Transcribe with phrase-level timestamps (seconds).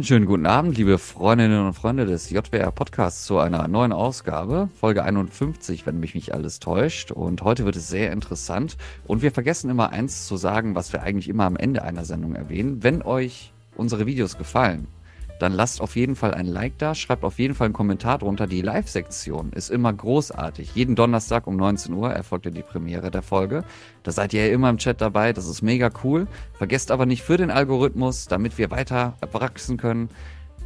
[0.00, 4.70] Einen schönen guten Abend, liebe Freundinnen und Freunde des JWR Podcasts zu einer neuen Ausgabe,
[4.80, 7.10] Folge 51, wenn mich nicht alles täuscht.
[7.10, 8.78] Und heute wird es sehr interessant.
[9.06, 12.34] Und wir vergessen immer eins zu sagen, was wir eigentlich immer am Ende einer Sendung
[12.34, 12.82] erwähnen.
[12.82, 14.86] Wenn euch unsere Videos gefallen,
[15.40, 18.46] dann lasst auf jeden Fall ein Like da, schreibt auf jeden Fall einen Kommentar drunter.
[18.46, 20.74] Die Live-Sektion ist immer großartig.
[20.74, 23.64] Jeden Donnerstag um 19 Uhr erfolgt ja die Premiere der Folge.
[24.02, 26.28] Da seid ihr ja immer im Chat dabei, das ist mega cool.
[26.52, 30.10] Vergesst aber nicht für den Algorithmus, damit wir weiter wachsen können,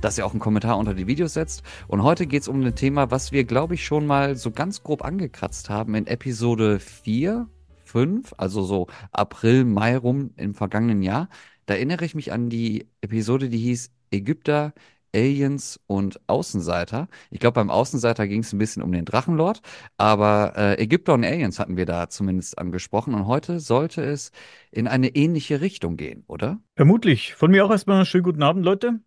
[0.01, 1.63] dass ihr auch einen Kommentar unter die Videos setzt.
[1.87, 4.83] Und heute geht es um ein Thema, was wir, glaube ich, schon mal so ganz
[4.83, 7.49] grob angekratzt haben in Episode 4,
[7.85, 11.29] 5, also so April, Mai rum im vergangenen Jahr.
[11.67, 14.73] Da erinnere ich mich an die Episode, die hieß Ägypter,
[15.15, 17.09] Aliens und Außenseiter.
[17.31, 19.61] Ich glaube, beim Außenseiter ging es ein bisschen um den Drachenlord,
[19.97, 23.15] aber äh, Ägypter und Aliens hatten wir da zumindest angesprochen.
[23.15, 24.33] Und heute sollte es
[24.71, 26.59] in eine ähnliche Richtung gehen, oder?
[26.77, 27.35] Vermutlich.
[27.35, 29.01] Von mir auch erstmal einen schönen guten Abend, Leute.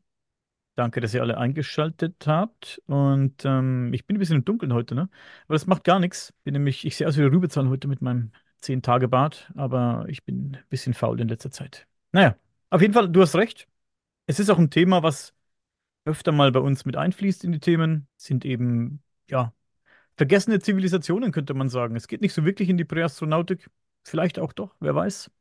[0.75, 2.81] Danke, dass ihr alle eingeschaltet habt.
[2.85, 5.09] Und ähm, ich bin ein bisschen im Dunkeln heute, ne?
[5.45, 6.33] Aber das macht gar nichts.
[6.43, 10.55] Bin nämlich, ich sehe aus wie der Rübezahn heute mit meinem 10-Tage-Bart, aber ich bin
[10.55, 11.87] ein bisschen faul in letzter Zeit.
[12.11, 12.35] Naja,
[12.69, 13.67] auf jeden Fall, du hast recht.
[14.27, 15.33] Es ist auch ein Thema, was
[16.05, 19.53] öfter mal bei uns mit einfließt in die Themen, sind eben, ja,
[20.17, 21.95] vergessene Zivilisationen, könnte man sagen.
[21.95, 23.69] Es geht nicht so wirklich in die Präastronautik.
[24.03, 25.31] Vielleicht auch doch, wer weiß.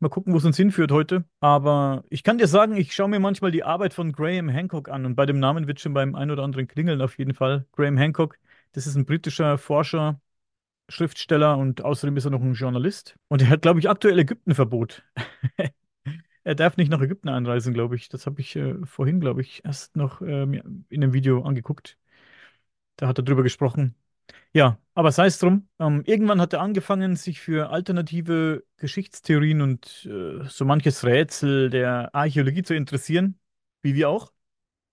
[0.00, 1.24] Mal gucken, wo es uns hinführt heute.
[1.40, 5.06] Aber ich kann dir sagen, ich schaue mir manchmal die Arbeit von Graham Hancock an.
[5.06, 7.66] Und bei dem Namen wird schon beim ein oder anderen klingeln auf jeden Fall.
[7.72, 8.38] Graham Hancock,
[8.72, 10.20] das ist ein britischer Forscher,
[10.88, 13.16] Schriftsteller und außerdem ist er noch ein Journalist.
[13.28, 15.02] Und er hat, glaube ich, aktuell Ägyptenverbot.
[16.46, 18.08] Er darf nicht nach Ägypten einreisen, glaube ich.
[18.08, 21.98] Das habe ich äh, vorhin, glaube ich, erst noch äh, mir in einem Video angeguckt.
[22.94, 23.96] Da hat er drüber gesprochen.
[24.52, 25.68] Ja, aber sei es drum.
[25.80, 32.14] Ähm, irgendwann hat er angefangen, sich für alternative Geschichtstheorien und äh, so manches Rätsel der
[32.14, 33.40] Archäologie zu interessieren.
[33.82, 34.32] Wie wir auch.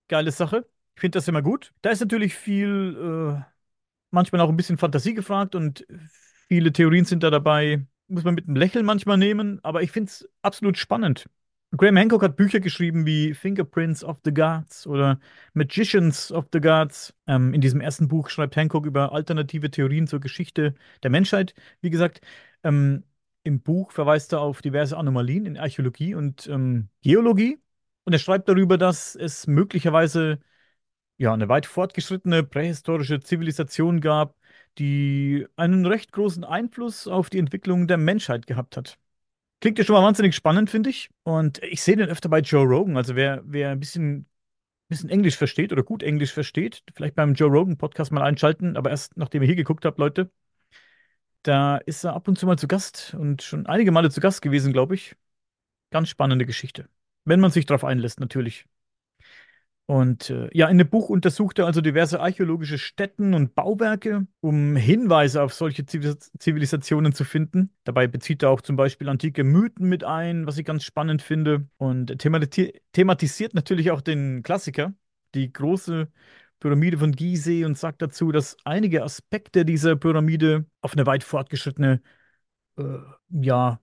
[0.08, 0.66] Geile Sache.
[0.96, 1.72] Ich finde das immer gut.
[1.82, 3.44] Da ist natürlich viel, äh,
[4.10, 5.86] manchmal auch ein bisschen Fantasie gefragt und
[6.48, 7.86] viele Theorien sind da dabei.
[8.08, 11.28] Muss man mit einem Lächeln manchmal nehmen, aber ich finde es absolut spannend.
[11.76, 15.18] Graham Hancock hat Bücher geschrieben wie Fingerprints of the Gods oder
[15.54, 17.14] Magicians of the Gods.
[17.26, 21.54] Ähm, in diesem ersten Buch schreibt Hancock über alternative Theorien zur Geschichte der Menschheit.
[21.80, 22.20] Wie gesagt,
[22.62, 23.04] ähm,
[23.42, 27.58] im Buch verweist er auf diverse Anomalien in Archäologie und ähm, Geologie.
[28.04, 30.38] Und er schreibt darüber, dass es möglicherweise
[31.18, 34.36] ja, eine weit fortgeschrittene prähistorische Zivilisation gab,
[34.78, 38.98] die einen recht großen Einfluss auf die Entwicklung der Menschheit gehabt hat.
[39.64, 41.08] Klingt ja schon mal wahnsinnig spannend, finde ich.
[41.22, 42.98] Und ich sehe den öfter bei Joe Rogan.
[42.98, 44.26] Also wer, wer ein bisschen,
[44.88, 48.90] bisschen Englisch versteht oder gut Englisch versteht, vielleicht beim Joe Rogan Podcast mal einschalten, aber
[48.90, 50.30] erst nachdem ihr hier geguckt habt, Leute.
[51.44, 54.42] Da ist er ab und zu mal zu Gast und schon einige Male zu Gast
[54.42, 55.16] gewesen, glaube ich.
[55.90, 56.90] Ganz spannende Geschichte.
[57.24, 58.66] Wenn man sich darauf einlässt, natürlich.
[59.86, 64.76] Und äh, ja, in dem Buch untersucht er also diverse archäologische Stätten und Bauwerke, um
[64.76, 67.70] Hinweise auf solche Zivilisationen zu finden.
[67.84, 71.68] Dabei bezieht er auch zum Beispiel antike Mythen mit ein, was ich ganz spannend finde.
[71.76, 74.94] Und thematisiert natürlich auch den Klassiker,
[75.34, 76.08] die große
[76.60, 82.00] Pyramide von Gizeh und sagt dazu, dass einige Aspekte dieser Pyramide auf eine weit fortgeschrittene,
[82.78, 82.82] äh,
[83.30, 83.80] ja,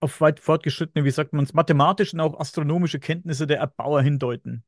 [0.00, 4.64] auf weit fortgeschrittene, wie sagt man es, mathematische und auch astronomische Kenntnisse der Erbauer hindeuten.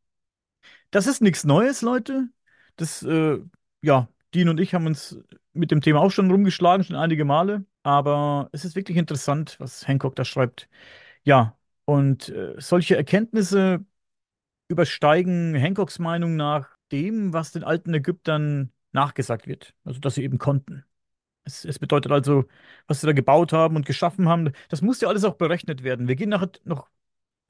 [0.90, 2.28] Das ist nichts Neues, Leute.
[2.76, 3.38] Das, äh,
[3.82, 5.18] ja, Dean und ich haben uns
[5.52, 7.64] mit dem Thema auch schon rumgeschlagen, schon einige Male.
[7.82, 10.68] Aber es ist wirklich interessant, was Hancock da schreibt.
[11.24, 13.84] Ja, und äh, solche Erkenntnisse
[14.68, 19.74] übersteigen Hancocks Meinung nach dem, was den alten Ägyptern nachgesagt wird.
[19.84, 20.84] Also, dass sie eben konnten.
[21.44, 22.46] Es, es, bedeutet also,
[22.86, 26.08] was sie da gebaut haben und geschaffen haben, das muss ja alles auch berechnet werden.
[26.08, 26.88] Wir gehen nachher noch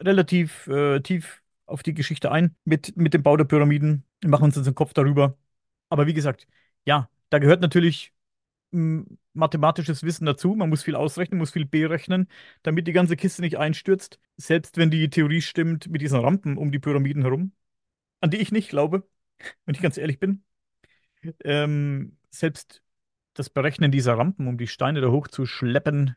[0.00, 1.41] relativ äh, tief
[1.72, 4.04] auf die Geschichte ein mit, mit dem Bau der Pyramiden.
[4.20, 5.36] Wir machen uns unseren Kopf darüber.
[5.88, 6.46] Aber wie gesagt,
[6.84, 8.12] ja, da gehört natürlich
[8.72, 10.54] hm, mathematisches Wissen dazu.
[10.54, 12.28] Man muss viel ausrechnen, muss viel berechnen,
[12.62, 14.18] damit die ganze Kiste nicht einstürzt.
[14.36, 17.52] Selbst wenn die Theorie stimmt mit diesen Rampen um die Pyramiden herum,
[18.20, 19.08] an die ich nicht glaube,
[19.66, 20.44] wenn ich ganz ehrlich bin.
[21.44, 22.82] Ähm, selbst
[23.34, 26.16] das Berechnen dieser Rampen, um die Steine da hoch zu schleppen,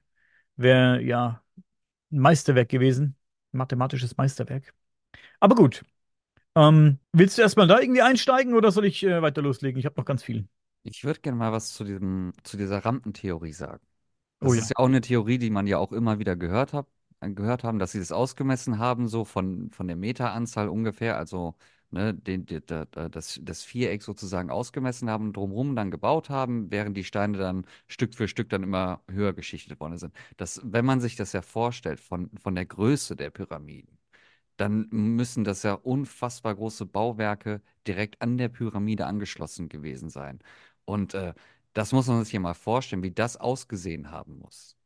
[0.58, 1.44] wäre ja
[2.12, 3.16] ein Meisterwerk gewesen.
[3.54, 4.74] Ein mathematisches Meisterwerk.
[5.40, 5.84] Aber gut.
[6.56, 9.80] Ähm, willst du erstmal da irgendwie einsteigen oder soll ich äh, weiter loslegen?
[9.80, 10.48] Ich habe noch ganz viel.
[10.84, 13.84] Ich würde gerne mal was zu diesem, zu dieser Rampentheorie sagen.
[14.40, 14.72] Das Oh ist ja.
[14.72, 16.88] ja auch eine Theorie, die man ja auch immer wieder gehört hat,
[17.22, 21.56] äh, gehört haben, dass sie das ausgemessen haben, so von, von der Meteranzahl ungefähr, also
[21.92, 26.98] ne, den, da- da- das, das Viereck sozusagen ausgemessen haben, drumherum dann gebaut haben, während
[26.98, 30.14] die Steine dann Stück für Stück dann immer höher geschichtet worden sind.
[30.38, 33.98] Das, wenn man sich das ja vorstellt, von, von der Größe der Pyramiden.
[34.58, 40.40] Dann müssen das ja unfassbar große Bauwerke direkt an der Pyramide angeschlossen gewesen sein.
[40.86, 41.34] Und äh,
[41.74, 44.78] das muss man sich hier mal vorstellen, wie das ausgesehen haben muss.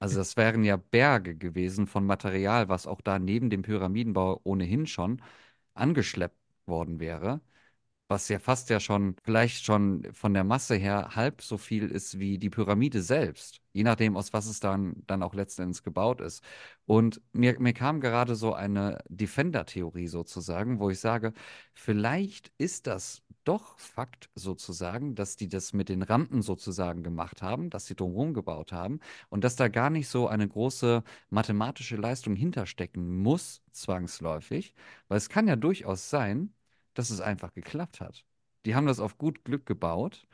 [0.00, 4.86] Also das wären ja Berge gewesen von Material, was auch da neben dem Pyramidenbau ohnehin
[4.86, 5.22] schon
[5.74, 6.36] angeschleppt
[6.66, 7.40] worden wäre
[8.08, 12.18] was ja fast ja schon, vielleicht schon von der Masse her halb so viel ist
[12.18, 16.20] wie die Pyramide selbst, je nachdem, aus was es dann, dann auch letzten Endes gebaut
[16.22, 16.42] ist.
[16.86, 21.34] Und mir, mir kam gerade so eine Defender-Theorie sozusagen, wo ich sage,
[21.74, 27.70] vielleicht ist das doch Fakt sozusagen, dass die das mit den Rampen sozusagen gemacht haben,
[27.70, 29.00] dass sie drumherum gebaut haben
[29.30, 34.74] und dass da gar nicht so eine große mathematische Leistung hinterstecken muss, zwangsläufig,
[35.08, 36.52] weil es kann ja durchaus sein,
[36.98, 38.24] dass es einfach geklappt hat.
[38.66, 40.26] Die haben das auf gut Glück gebaut.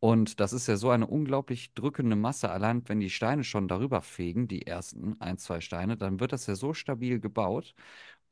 [0.00, 2.50] Und das ist ja so eine unglaublich drückende Masse.
[2.50, 6.46] Allein wenn die Steine schon darüber fegen, die ersten ein, zwei Steine, dann wird das
[6.46, 7.74] ja so stabil gebaut.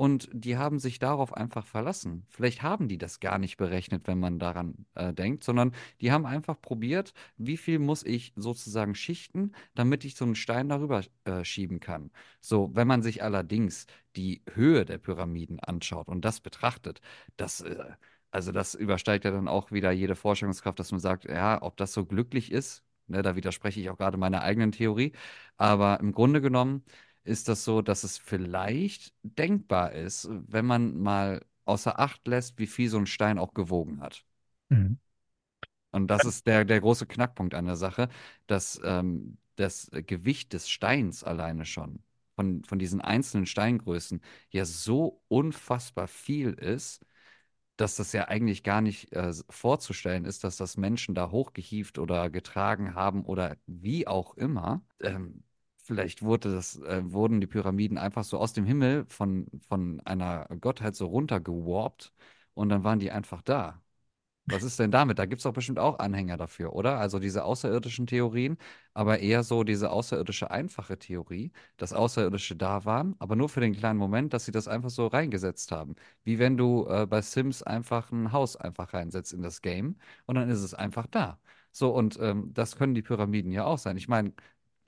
[0.00, 2.24] Und die haben sich darauf einfach verlassen.
[2.30, 6.24] Vielleicht haben die das gar nicht berechnet, wenn man daran äh, denkt, sondern die haben
[6.24, 11.44] einfach probiert, wie viel muss ich sozusagen schichten, damit ich so einen Stein darüber äh,
[11.44, 12.10] schieben kann.
[12.40, 13.86] So, wenn man sich allerdings
[14.16, 17.02] die Höhe der Pyramiden anschaut und das betrachtet,
[17.36, 17.84] das, äh,
[18.30, 21.92] also das übersteigt ja dann auch wieder jede Vorstellungskraft, dass man sagt, ja, ob das
[21.92, 25.12] so glücklich ist, ne, da widerspreche ich auch gerade meiner eigenen Theorie.
[25.58, 26.84] Aber im Grunde genommen
[27.24, 32.66] ist das so, dass es vielleicht denkbar ist, wenn man mal außer Acht lässt, wie
[32.66, 34.24] viel so ein Stein auch gewogen hat.
[34.70, 34.98] Mhm.
[35.92, 38.08] Und das ist der, der große Knackpunkt an der Sache,
[38.46, 42.02] dass ähm, das Gewicht des Steins alleine schon
[42.36, 44.20] von, von diesen einzelnen Steingrößen
[44.50, 47.04] ja so unfassbar viel ist,
[47.76, 52.30] dass das ja eigentlich gar nicht äh, vorzustellen ist, dass das Menschen da hochgehievt oder
[52.30, 54.82] getragen haben oder wie auch immer.
[55.00, 55.42] Ähm,
[55.90, 60.46] Vielleicht wurde das, äh, wurden die Pyramiden einfach so aus dem Himmel von, von einer
[60.60, 62.12] Gottheit so runtergewarpt
[62.54, 63.82] und dann waren die einfach da.
[64.46, 65.18] Was ist denn damit?
[65.20, 66.98] Da gibt es doch bestimmt auch Anhänger dafür, oder?
[67.00, 68.58] Also diese außerirdischen Theorien,
[68.94, 73.74] aber eher so diese außerirdische einfache Theorie, dass Außerirdische da waren, aber nur für den
[73.74, 75.96] kleinen Moment, dass sie das einfach so reingesetzt haben.
[76.24, 79.96] Wie wenn du äh, bei Sims einfach ein Haus einfach reinsetzt in das Game
[80.26, 81.38] und dann ist es einfach da.
[81.72, 83.96] So, und ähm, das können die Pyramiden ja auch sein.
[83.96, 84.32] Ich meine,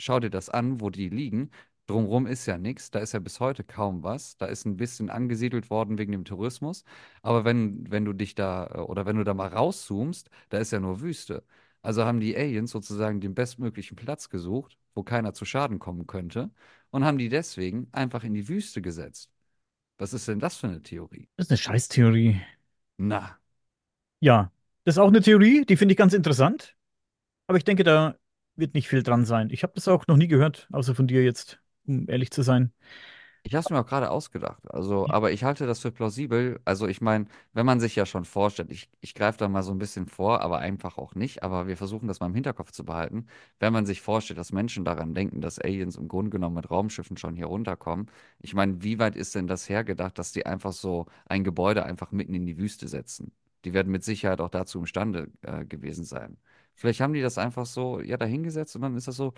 [0.03, 1.51] schau dir das an, wo die liegen.
[1.87, 4.37] Drumherum ist ja nichts, da ist ja bis heute kaum was.
[4.37, 6.85] Da ist ein bisschen angesiedelt worden wegen dem Tourismus.
[7.23, 10.73] Aber wenn, wenn du dich da äh, oder wenn du da mal rauszoomst, da ist
[10.73, 11.45] ja nur Wüste.
[11.83, 16.51] Also haben die Aliens sozusagen den bestmöglichen Platz gesucht, wo keiner zu Schaden kommen könnte,
[16.91, 19.31] und haben die deswegen einfach in die Wüste gesetzt.
[19.99, 21.29] Was ist denn das für eine Theorie?
[21.37, 22.41] Das ist eine Scheißtheorie.
[22.99, 23.41] Na,
[24.21, 24.53] Ja,
[24.85, 26.77] das ist auch eine Theorie, die finde ich ganz interessant.
[27.49, 28.17] Aber ich denke, da
[28.57, 29.51] wird nicht viel dran sein.
[29.51, 32.73] Ich habe das auch noch nie gehört, außer von dir jetzt, um ehrlich zu sein.
[33.45, 34.71] Ich habe es mir auch gerade ausgedacht.
[34.71, 36.61] Also, aber ich halte das für plausibel.
[36.65, 39.73] Also, ich meine, wenn man sich ja schon vorstellt, ich, ich greife da mal so
[39.73, 41.43] ein bisschen vor, aber einfach auch nicht.
[41.43, 43.27] Aber wir versuchen das mal im Hinterkopf zu behalten.
[43.59, 47.17] Wenn man sich vorstellt, dass Menschen daran denken, dass Aliens im Grunde genommen mit Raumschiffen
[47.17, 48.09] schon hier runterkommen.
[48.39, 52.13] Ich meine, wie weit ist denn das hergedacht, dass die einfach so ein Gebäude einfach
[52.13, 53.33] mitten in die Wüste setzen?
[53.65, 56.37] Die werden mit Sicherheit auch dazu imstande äh, gewesen sein.
[56.75, 59.35] Vielleicht haben die das einfach so, ja, dahingesetzt und dann ist das so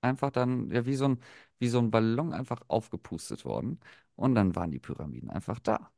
[0.00, 1.18] einfach dann, ja, wie so ein,
[1.58, 3.80] wie so ein Ballon einfach aufgepustet worden.
[4.16, 5.90] Und dann waren die Pyramiden einfach da.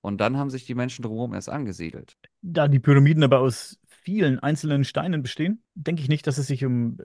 [0.00, 2.16] Und dann haben sich die Menschen drumherum erst angesiedelt.
[2.42, 6.64] Da die Pyramiden aber aus vielen einzelnen Steinen bestehen, denke ich nicht, dass es sich
[6.64, 6.98] um.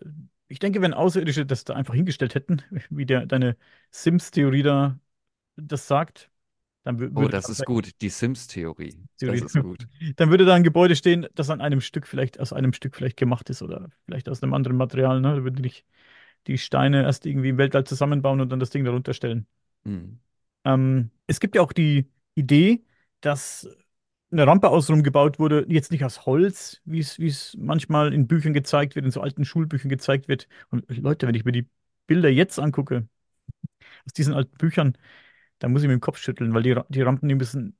[0.47, 3.57] Ich denke, wenn Außerirdische das da einfach hingestellt hätten, wie der, deine
[3.91, 4.99] Sims-Theorie da
[5.55, 6.31] das sagt,
[6.83, 7.89] dann Oh, würde das ist gut.
[8.01, 8.97] Die Sims-Theorie.
[9.19, 9.87] Das ist gut.
[10.17, 13.15] Dann würde da ein Gebäude stehen, das an einem Stück vielleicht, aus einem Stück vielleicht
[13.17, 15.35] gemacht ist oder vielleicht aus einem anderen Material, ne?
[15.35, 15.71] Da würden die,
[16.47, 19.47] die Steine erst irgendwie im Weltall zusammenbauen und dann das Ding darunter stellen.
[19.85, 20.19] Hm.
[20.65, 22.83] Ähm, es gibt ja auch die Idee,
[23.21, 23.69] dass
[24.31, 28.95] eine Rampe außenrum gebaut wurde, jetzt nicht aus Holz, wie es manchmal in Büchern gezeigt
[28.95, 30.47] wird, in so alten Schulbüchern gezeigt wird.
[30.69, 31.67] Und Leute, wenn ich mir die
[32.07, 33.07] Bilder jetzt angucke,
[34.05, 34.97] aus diesen alten Büchern,
[35.63, 37.77] da muss ich mir den Kopf schütteln, weil die, die Rampen, die müssen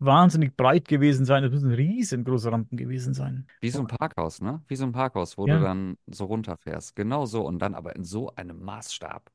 [0.00, 1.42] wahnsinnig breit gewesen sein.
[1.42, 3.46] Das müssen riesengroße Rampen gewesen sein.
[3.60, 4.62] Wie so ein Parkhaus, ne?
[4.66, 6.96] Wie so ein Parkhaus, wo du Ja, dann so runterfährst.
[6.96, 7.44] Genau so.
[7.46, 9.30] Und dann aber in so einem Maßstab.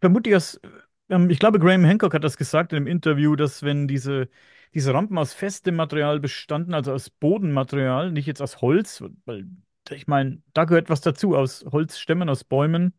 [0.00, 0.60] vermutlich aus,
[1.08, 4.28] ähm, ich glaube, Graham Hancock hat das gesagt in einem Interview, dass wenn diese,
[4.74, 9.46] diese Rampen aus festem Material bestanden, also aus Bodenmaterial, nicht jetzt aus Holz, weil
[9.90, 12.94] ich meine, da gehört was dazu, aus Holzstämmen, aus Bäumen,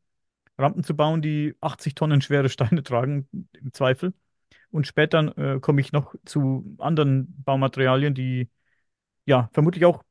[0.58, 4.14] Rampen zu bauen, die 80 Tonnen schwere Steine tragen, im Zweifel.
[4.76, 8.50] Und später äh, komme ich noch zu anderen Baumaterialien, die
[9.26, 10.04] ja vermutlich auch,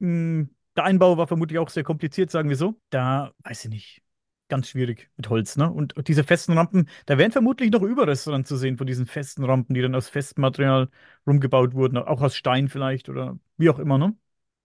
[0.00, 2.80] mh, der Einbau war vermutlich auch sehr kompliziert, sagen wir so.
[2.90, 4.02] Da weiß ich nicht.
[4.48, 5.70] ganz schwierig mit Holz, ne?
[5.72, 9.44] Und diese festen Rampen, da wären vermutlich noch Überreste dran zu sehen von diesen festen
[9.44, 10.88] Rampen, die dann aus festem Material
[11.26, 14.16] rumgebaut wurden, auch aus Stein vielleicht oder wie auch immer, ne?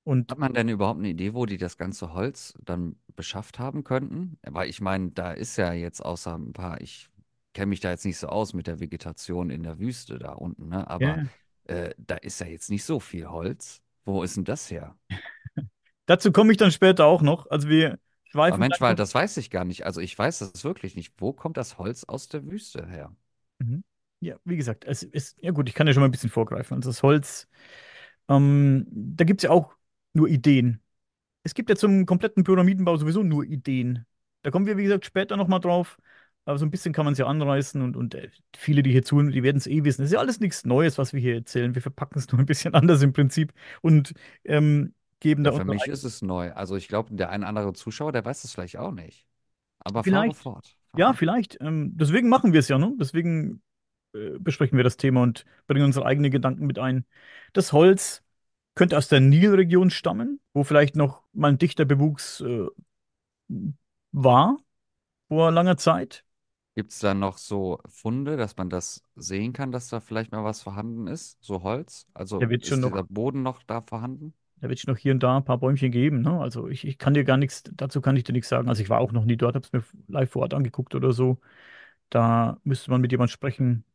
[0.03, 3.83] Und Hat man denn überhaupt eine Idee, wo die das ganze Holz dann beschafft haben
[3.83, 4.37] könnten?
[4.43, 7.09] Weil ich meine, da ist ja jetzt außer ein paar, ich
[7.53, 10.69] kenne mich da jetzt nicht so aus mit der Vegetation in der Wüste da unten,
[10.69, 10.87] ne?
[10.89, 11.25] Aber ja,
[11.65, 13.81] äh, da ist ja jetzt nicht so viel Holz.
[14.05, 14.95] Wo ist denn das her?
[16.05, 17.49] dazu komme ich dann später auch noch.
[17.49, 17.99] Also wir Aber
[18.31, 19.85] schweifen Mensch, gleich weil das weiß ich gar nicht.
[19.85, 21.13] Also ich weiß das wirklich nicht.
[21.17, 23.15] Wo kommt das Holz aus der Wüste her?
[23.59, 23.83] Mhm.
[24.21, 26.75] Ja, wie gesagt, es ist, ja gut, ich kann ja schon mal ein bisschen vorgreifen.
[26.75, 27.47] Also das Holz,
[28.27, 29.75] ähm, da gibt es ja auch
[30.13, 30.81] nur Ideen.
[31.43, 34.05] Es gibt ja zum kompletten Pyramidenbau sowieso nur Ideen.
[34.41, 35.97] Da kommen wir, wie gesagt, später nochmal drauf.
[36.45, 39.03] Aber so ein bisschen kann man es ja anreißen und, und äh, viele, die hier
[39.03, 40.01] zuhören, die werden es eh wissen.
[40.03, 41.75] Es ist ja alles nichts Neues, was wir hier erzählen.
[41.75, 44.13] Wir verpacken es nur ein bisschen anders im Prinzip und
[44.45, 45.89] ähm, geben da Ja, für mich eigenen.
[45.89, 46.51] ist es neu.
[46.53, 49.25] Also ich glaube, der ein oder andere Zuschauer, der weiß das vielleicht auch nicht.
[49.79, 50.77] Aber fahre Vielleicht, fort.
[50.95, 51.13] ja, Fahre.
[51.13, 51.57] vielleicht.
[51.61, 52.93] Ähm, deswegen machen wir es ja, ne?
[52.99, 53.61] Deswegen
[54.13, 57.05] äh, besprechen wir das Thema und bringen unsere eigenen Gedanken mit ein.
[57.53, 58.23] Das Holz
[58.75, 62.67] könnte aus der Nilregion stammen, wo vielleicht noch mal ein dichter Bewuchs äh,
[64.11, 64.57] war
[65.29, 66.25] vor langer Zeit.
[66.75, 70.43] Gibt es da noch so Funde, dass man das sehen kann, dass da vielleicht mal
[70.43, 71.37] was vorhanden ist?
[71.43, 72.07] So Holz?
[72.39, 74.33] Da Also wird schon ist noch, dieser Boden noch da vorhanden?
[74.61, 76.39] da wird schon noch hier und da ein paar Bäumchen geben, ne?
[76.39, 78.67] Also ich, ich kann dir gar nichts, dazu kann ich dir nichts sagen.
[78.69, 81.11] Also ich war auch noch nie dort, habe es mir live vor Ort angeguckt oder
[81.13, 81.39] so.
[82.09, 83.85] Da müsste man mit jemandem sprechen,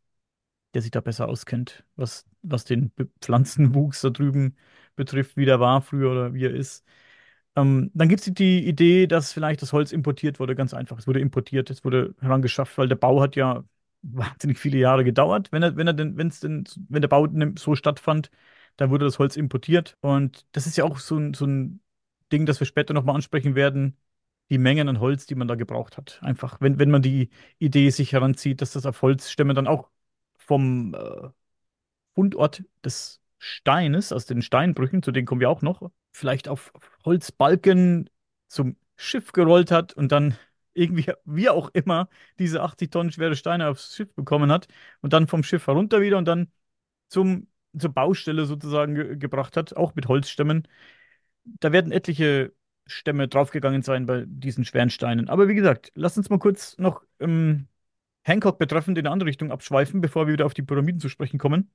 [0.75, 4.57] der sich da besser auskennt, was, was den Be- Pflanzenwuchs da drüben
[4.97, 6.85] betrifft, wie der war früher oder wie er ist.
[7.56, 10.99] Ähm, dann gibt es die Idee, dass vielleicht das Holz importiert wurde, ganz einfach.
[10.99, 13.64] Es wurde importiert, es wurde herangeschafft, weil der Bau hat ja
[14.02, 15.52] wahnsinnig viele Jahre gedauert.
[15.52, 18.30] Wenn er, wenn er denn, wenn es denn, wenn der Bau ne- so stattfand,
[18.76, 19.96] dann wurde das Holz importiert.
[20.00, 21.80] Und das ist ja auch so ein, so ein
[22.32, 23.96] Ding, das wir später nochmal ansprechen werden.
[24.50, 26.18] Die Mengen an Holz, die man da gebraucht hat.
[26.23, 29.90] Einfach, wenn, wenn man die Idee sich heranzieht, dass das auf Holzstämme dann auch
[30.37, 31.28] vom äh,
[32.14, 36.73] Fundort des Steines, aus den Steinbrüchen, zu denen kommen wir auch noch, vielleicht auf
[37.04, 38.09] Holzbalken
[38.49, 40.37] zum Schiff gerollt hat und dann
[40.73, 44.68] irgendwie, wie auch immer, diese 80 Tonnen schwere Steine aufs Schiff bekommen hat
[45.00, 46.50] und dann vom Schiff herunter wieder und dann
[47.09, 50.68] zum, zur Baustelle sozusagen ge gebracht hat, auch mit Holzstämmen.
[51.44, 52.52] Da werden etliche
[52.87, 55.28] Stämme draufgegangen sein bei diesen schweren Steinen.
[55.28, 57.68] Aber wie gesagt, lass uns mal kurz noch ähm,
[58.25, 61.38] Hancock betreffend in eine andere Richtung abschweifen, bevor wir wieder auf die Pyramiden zu sprechen
[61.38, 61.71] kommen.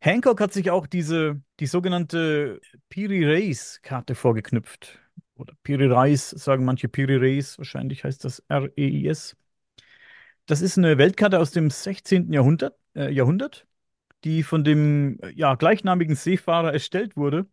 [0.00, 4.98] Hancock hat sich auch diese, die sogenannte Piri Reis-Karte vorgeknüpft.
[5.36, 9.36] Oder Piri Reis, sagen manche Piri Reis, wahrscheinlich heißt das R-E-I-S.
[10.46, 12.32] Das ist eine Weltkarte aus dem 16.
[12.32, 13.66] Jahrhundert, äh, Jahrhundert,
[14.24, 17.46] die von dem äh, ja, gleichnamigen Seefahrer erstellt wurde.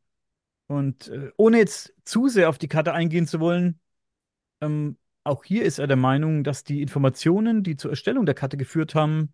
[0.67, 3.79] Und äh, ohne jetzt zu sehr auf die Karte eingehen zu wollen,
[4.61, 8.57] ähm, auch hier ist er der Meinung, dass die Informationen, die zur Erstellung der Karte
[8.57, 9.33] geführt haben,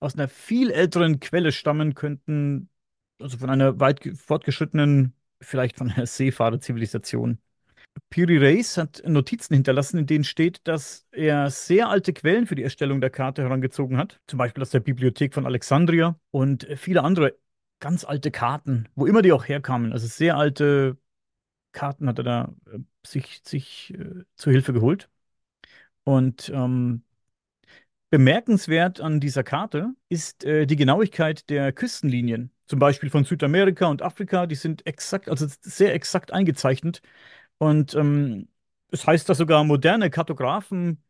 [0.00, 2.70] aus einer viel älteren Quelle stammen könnten,
[3.20, 7.38] also von einer weit ge- fortgeschrittenen, vielleicht von einer Seefahrerzivilisation.
[8.10, 12.62] Piri Reis hat Notizen hinterlassen, in denen steht, dass er sehr alte Quellen für die
[12.62, 17.36] Erstellung der Karte herangezogen hat, zum Beispiel aus der Bibliothek von Alexandria und viele andere
[17.80, 19.92] ganz alte Karten, wo immer die auch herkamen.
[19.92, 20.96] Also sehr alte
[21.72, 25.08] Karten hat er da äh, sich, sich äh, zur Hilfe geholt.
[26.08, 27.02] Und ähm,
[28.08, 32.50] Bemerkenswert an dieser Karte ist äh, die Genauigkeit der Küstenlinien.
[32.66, 37.02] Zum Beispiel von Südamerika und Afrika, die sind exakt, also sehr exakt eingezeichnet.
[37.58, 38.48] Und ähm,
[38.90, 41.02] es heißt, dass sogar moderne Kartografen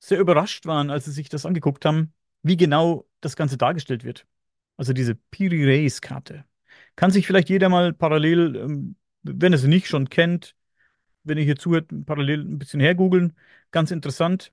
[0.00, 4.26] sehr überrascht waren, als sie sich das angeguckt haben, wie genau das Ganze dargestellt wird.
[4.76, 6.44] Also diese Piri Reis-Karte.
[6.94, 10.54] Kann sich vielleicht jeder mal parallel, ähm, wenn er sie nicht schon kennt,
[11.24, 13.34] wenn ihr hier zuhört, parallel ein bisschen hergoogeln.
[13.72, 14.52] Ganz interessant.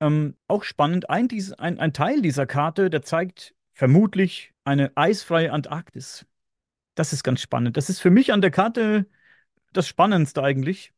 [0.00, 6.26] Ähm, auch spannend, ein, ein, ein Teil dieser Karte, der zeigt vermutlich eine eisfreie Antarktis.
[6.94, 7.76] Das ist ganz spannend.
[7.76, 9.06] Das ist für mich an der Karte
[9.72, 10.92] das Spannendste eigentlich,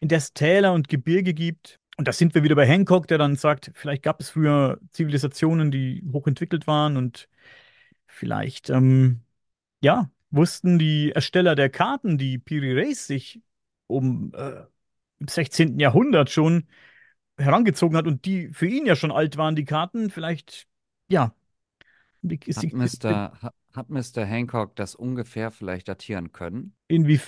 [0.00, 1.80] in der es Täler und Gebirge gibt.
[1.96, 5.70] Und da sind wir wieder bei Hancock, der dann sagt, vielleicht gab es früher Zivilisationen,
[5.70, 7.28] die hochentwickelt waren und
[8.06, 9.22] vielleicht, ähm,
[9.82, 13.40] ja, wussten die Ersteller der Karten, die Piri Reis sich
[13.86, 14.64] um äh,
[15.20, 15.78] im 16.
[15.80, 16.68] Jahrhundert schon
[17.38, 20.68] herangezogen hat und die für ihn ja schon alt waren, die Karten, vielleicht,
[21.08, 21.34] ja,
[22.22, 24.26] die- Hat die, Mr., ha- hat Mr.
[24.26, 26.76] Hancock das ungefähr vielleicht datieren können?
[26.88, 27.20] irgendwie,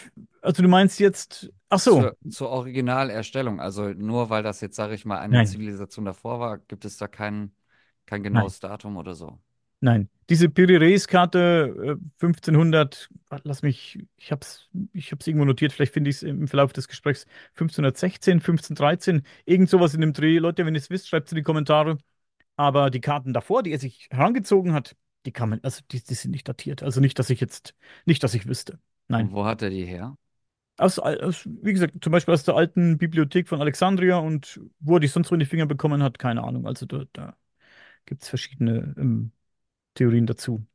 [0.42, 3.60] also du meinst jetzt, ach so, Zur, zur Originalerstellung.
[3.60, 6.96] Also nur weil das jetzt, sage ich mal, eine nein, Zivilisation davor war, gibt es
[6.98, 7.54] da kein,
[8.06, 8.52] kein nein.
[8.52, 9.40] genaues Datum oder so.
[9.80, 15.92] Nein, diese Piri-Reis-Karte äh, 1500, warte, lass mich, ich hab's, ich hab's irgendwo notiert, vielleicht
[15.92, 20.38] finde ich es im Verlauf des Gesprächs, 1516, 1513, irgend sowas in dem Dreh.
[20.38, 21.98] Leute, wenn ihr es wisst, schreibt es in die Kommentare.
[22.56, 24.94] Aber die Karten davor, die er sich herangezogen hat,
[25.26, 26.82] die kann man, also die, die sind nicht datiert.
[26.82, 28.74] Also nicht, dass ich jetzt, nicht, dass ich wüsste.
[28.74, 29.32] Und Nein.
[29.32, 30.16] wo hat er die her?
[30.76, 35.00] Aus, aus, wie gesagt, zum Beispiel aus der alten Bibliothek von Alexandria und wo er
[35.00, 36.66] die sonst so in die Finger bekommen hat, keine Ahnung.
[36.66, 37.36] Also da, da
[38.06, 39.32] gibt es verschiedene ähm,
[40.00, 40.66] Theorien dazu.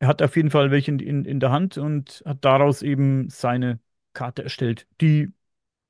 [0.00, 3.30] Er hat auf jeden Fall welche in, in, in der Hand und hat daraus eben
[3.30, 3.80] seine
[4.14, 5.32] Karte erstellt, die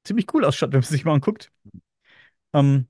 [0.05, 1.53] ziemlich cool ausschaut, wenn man sich mal anguckt.
[2.53, 2.87] Ähm,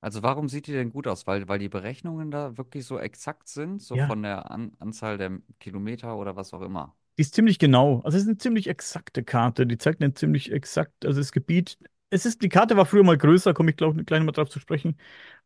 [0.00, 1.26] Also warum sieht die denn gut aus?
[1.26, 5.18] Weil, weil die Berechnungen da wirklich so exakt sind, so ja, von der An Anzahl
[5.18, 6.94] der Kilometer oder was auch immer.
[7.18, 8.00] die ist ziemlich genau.
[8.04, 9.66] Also es ist eine ziemlich exakte Karte.
[9.66, 11.78] Die zeigt eine ziemlich exakt, also das Gebiet.
[12.10, 14.60] Es ist, die Karte war früher mal größer, komme ich gleich, gleich mal drauf zu
[14.60, 14.96] sprechen.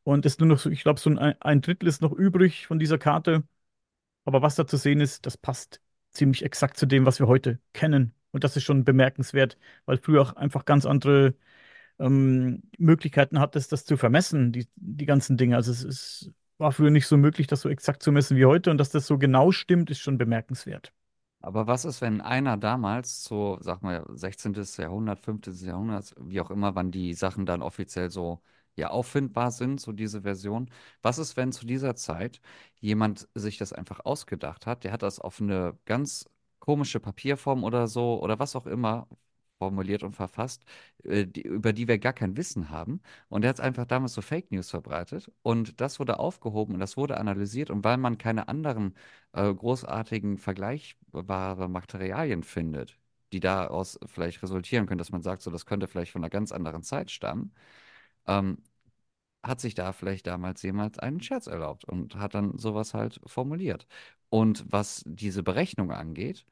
[0.04, 2.66] Und es ist nur noch so, ich glaube, so ein, ein Drittel ist noch übrig
[2.66, 3.44] von dieser Karte.
[4.28, 5.80] Aber was da zu sehen ist, das passt
[6.11, 8.12] ziemlich exakt zu dem, was wir heute kennen.
[8.30, 9.56] Und das ist schon bemerkenswert,
[9.87, 11.35] weil früher auch einfach ganz andere
[11.99, 15.56] ähm, Möglichkeiten hattest, das zu vermessen, die, die ganzen Dinge.
[15.56, 18.70] Also es, es war früher nicht so möglich, das so exakt zu messen wie heute.
[18.70, 20.92] Und dass das so genau stimmt, ist schon bemerkenswert.
[21.40, 24.54] Aber was ist, wenn einer damals, so, sag mal, 16.
[24.76, 25.54] Jahrhundert, 15.
[25.66, 28.42] Jahrhundert, wie auch immer, wann die Sachen dann offiziell so
[28.78, 30.70] ja auffindbar sind, so diese Version.
[31.02, 32.40] Was ist, wenn zu dieser Zeit
[32.80, 34.85] jemand sich das einfach ausgedacht hat?
[34.85, 36.28] Der hat das auf eine ganz
[36.61, 39.08] komische Papierform oder so oder was auch immer
[39.58, 40.64] formuliert und verfasst,
[41.04, 43.00] äh, über die wir gar kein Wissen haben.
[43.28, 45.30] Und der hat einfach damals so Fake News verbreitet.
[45.42, 47.70] Und das wurde aufgehoben und das wurde analysiert.
[47.70, 48.94] Und weil man keine anderen
[49.32, 52.99] äh, großartigen vergleichbare Materialien findet,
[53.32, 56.52] die daraus vielleicht resultieren können, dass man sagt, so das könnte vielleicht von einer ganz
[56.52, 57.52] anderen Zeit stammen,
[58.26, 58.58] ähm,
[59.42, 63.87] hat sich da vielleicht damals jemand einen Scherz erlaubt und hat dann sowas halt formuliert.
[64.30, 66.45] Und was diese Berechnung angeht,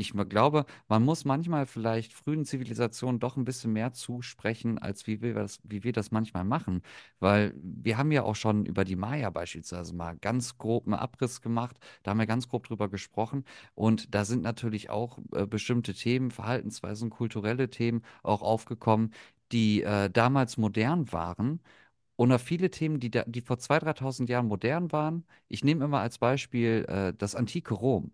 [0.00, 5.20] ich glaube, man muss manchmal vielleicht frühen Zivilisationen doch ein bisschen mehr zusprechen, als wie
[5.20, 6.82] wir das, wie wir das manchmal machen.
[7.18, 11.42] Weil wir haben ja auch schon über die Maya beispielsweise mal ganz grob einen Abriss
[11.42, 11.76] gemacht.
[12.02, 13.44] Da haben wir ganz grob drüber gesprochen.
[13.74, 19.12] Und da sind natürlich auch äh, bestimmte Themen, Verhaltensweisen, kulturelle Themen auch aufgekommen,
[19.52, 21.60] die äh, damals modern waren
[22.20, 25.24] und auch viele Themen, die, da, die vor 2.000, 3.000 Jahren modern waren.
[25.48, 28.12] Ich nehme immer als Beispiel äh, das antike Rom.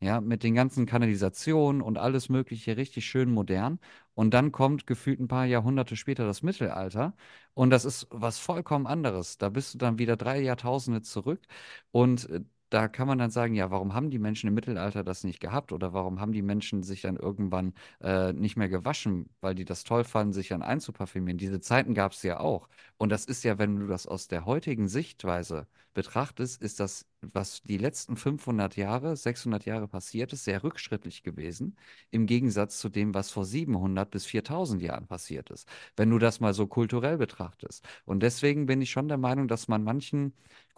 [0.00, 3.78] Ja, mit den ganzen Kanalisationen und alles Mögliche richtig schön modern.
[4.14, 7.14] Und dann kommt gefühlt ein paar Jahrhunderte später das Mittelalter.
[7.54, 9.36] Und das ist was vollkommen anderes.
[9.38, 11.42] Da bist du dann wieder drei Jahrtausende zurück.
[11.90, 12.40] Und äh,
[12.72, 15.72] da kann man dann sagen, ja, warum haben die Menschen im Mittelalter das nicht gehabt?
[15.72, 19.84] Oder warum haben die Menschen sich dann irgendwann äh, nicht mehr gewaschen, weil die das
[19.84, 21.38] toll fanden, sich dann einzuparfümieren?
[21.38, 22.68] Diese Zeiten gab es ja auch.
[22.96, 27.62] Und das ist ja, wenn du das aus der heutigen Sichtweise betrachtest, ist das, was
[27.62, 31.76] die letzten 500 Jahre, 600 Jahre passiert ist, sehr rückschrittlich gewesen,
[32.10, 36.40] im Gegensatz zu dem, was vor 700 bis 4000 Jahren passiert ist, wenn du das
[36.40, 37.84] mal so kulturell betrachtest.
[38.04, 40.32] Und deswegen bin ich schon der Meinung, dass man manchen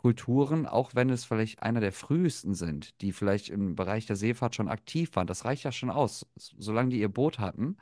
[0.05, 4.55] Kulturen, auch wenn es vielleicht einer der frühesten sind, die vielleicht im Bereich der Seefahrt
[4.55, 7.79] schon aktiv waren, das reicht ja schon aus, solange die ihr Boot hatten.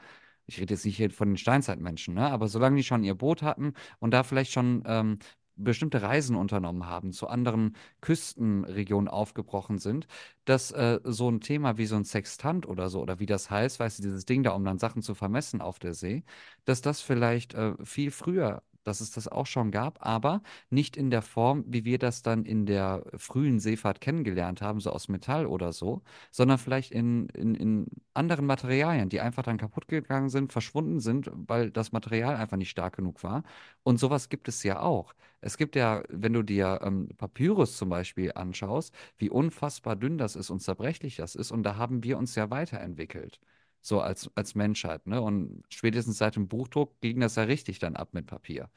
[0.46, 2.30] Ich rede jetzt nicht hier von den Steinzeitmenschen, ne?
[2.30, 5.18] Aber solange die schon ihr Boot hatten und da vielleicht schon ähm,
[5.56, 10.06] bestimmte Reisen unternommen haben, zu anderen Küstenregionen aufgebrochen sind,
[10.44, 13.80] dass äh, so ein Thema wie so ein Sextant oder so, oder wie das heißt,
[13.80, 16.22] weißt du, dieses Ding da, um dann Sachen zu vermessen auf der See,
[16.66, 21.10] dass das vielleicht äh, viel früher, dass es das auch schon gab, aber nicht in
[21.10, 25.46] der Form, wie wir das dann in der frühen Seefahrt kennengelernt haben, so aus Metall
[25.46, 30.52] oder so, sondern vielleicht in, in, in anderen Materialien, die einfach dann kaputt gegangen sind,
[30.52, 33.42] verschwunden sind, weil das Material einfach nicht stark genug war.
[33.82, 35.14] Und sowas gibt es ja auch.
[35.40, 40.36] Es gibt ja, wenn du dir ähm, Papyrus zum Beispiel anschaust, wie unfassbar dünn das
[40.36, 41.50] ist und zerbrechlich das ist.
[41.50, 43.40] Und da haben wir uns ja weiterentwickelt.
[43.82, 45.20] So als, als Menschheit, ne?
[45.20, 48.70] Und spätestens seit dem Buchdruck ging das ja richtig dann ab mit Papier.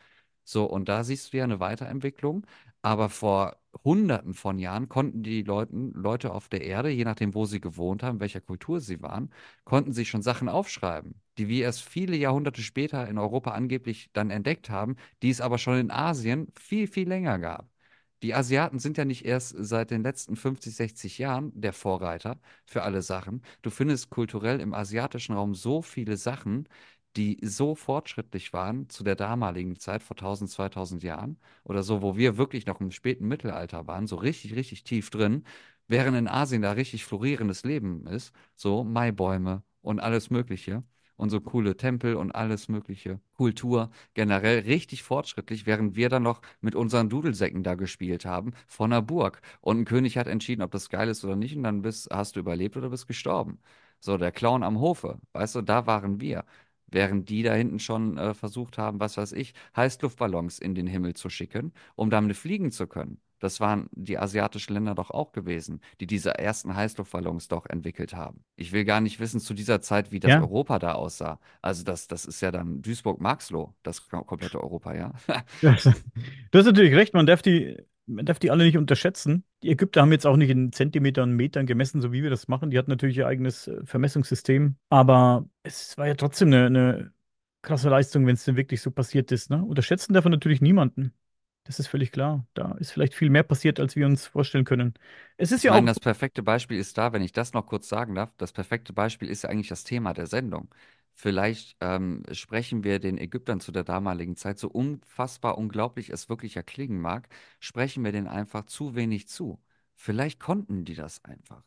[0.44, 2.46] So, und da siehst du ja eine Weiterentwicklung.
[2.82, 7.46] Aber vor Hunderten von Jahren konnten die Leuten, Leute auf der Erde, je nachdem, wo
[7.46, 9.32] sie gewohnt haben, welcher Kultur sie waren,
[9.64, 14.30] konnten sich schon Sachen aufschreiben, die wir erst viele Jahrhunderte später in Europa angeblich dann
[14.30, 17.68] entdeckt haben, die es aber schon in Asien viel, viel länger gab.
[18.26, 22.82] Die Asiaten sind ja nicht erst seit den letzten 50, 60 Jahren der Vorreiter für
[22.82, 23.44] alle Sachen.
[23.62, 26.68] Du findest kulturell im asiatischen Raum so viele Sachen,
[27.18, 32.18] die so fortschrittlich waren zu der damaligen Zeit vor 1000, 2000 Jahren oder so, wo
[32.18, 35.44] wir wirklich noch im späten Mittelalter waren, so richtig, richtig tief drin,
[35.88, 40.84] während in Asien da richtig florierendes Leben ist, so Maibäume und alles Mögliche.
[41.18, 43.20] Und so coole Tempel und alles mögliche.
[43.34, 48.86] Kultur generell richtig fortschrittlich, während wir dann noch mit unseren Dudelsäcken da gespielt haben vor
[48.86, 49.42] einer Burg.
[49.62, 52.36] Und ein König hat entschieden, ob das geil ist oder nicht, und dann bist, hast
[52.36, 53.60] du überlebt oder bist gestorben.
[54.00, 56.46] So, der Clown am Hofe, weißt du, da waren wir.
[56.88, 61.16] Während die da hinten schon äh, versucht haben, was weiß ich, Heißluftballons in den Himmel
[61.16, 63.20] zu schicken, um damit fliegen zu können.
[63.40, 68.44] Das waren die asiatischen Länder doch auch gewesen, die diese ersten Heißluftballons doch entwickelt haben.
[68.56, 71.40] Ich will gar nicht wissen zu dieser Zeit, wie das Ja, Europa da aussah.
[71.62, 75.14] Also das, das ist ja dann Duisburg-Marxloh, das komplette Europa, ja.
[75.62, 75.84] das,
[76.52, 79.44] du hast natürlich recht, man darf die, man darf die alle nicht unterschätzen.
[79.64, 82.70] Die Ägypter haben jetzt auch nicht in Zentimetern, Metern gemessen, so wie wir das machen.
[82.70, 87.14] Die hatten natürlich ihr eigenes äh, Vermessungssystem, aber es war ja trotzdem eine, eine
[87.62, 89.64] krasse Leistung, wenn es denn wirklich so passiert ist, ne?
[89.64, 91.14] Unterschätzen darf man natürlich niemanden.
[91.66, 92.48] Das ist völlig klar.
[92.54, 94.94] Da ist vielleicht viel mehr passiert, als wir uns vorstellen können.
[95.38, 97.66] Es ist Ich ja meine, auch, das perfekte Beispiel ist da, wenn ich das noch
[97.66, 100.74] kurz sagen darf, das perfekte Beispiel ist ja eigentlich das Thema der Sendung.
[101.14, 106.58] Vielleicht ähm, sprechen wir den Ägyptern zu der damaligen Zeit, so unfassbar unglaublich es wirklich
[106.58, 109.62] erklingen mag, sprechen wir denen einfach zu wenig zu.
[109.96, 111.64] Vielleicht konnten die das einfach.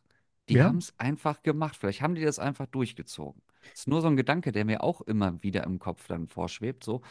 [0.51, 1.77] Die ja, haben es einfach gemacht.
[1.77, 3.43] Vielleicht haben die das einfach durchgezogen.
[3.73, 6.85] Das ist nur so ein Gedanke, der mir auch immer wieder im Kopf dann vorschwebt,
[6.85, 7.03] so,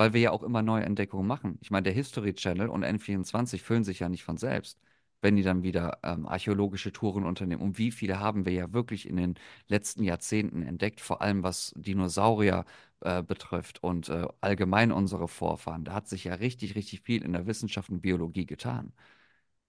[0.00, 1.58] weil wir ja auch immer neue Entdeckungen machen.
[1.60, 4.78] Ich meine, der History Channel und N24 füllen sich ja nicht von selbst
[5.22, 7.62] wenn die dann wieder ähm, archäologische Touren unternehmen.
[7.62, 9.34] Und wie viele haben wir ja wirklich in den
[9.68, 12.64] letzten Jahrzehnten entdeckt, vor allem was Dinosaurier
[13.00, 15.84] äh, betrifft und äh, allgemein unsere Vorfahren.
[15.84, 18.92] Da hat sich ja richtig, richtig viel in der Wissenschaft und Biologie getan.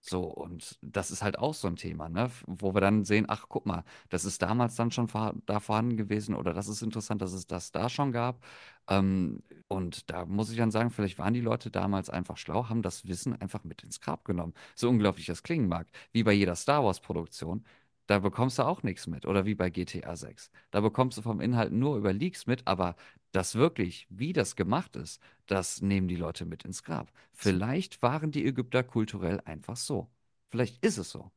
[0.03, 2.31] So, und das ist halt auch so ein Thema, ne?
[2.47, 5.95] Wo wir dann sehen, ach, guck mal, das ist damals dann schon vor, da vorhanden
[5.95, 8.43] gewesen oder das ist interessant, dass es das da schon gab.
[8.89, 12.81] Ähm, und da muss ich dann sagen, vielleicht waren die Leute damals einfach schlau, haben
[12.81, 14.53] das Wissen einfach mit ins Grab genommen.
[14.75, 15.87] So unglaublich das klingen mag.
[16.11, 17.63] Wie bei jeder Star Wars-Produktion,
[18.07, 19.25] da bekommst du auch nichts mit.
[19.27, 20.51] Oder wie bei GTA 6.
[20.71, 22.95] Da bekommst du vom Inhalt nur über Leaks mit, aber
[23.31, 27.11] das wirklich, wie das gemacht ist, das nehmen die Leute mit ins Grab.
[27.33, 30.09] Vielleicht waren die Ägypter kulturell einfach so.
[30.49, 31.31] Vielleicht ist es so.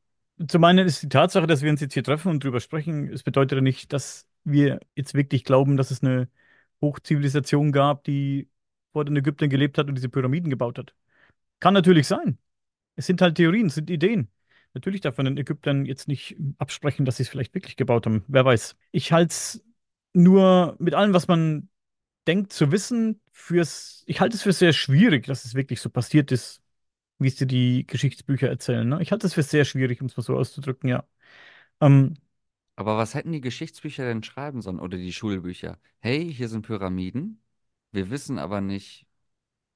[0.49, 3.23] zum einen ist die Tatsache, dass wir uns jetzt hier treffen und drüber sprechen, es
[3.23, 6.29] bedeutet ja nicht, dass wir jetzt wirklich glauben, dass es eine
[6.81, 8.49] Hochzivilisation gab, die
[8.93, 10.95] vor den Ägyptern gelebt hat und diese Pyramiden gebaut hat.
[11.61, 12.39] Kann natürlich sein.
[12.97, 14.31] Es sind halt Theorien, es sind Ideen.
[14.75, 18.25] Natürlich darf man den Ägyptern jetzt nicht absprechen, dass sie es vielleicht wirklich gebaut haben.
[18.29, 18.77] Wer weiß.
[18.93, 19.65] Ich halte es
[20.13, 21.69] nur mit allem, was man
[22.27, 26.33] denkt zu wissen, fürs, ich halte es für sehr schwierig, dass es wirklich so passiert
[26.33, 26.63] ist,
[27.19, 28.89] wie es dir die Geschichtsbücher erzählen.
[28.89, 29.03] Ne?
[29.03, 31.05] Ich halte es für sehr schwierig, um es mal so auszudrücken, ja.
[31.81, 32.17] Ähm,
[32.77, 35.79] Aber was hätten die Geschichtsbücher denn schreiben sollen oder die Schulbücher?
[36.01, 37.43] Hey, hier sind Pyramiden.
[37.93, 39.07] Wir wissen aber nicht,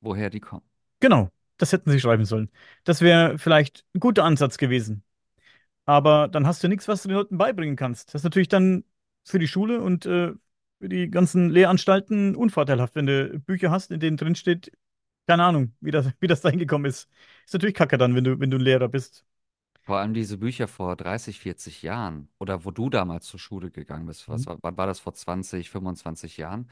[0.00, 0.68] woher die kommen.
[1.00, 2.50] genau, das hätten sie schreiben sollen.
[2.84, 5.04] Das wäre vielleicht ein guter Ansatz gewesen.
[5.86, 8.10] Aber dann hast du nichts, was du den Leuten beibringen kannst.
[8.14, 8.84] Das ist natürlich dann
[9.24, 10.32] für die Schule und äh,
[10.80, 14.72] für die ganzen Lehranstalten unvorteilhaft, wenn du Bücher hast, in denen drin steht,
[15.26, 17.08] keine Ahnung, wie das, wie das da hingekommen ist.
[17.46, 19.24] Ist natürlich kacke dann, wenn du, wenn du ein Lehrer bist.
[19.82, 24.06] Vor allem diese Bücher vor 30, 40 Jahren oder wo du damals zur Schule gegangen
[24.06, 24.28] bist.
[24.28, 24.46] Was, Mhm.
[24.46, 26.70] war- wann war das vor 20, 25 Jahren?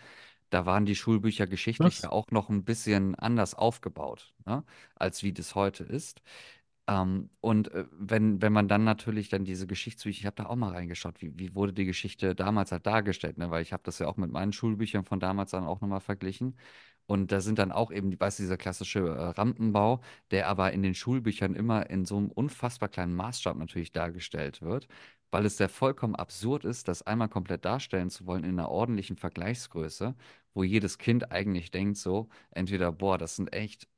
[0.51, 2.03] Da waren die Schulbücher geschichtlich Was?
[2.03, 4.65] ja auch noch ein bisschen anders aufgebaut, ne,
[4.97, 6.23] als wie das heute ist.
[6.89, 10.57] Ähm, und äh, wenn, wenn man dann natürlich dann diese Geschichtsbücher, ich habe da auch
[10.57, 13.51] mal reingeschaut, wie, wie wurde die Geschichte damals halt dargestellt, ne?
[13.51, 16.57] Weil ich habe das ja auch mit meinen Schulbüchern von damals dann auch nochmal verglichen.
[17.07, 20.83] Und da sind dann auch eben, weißt du, dieser klassische äh, Rampenbau, der aber in
[20.83, 24.89] den Schulbüchern immer in so einem unfassbar kleinen Maßstab natürlich dargestellt wird,
[25.31, 29.17] weil es ja vollkommen absurd ist, das einmal komplett darstellen zu wollen in einer ordentlichen
[29.17, 30.15] Vergleichsgröße,
[30.55, 33.89] wo jedes Kind eigentlich denkt so, entweder, boah, das sind echt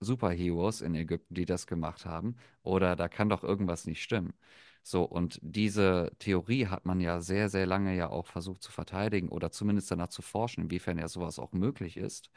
[0.00, 4.34] Superheroes in Ägypten, die das gemacht haben, oder da kann doch irgendwas nicht stimmen.
[4.82, 9.28] So, und diese Theorie hat man ja sehr, sehr lange ja auch versucht zu verteidigen
[9.28, 12.30] oder zumindest danach zu forschen, inwiefern ja sowas auch möglich ist.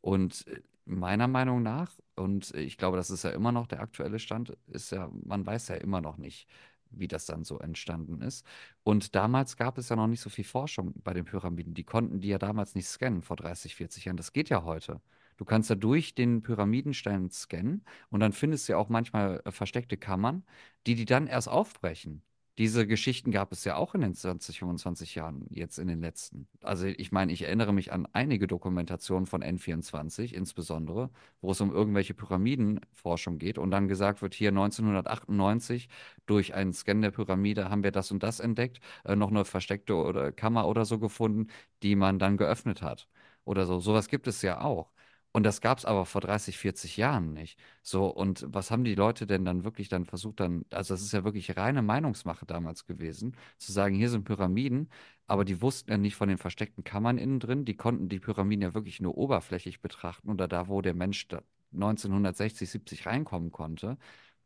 [0.00, 4.18] Und äh, meiner Meinung nach, und ich glaube, das ist ja immer noch der aktuelle
[4.18, 6.48] Stand, ist ja, man weiß ja immer noch nicht,
[6.90, 8.46] wie das dann so entstanden ist.
[8.84, 11.74] Und damals gab es ja noch nicht so viel Forschung bei den Pyramiden.
[11.74, 14.16] Die konnten die ja damals nicht scannen vor 30, 40 Jahren.
[14.16, 15.00] Das geht ja heute.
[15.42, 19.50] Du kannst ja durch den Pyramidenstein scannen und dann findest du ja auch manchmal äh,
[19.50, 20.44] versteckte Kammern,
[20.86, 22.22] die die dann erst aufbrechen.
[22.58, 26.46] Diese Geschichten gab es ja auch in den 20, 25 Jahren, jetzt in den letzten.
[26.62, 31.72] Also ich meine, ich erinnere mich an einige Dokumentationen von N24 insbesondere, wo es um
[31.72, 35.88] irgendwelche Pyramidenforschung geht und dann gesagt wird, hier 1998
[36.26, 39.96] durch einen Scan der Pyramide haben wir das und das entdeckt, äh, noch eine versteckte
[39.96, 41.48] oder Kammer oder so gefunden,
[41.82, 43.08] die man dann geöffnet hat
[43.44, 43.80] oder so.
[43.80, 44.92] Sowas gibt es ja auch.
[45.32, 47.58] Und das gab es aber vor 30, 40 Jahren nicht.
[47.82, 51.12] So, und was haben die Leute denn dann wirklich dann versucht, dann, also das ist
[51.12, 54.90] ja wirklich reine Meinungsmache damals gewesen, zu sagen, hier sind Pyramiden,
[55.26, 58.62] aber die wussten ja nicht von den versteckten Kammern innen drin, die konnten die Pyramiden
[58.62, 61.42] ja wirklich nur oberflächlich betrachten oder da, wo der Mensch da
[61.72, 63.96] 1960, 70 reinkommen konnte.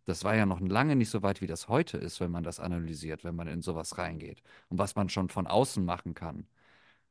[0.05, 2.61] Das war ja noch lange nicht so weit, wie das heute ist, wenn man das
[2.61, 6.47] analysiert, wenn man in sowas reingeht und was man schon von außen machen kann.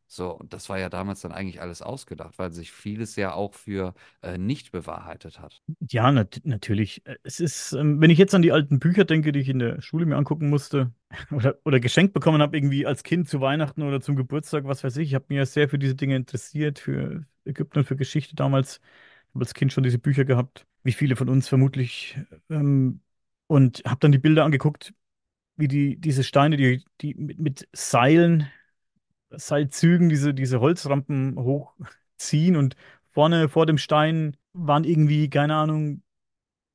[0.07, 3.53] So, und das war ja damals dann eigentlich alles ausgedacht, weil sich vieles ja auch
[3.53, 5.63] für äh, nicht bewahrheitet hat.
[5.89, 7.05] Ja, nat natürlich.
[7.05, 9.59] Äh, Es ist, ähm, wenn ich jetzt an die alten Bücher denke, die ich in
[9.59, 10.91] der Schule mir angucken musste
[11.31, 14.97] oder, oder geschenkt bekommen habe, irgendwie als Kind zu Weihnachten oder zum Geburtstag, was weiß
[14.97, 18.35] ich, ich habe mich ja sehr für diese Dinge interessiert, für Ägypten und für Geschichte
[18.35, 18.79] damals.
[19.29, 22.17] Ich habe als Kind schon diese Bücher gehabt, wie viele von uns vermutlich.
[22.49, 23.01] Ähm,
[23.47, 24.93] und habe dann die Bilder angeguckt,
[25.57, 28.47] wie die, diese Steine, die, die mit, mit Seilen
[29.37, 32.75] Seilzügen diese, diese Holzrampen hochziehen und
[33.11, 36.01] vorne vor dem Stein waren irgendwie, keine Ahnung,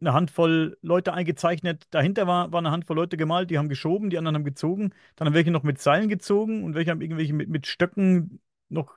[0.01, 1.87] eine Handvoll Leute eingezeichnet.
[1.91, 4.93] Dahinter war, war eine Handvoll Leute gemalt, die haben geschoben, die anderen haben gezogen.
[5.17, 8.95] Dann haben welche noch mit Seilen gezogen und welche haben irgendwelche mit, mit Stöcken noch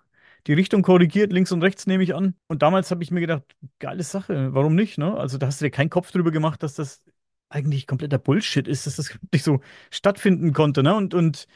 [0.47, 2.35] die Richtung korrigiert, links und rechts nehme ich an.
[2.47, 3.43] Und damals habe ich mir gedacht,
[3.79, 5.15] geile Sache, warum nicht, ne?
[5.17, 7.01] Also da hast du dir keinen Kopf drüber gemacht, dass das
[7.49, 10.95] eigentlich kompletter Bullshit ist, dass das nicht so stattfinden konnte, ne?
[10.95, 11.47] Und, und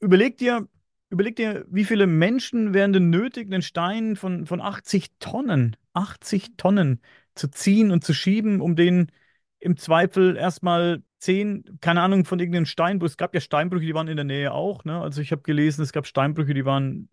[0.00, 0.68] überleg dir,
[1.10, 6.56] überleg dir, wie viele Menschen wären denn nötig, einen Stein von, von 80 Tonnen, 80
[6.56, 7.00] Tonnen
[7.34, 9.10] zu ziehen und zu schieben, um den
[9.58, 13.08] im Zweifel erstmal 10, keine Ahnung, von irgendeinem Steinbruch.
[13.08, 15.00] Es gab ja Steinbrüche, die waren in der Nähe auch, ne?
[15.00, 17.08] Also ich habe gelesen, es gab Steinbrüche, die waren,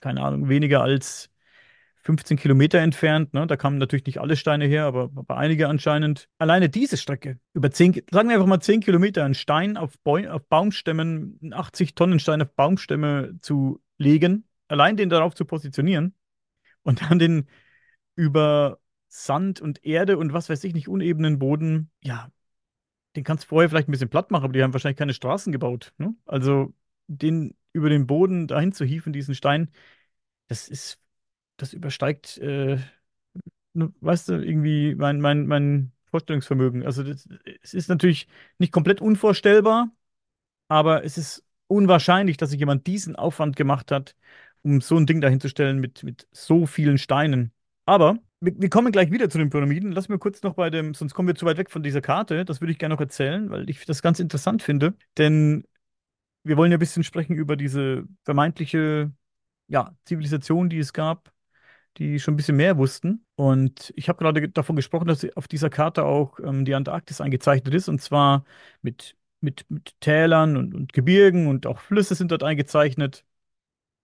[0.00, 1.30] keine Ahnung, weniger als
[2.04, 3.32] 15 Kilometer entfernt.
[3.32, 3.46] Ne?
[3.46, 6.28] Da kamen natürlich nicht alle Steine her, aber, aber einige anscheinend.
[6.38, 10.30] Alleine diese Strecke, über 10, sagen wir einfach mal 10 Kilometer, einen Stein auf, Bäu
[10.30, 16.14] auf Baumstämmen, einen 80 Tonnen Stein auf Baumstämme zu legen, allein den darauf zu positionieren
[16.82, 17.48] und dann den
[18.16, 22.28] über Sand und Erde und was weiß ich nicht, unebenen Boden, ja,
[23.16, 25.52] den kannst du vorher vielleicht ein bisschen platt machen, aber die haben wahrscheinlich keine Straßen
[25.52, 25.94] gebaut.
[25.98, 26.14] Ne?
[26.26, 26.74] Also
[27.06, 29.70] den über den Boden dahin zu hieven, diesen Stein,
[30.48, 30.98] das ist
[31.56, 32.78] das übersteigt, äh,
[33.74, 36.84] weißt du, irgendwie mein, mein, mein Vorstellungsvermögen.
[36.84, 37.28] Also das,
[37.62, 39.90] es ist natürlich nicht komplett unvorstellbar,
[40.68, 44.16] aber es ist unwahrscheinlich, dass sich jemand diesen Aufwand gemacht hat,
[44.62, 47.52] um so ein Ding dahinzustellen mit, mit so vielen Steinen.
[47.86, 49.92] Aber wir, wir kommen gleich wieder zu den Pyramiden.
[49.92, 52.44] Lass mir kurz noch bei dem, sonst kommen wir zu weit weg von dieser Karte.
[52.44, 54.94] Das würde ich gerne noch erzählen, weil ich das ganz interessant finde.
[55.18, 55.64] Denn
[56.44, 59.12] wir wollen ja ein bisschen sprechen über diese vermeintliche,
[59.68, 61.33] ja, Zivilisation, die es gab
[61.98, 63.24] die schon ein bisschen mehr wussten.
[63.36, 67.74] Und ich habe gerade davon gesprochen, dass auf dieser Karte auch ähm, die Antarktis eingezeichnet
[67.74, 68.44] ist, und zwar
[68.82, 73.24] mit, mit, mit Tälern und, und Gebirgen und auch Flüsse sind dort eingezeichnet.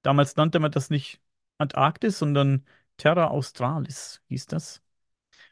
[0.03, 1.21] Damals nannte man das nicht
[1.59, 2.65] Antarktis, sondern
[2.97, 4.83] Terra Australis hieß das.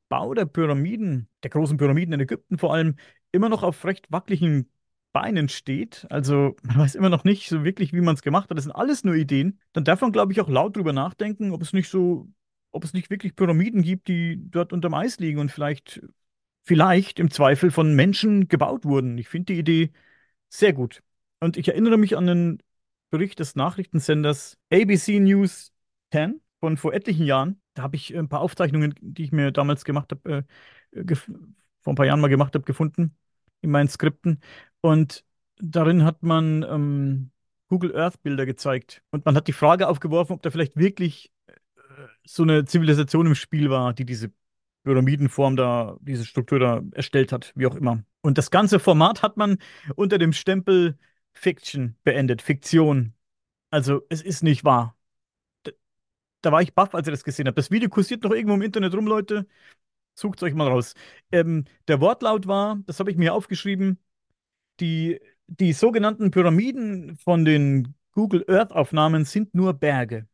[0.08, 2.96] Bau der Pyramiden, der großen Pyramiden in Ägypten vor allem,
[3.32, 4.70] immer noch auf recht wackeligen
[5.12, 8.56] Beinen steht, also man weiß immer noch nicht so wirklich, wie man es gemacht hat,
[8.56, 11.62] das sind alles nur Ideen, dann darf man, glaube ich, auch laut drüber nachdenken, ob
[11.62, 12.28] es nicht so,
[12.70, 16.02] ob es nicht wirklich Pyramiden gibt, die dort unterm Eis liegen und vielleicht,
[16.64, 19.18] vielleicht im Zweifel von Menschen gebaut wurden.
[19.18, 19.90] Ich finde die Idee
[20.48, 21.02] sehr gut.
[21.40, 22.62] Und ich erinnere mich an einen
[23.10, 25.72] Bericht des Nachrichtensenders ABC News
[26.12, 27.60] 10 von vor etlichen Jahren.
[27.78, 30.44] Da habe ich ein paar Aufzeichnungen, die ich mir damals gemacht habe,
[30.90, 31.30] äh, gef
[31.80, 33.16] vor ein paar Jahren mal gemacht habe, gefunden
[33.60, 34.40] in meinen Skripten.
[34.80, 35.24] Und
[35.60, 37.30] darin hat man ähm,
[37.68, 39.04] Google Earth Bilder gezeigt.
[39.12, 41.52] Und man hat die Frage aufgeworfen, ob da vielleicht wirklich äh,
[42.26, 44.32] so eine Zivilisation im Spiel war, die diese
[44.82, 48.02] Pyramidenform da, diese Struktur da erstellt hat, wie auch immer.
[48.22, 49.58] Und das ganze Format hat man
[49.94, 50.98] unter dem Stempel
[51.32, 53.14] Fiction beendet, Fiktion.
[53.70, 54.97] Also es ist nicht wahr.
[56.40, 57.56] Da, war ich baff, als ich das gesehen habe.
[57.56, 59.46] Das Video kursiert noch irgendwo im Internet rum, Leute.
[60.14, 60.94] Sucht euch mal raus.
[61.32, 63.98] Ähm, der Wortlaut war, das habe ich mir aufgeschrieben,
[64.80, 70.26] die, die sogenannten Pyramiden von den Google Earth-Aufnahmen sind nur Berge.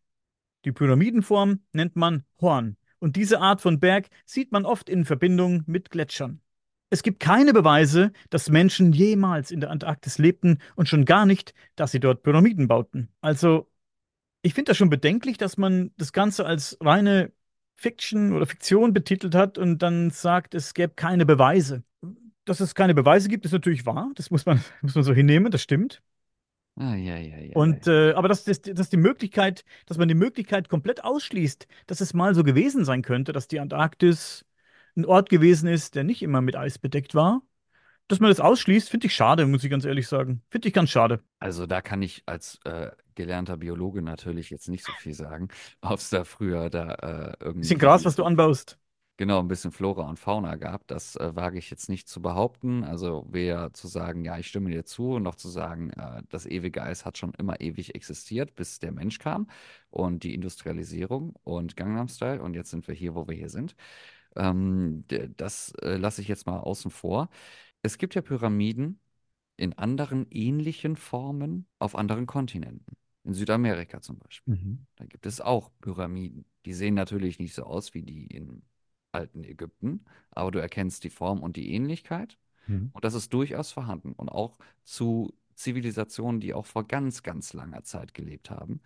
[0.64, 2.76] Die Pyramidenform nennt man Horn.
[2.98, 6.40] Und diese Art von Berg sieht man oft in Verbindung mit Gletschern.
[6.88, 11.52] Es gibt keine Beweise, dass Menschen jemals in der Antarktis lebten und schon gar nicht,
[11.76, 13.08] dass sie dort Pyramiden bauten.
[13.20, 13.68] Also,
[14.44, 17.32] ich finde das schon bedenklich, dass man das Ganze als reine
[17.76, 21.82] Fiction oder Fiktion betitelt hat und dann sagt, es gäbe keine Beweise.
[22.44, 24.10] Dass es keine Beweise gibt, ist natürlich wahr.
[24.16, 26.02] Das muss man, muss man so hinnehmen, das stimmt.
[26.76, 27.54] Ah, ja, ja, ja.
[27.54, 32.02] Und äh, aber dass, dass, dass die Möglichkeit, dass man die Möglichkeit komplett ausschließt, dass
[32.02, 34.44] es mal so gewesen sein könnte, dass die Antarktis
[34.94, 37.42] ein Ort gewesen ist, der nicht immer mit Eis bedeckt war,
[38.08, 40.42] dass man das ausschließt, finde ich schade, muss ich ganz ehrlich sagen.
[40.50, 41.20] Finde ich ganz schade.
[41.38, 45.48] Also da kann ich als äh, gelernter Biologe natürlich jetzt nicht so viel sagen,
[45.80, 47.60] ob es da früher da äh, irgendwie.
[47.60, 48.78] Bisschen Gras, was du anbaust.
[49.16, 50.88] Genau, ein bisschen Flora und Fauna gab.
[50.88, 52.82] Das äh, wage ich jetzt nicht zu behaupten.
[52.82, 56.82] Also weder zu sagen, ja, ich stimme dir zu, noch zu sagen, äh, das ewige
[56.82, 59.46] Eis hat schon immer ewig existiert, bis der Mensch kam
[59.90, 62.42] und die Industrialisierung und Gangnam Style.
[62.42, 63.76] Und jetzt sind wir hier, wo wir hier sind.
[64.36, 65.04] Ähm,
[65.36, 67.28] das äh, lasse ich jetzt mal außen vor.
[67.82, 69.00] Es gibt ja Pyramiden
[69.56, 72.96] in anderen ähnlichen Formen auf anderen Kontinenten.
[73.24, 74.54] In Südamerika zum Beispiel.
[74.54, 74.86] Mhm.
[74.96, 76.44] Da gibt es auch Pyramiden.
[76.66, 78.62] Die sehen natürlich nicht so aus wie die in
[79.12, 82.36] alten Ägypten, aber du erkennst die Form und die Ähnlichkeit.
[82.66, 82.90] Mhm.
[82.92, 84.12] Und das ist durchaus vorhanden.
[84.12, 88.80] Und auch zu Zivilisationen, die auch vor ganz, ganz langer Zeit gelebt haben.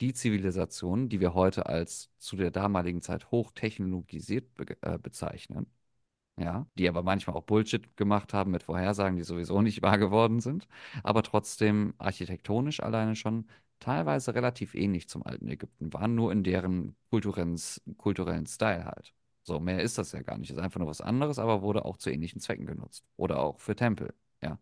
[0.00, 5.66] Die Zivilisationen, die wir heute als zu der damaligen Zeit hochtechnologisiert be äh, bezeichnen,
[6.38, 10.40] ja, die aber manchmal auch Bullshit gemacht haben mit Vorhersagen, die sowieso nicht wahr geworden
[10.40, 10.68] sind,
[11.02, 13.46] aber trotzdem architektonisch alleine schon
[13.80, 17.58] teilweise relativ ähnlich zum alten Ägypten waren, nur in deren kulturellen,
[17.96, 19.14] kulturellen Style halt.
[19.42, 20.50] So, mehr ist das ja gar nicht.
[20.50, 23.04] Ist einfach nur was anderes, aber wurde auch zu ähnlichen Zwecken genutzt.
[23.16, 24.58] Oder auch für Tempel, ja.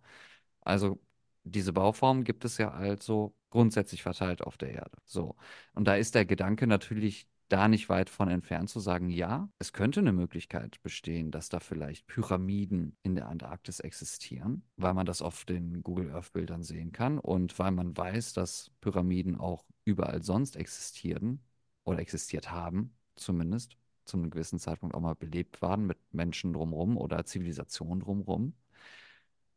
[0.62, 1.00] Also
[1.44, 4.98] diese Bauform gibt es ja also grundsätzlich verteilt auf der Erde.
[5.04, 5.36] So.
[5.74, 9.72] Und da ist der Gedanke natürlich da nicht weit von entfernt zu sagen, ja, es
[9.72, 15.22] könnte eine Möglichkeit bestehen, dass da vielleicht Pyramiden in der Antarktis existieren, weil man das
[15.22, 20.22] auf den Google Earth Bildern sehen kann und weil man weiß, dass Pyramiden auch überall
[20.22, 21.40] sonst existieren
[21.84, 26.96] oder existiert haben, zumindest zu einem gewissen Zeitpunkt auch mal belebt waren mit Menschen drumherum
[26.96, 28.54] oder Zivilisationen drumherum.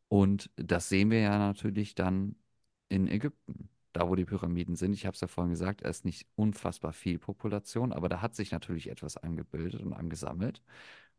[0.08, 2.36] Und das sehen wir ja natürlich dann
[2.88, 4.92] in Ägypten, da wo die Pyramiden sind.
[4.92, 8.34] Ich habe es ja vorhin gesagt, es ist nicht unfassbar viel Population, aber da hat
[8.34, 10.62] sich natürlich etwas angebildet und angesammelt.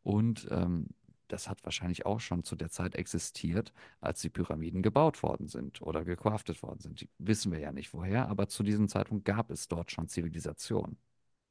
[0.04, 0.88] Und ähm,
[1.32, 5.82] das hat wahrscheinlich auch schon zu der Zeit existiert, als die Pyramiden gebaut worden sind
[5.82, 7.02] oder gecraftet worden sind.
[7.02, 10.98] Die wissen wir ja nicht woher, aber zu diesem Zeitpunkt gab es dort schon Zivilisation,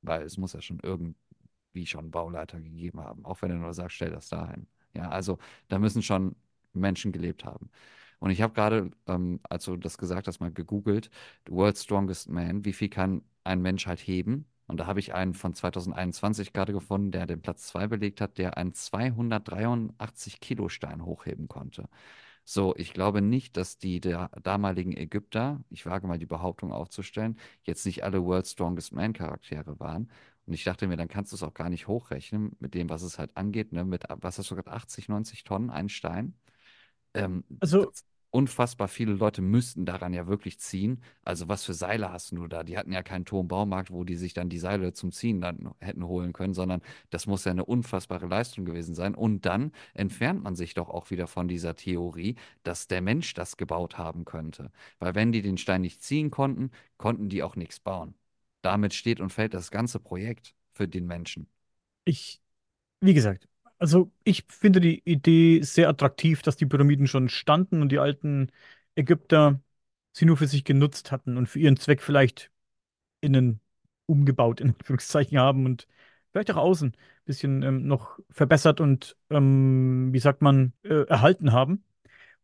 [0.03, 3.97] weil es muss ja schon irgendwie schon Bauleiter gegeben haben, auch wenn du nur sagst,
[3.97, 4.67] stell das dahin.
[4.95, 6.37] Ja, also da müssen schon
[6.73, 7.71] Menschen gelebt haben.
[8.21, 11.11] Und ich habe gerade, ähm, als du das gesagt hast, mal gegoogelt,
[11.49, 14.47] World's Strongest Man, wie viel kann ein Mensch halt heben?
[14.69, 18.39] Und da habe ich einen von 2021 gerade gefunden, der den Platz 2 belegt hat,
[18.39, 21.89] der einen 283 Kilo Stein hochheben konnte.
[22.45, 27.39] So, ich glaube nicht, dass die der damaligen Ägypter, ich wage mal die Behauptung aufzustellen,
[27.63, 30.11] jetzt nicht alle World's Strongest Man Charaktere waren.
[30.47, 33.03] Und ich dachte mir, dann kannst du es auch gar nicht hochrechnen mit dem, was
[33.03, 33.85] es halt angeht, ne?
[33.85, 36.35] Mit, was hast du gesagt, 80, 90 Tonnen, ein Stein.
[37.15, 41.03] Ähm, Also das, unfassbar viele Leute müssten daran ja wirklich ziehen.
[41.25, 42.63] Also was für Seile hast du da?
[42.65, 46.05] Die hatten ja keinen Turmbaumarkt, wo die sich dann die Seile zum Ziehen dann hätten
[46.07, 49.15] holen können, sondern das muss ja eine unfassbare Leistung gewesen sein.
[49.15, 53.57] Und dann entfernt man sich doch auch wieder von dieser Theorie, dass der Mensch das
[53.57, 54.71] gebaut haben könnte.
[54.99, 58.15] Weil wenn die den Stein nicht ziehen konnten, konnten die auch nichts bauen.
[58.63, 61.49] Damit steht und fällt das ganze Projekt für den Menschen.
[62.05, 62.41] ich,
[63.01, 63.49] wie gesagt,
[63.81, 68.53] Also ich finde die Idee sehr attraktiv, dass die Pyramiden schon standen und die alten
[68.95, 69.61] Ägypter
[70.15, 72.53] sie nur für sich genutzt hatten und für ihren Zweck vielleicht
[73.23, 73.61] innen
[74.07, 75.89] umgebaut, in Anführungszeichen haben und
[76.33, 81.53] vielleicht auch außen ein bisschen ähm, noch verbessert und, ähm, wie sagt man, äh, erhalten
[81.53, 81.85] haben.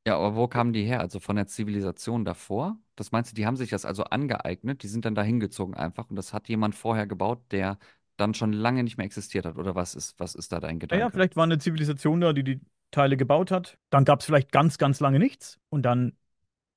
[0.06, 1.00] Ja, aber wo kamen die her?
[1.00, 2.78] Also von der Zivilisation davor?
[2.94, 6.08] Das meinst du, die haben sich das also angeeignet, die sind dann da hingezogen einfach
[6.10, 7.78] und das hat jemand vorher gebaut, der
[8.16, 9.56] dann schon lange nicht mehr existiert hat?
[9.56, 11.10] Oder was ist, was ist da dein Naja, Gedanke?
[11.10, 12.60] vielleicht war eine Zivilisation da, die die
[12.90, 13.78] Teile gebaut hat.
[13.90, 16.16] Dann gab es vielleicht ganz, ganz lange nichts und dann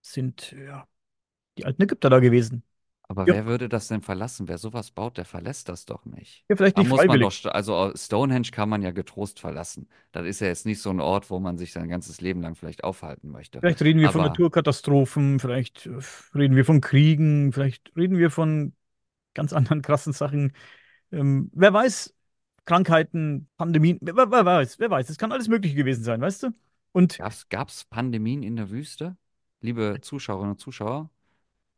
[0.01, 0.87] sind ja,
[1.57, 2.63] die alten Ägypter da gewesen.
[3.03, 4.47] Aber Ja, wer würde das denn verlassen?
[4.47, 6.45] Wer sowas baut, der verlässt das doch nicht.
[6.49, 7.19] ja vielleicht Da nicht muss man freiwillig.
[7.19, 9.89] doch, st- also Stonehenge kann man ja getrost verlassen.
[10.11, 12.55] Das ist ja jetzt nicht so ein Ort, wo man sich sein ganzes Leben lang
[12.55, 13.61] vielleicht aufhalten möchte.
[13.61, 15.99] Vielleicht reden wir von Aber Naturkatastrophen, vielleicht äh,
[16.33, 18.73] reden wir von Kriegen, vielleicht reden wir von
[19.35, 20.53] ganz anderen krassen Sachen.
[21.12, 22.14] Ähm, wer weiß,
[22.66, 26.49] Krankheiten, Pandemien, wer, wer weiß, wer weiß, es kann alles Mögliche gewesen sein, weißt du?
[26.91, 29.18] Und gab's, gab's Pandemien in der Wüste?
[29.62, 31.10] Liebe Zuschauerinnen und Zuschauer,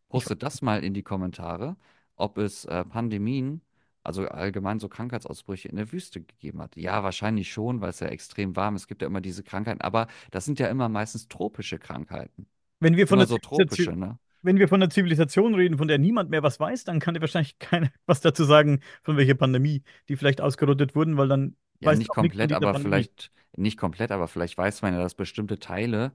[0.10, 1.78] postet das mal in die Kommentare,
[2.16, 3.62] ob es äh, Pandemien,
[4.04, 6.76] also allgemein so Krankheitsausbrüche in der Wüste gegeben hat.
[6.76, 8.84] Ja, wahrscheinlich schon, weil es ja extrem warm ist.
[8.84, 12.48] Es gibt ja immer diese Krankheiten, aber das sind ja immer meistens tropische Krankheiten.
[12.80, 14.20] wenn wir von Immer der so tropische, ne?
[14.42, 17.22] Wenn wir von der Zivilisation reden, von der niemand mehr was weiß, dann kann dir
[17.22, 21.92] wahrscheinlich keiner was dazu sagen, von welcher Pandemie die vielleicht ausgerottet wurden, weil dann Ja,
[21.92, 23.10] weißt du nicht komplett, aber Pandemie.
[23.16, 26.14] vielleicht, nicht komplett, aber vielleicht weiß man ja, dass bestimmte Teile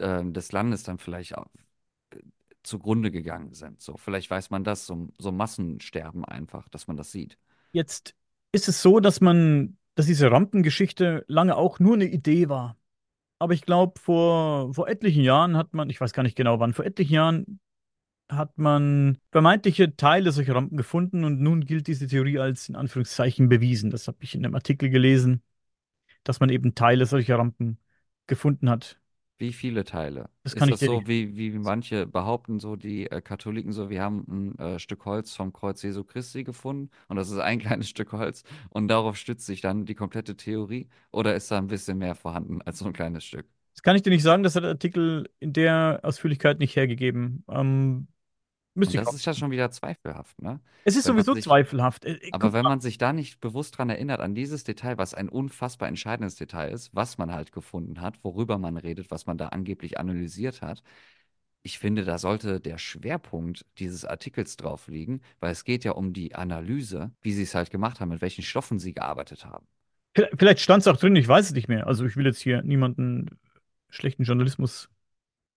[0.00, 1.48] ähm, des Landes dann vielleicht auch
[2.12, 2.18] äh,
[2.64, 3.80] zugrunde gegangen sind.
[3.82, 7.38] So, vielleicht weiß man das, so, so Massensterben einfach, dass man das sieht.
[7.72, 8.14] Jetzt
[8.52, 12.76] ist es so, dass man, dass diese Rampengeschichte lange auch nur eine Idee war.
[13.44, 16.72] Aber ich glaube, vor, vor etlichen Jahren hat man, ich weiß gar nicht genau wann,
[16.72, 17.60] vor etlichen Jahren
[18.30, 23.50] hat man vermeintliche Teile solcher Rampen gefunden und nun gilt diese Theorie als in Anführungszeichen
[23.50, 23.90] bewiesen.
[23.90, 25.42] Das habe ich in einem Artikel gelesen,
[26.24, 27.78] dass man eben Teile solcher Rampen
[28.26, 28.98] gefunden hat.
[29.44, 30.30] Wie viele Teile?
[30.42, 31.04] Das kann Ist ich das dir nicht.
[31.04, 35.04] so, wie, wie manche behaupten, so die äh, Katholiken, so wir haben ein äh, Stück
[35.04, 39.16] Holz vom Kreuz Jesu Christi gefunden und das ist ein kleines Stück Holz und darauf
[39.16, 40.88] stützt sich dann die komplette Theorie?
[41.10, 43.46] Oder ist da ein bisschen mehr vorhanden als so ein kleines Stück?
[43.74, 47.44] Das kann ich dir nicht sagen, das hat der Artikel in der Ausführlichkeit nicht hergegeben.
[47.48, 48.06] Ähm,
[48.74, 50.60] müsste Und ich das ist ja schon wieder zweifelhaft, ne?
[50.84, 52.04] Es ist Wenn sowieso sich, zweifelhaft.
[52.04, 55.14] Äh, äh, aber wenn man sich da nicht bewusst dran erinnert, an dieses Detail, was
[55.14, 59.38] ein unfassbar entscheidendes Detail ist, was man halt gefunden hat, worüber man redet, was man
[59.38, 60.82] da angeblich analysiert hat,
[61.62, 66.12] ich finde, da sollte der Schwerpunkt dieses Artikels drauf liegen, weil es geht ja um
[66.12, 69.66] die Analyse, wie sie es halt gemacht haben, mit welchen Stoffen sie gearbeitet haben.
[70.36, 71.86] vielleicht stand es auch drin, ich weiß es nicht mehr.
[71.86, 73.38] Also ich will jetzt hier niemanden
[73.88, 74.90] schlechten Journalismus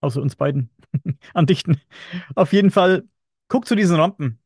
[0.02, 0.70] außer uns beiden
[1.34, 1.82] andichten.
[2.36, 3.08] Auf jeden Fall,
[3.48, 4.40] guck zu diesen Rampen.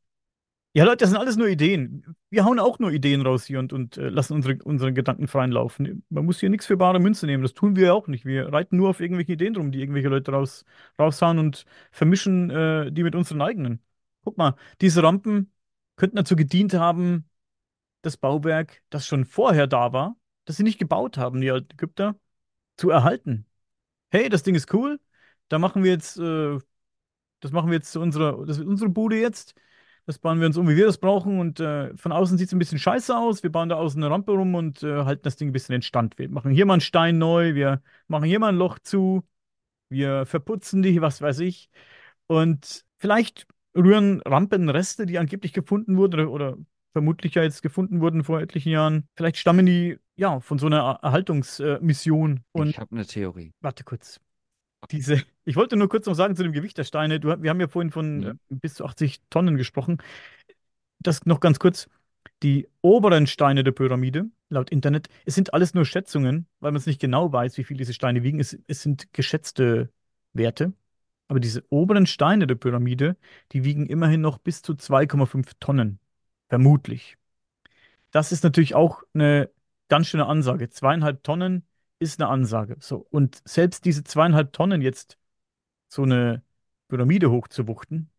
[0.73, 2.15] Ja, Leute, das sind alles nur Ideen.
[2.29, 5.51] Wir hauen auch nur Ideen raus hier und, und äh, lassen unsere, unsere Gedanken freien
[5.51, 6.05] Laufen.
[6.09, 7.43] Man muss hier nichts für bare Münze nehmen.
[7.43, 8.23] Das tun wir ja auch nicht.
[8.23, 10.63] Wir reiten nur auf irgendwelche Ideen drum, die irgendwelche Leute raus,
[10.97, 13.81] raushauen und vermischen äh, die mit unseren eigenen.
[14.23, 15.51] Guck mal, diese Rampen
[15.97, 17.29] könnten dazu gedient haben,
[18.01, 22.15] das Bauwerk, das schon vorher da war, das sie nicht gebaut haben, die alten Ägypter,
[22.77, 23.45] zu erhalten.
[24.11, 24.99] Hey, das Ding ist cool.
[25.51, 26.57] Da machen wir jetzt äh,
[27.41, 29.55] das machen wir jetzt zu unserer, das ist unsere Bude jetzt.
[30.05, 31.39] Das bauen wir uns um, wie wir das brauchen.
[31.39, 33.43] Und äh, von außen sieht es ein bisschen scheiße aus.
[33.43, 35.81] Wir bauen da außen eine Rampe rum und äh, halten das Ding ein bisschen in
[35.81, 36.17] Stand.
[36.17, 39.23] Wir machen hier mal einen Stein neu, wir machen hier mal ein Loch zu,
[39.89, 41.69] wir verputzen die, was weiß ich.
[42.27, 46.57] Und vielleicht rühren Rampenreste, die angeblich gefunden wurden oder, oder
[46.93, 50.99] vermutlich ja jetzt gefunden wurden vor etlichen Jahren, vielleicht stammen die ja von so einer
[51.01, 52.43] Erhaltungsmission.
[52.51, 53.53] Und Ich habe eine Theorie.
[53.61, 54.19] warte kurz.
[54.89, 57.19] Diese, ich wollte nur kurz noch sagen zu dem Gewicht der Steine.
[57.19, 58.59] Du, wir haben ja vorhin von Hm?
[58.59, 59.99] bis zu 80 Tonnen gesprochen.
[60.99, 61.87] Das noch ganz kurz.
[62.43, 66.87] Die oberen Steine der Pyramide, laut Internet, es sind alles nur Schätzungen, weil man es
[66.87, 68.39] nicht genau weiß, wie viel diese Steine wiegen.
[68.39, 69.91] Es, es sind geschätzte
[70.33, 70.73] Werte.
[71.27, 73.15] Aber diese oberen Steine der Pyramide,
[73.53, 75.99] die wiegen immerhin noch bis zu 2,5 Tonnen.
[76.49, 77.17] Vermutlich.
[78.11, 79.49] Das ist natürlich auch eine
[79.87, 80.69] ganz schöne Ansage.
[80.69, 81.63] Zweieinhalb Tonnen
[82.01, 82.77] ist eine Ansage.
[82.79, 83.07] So.
[83.11, 85.17] Und selbst diese zweieinhalb Tonnen jetzt
[85.89, 86.43] so eine
[86.89, 88.09] Pyramide hochzuwuchten,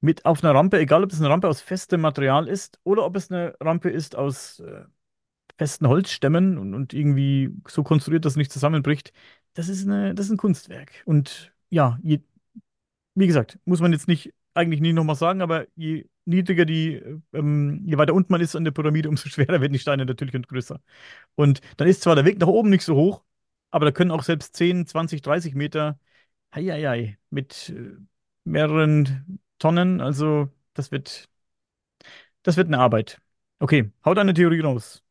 [0.00, 3.16] mit auf einer Rampe, egal ob es eine Rampe aus festem Material ist oder ob
[3.16, 4.84] es eine Rampe ist aus äh,
[5.58, 9.12] festen Holzstämmen und, und irgendwie so konstruiert, dass es nicht zusammenbricht,
[9.54, 11.02] das ist eine, das ist ein Kunstwerk.
[11.04, 12.20] Und ja, je,
[13.14, 17.20] wie gesagt, muss man jetzt nicht, eigentlich nie nochmal sagen, aber je niedriger die, äh,
[17.32, 20.34] ähm, je weiter unten man ist an der Pyramide, umso schwerer werden die Steine natürlich
[20.34, 20.80] und größer.
[21.36, 23.22] Und dann ist zwar der Weg nach oben nicht so hoch,
[23.70, 25.98] aber da können auch selbst 10, 20, 30 Meter,
[26.54, 27.96] heieiei, mit äh,
[28.44, 31.28] mehreren Tonnen, also das wird,
[32.42, 33.20] das wird eine Arbeit.
[33.60, 35.02] Okay, hau deine Theorie raus.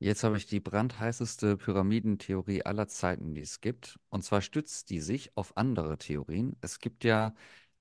[0.00, 3.98] Jetzt habe ich die brandheißeste Pyramidentheorie aller Zeiten, die es gibt.
[4.10, 6.56] Und zwar stützt die sich auf andere Theorien.
[6.60, 7.34] Es gibt ja,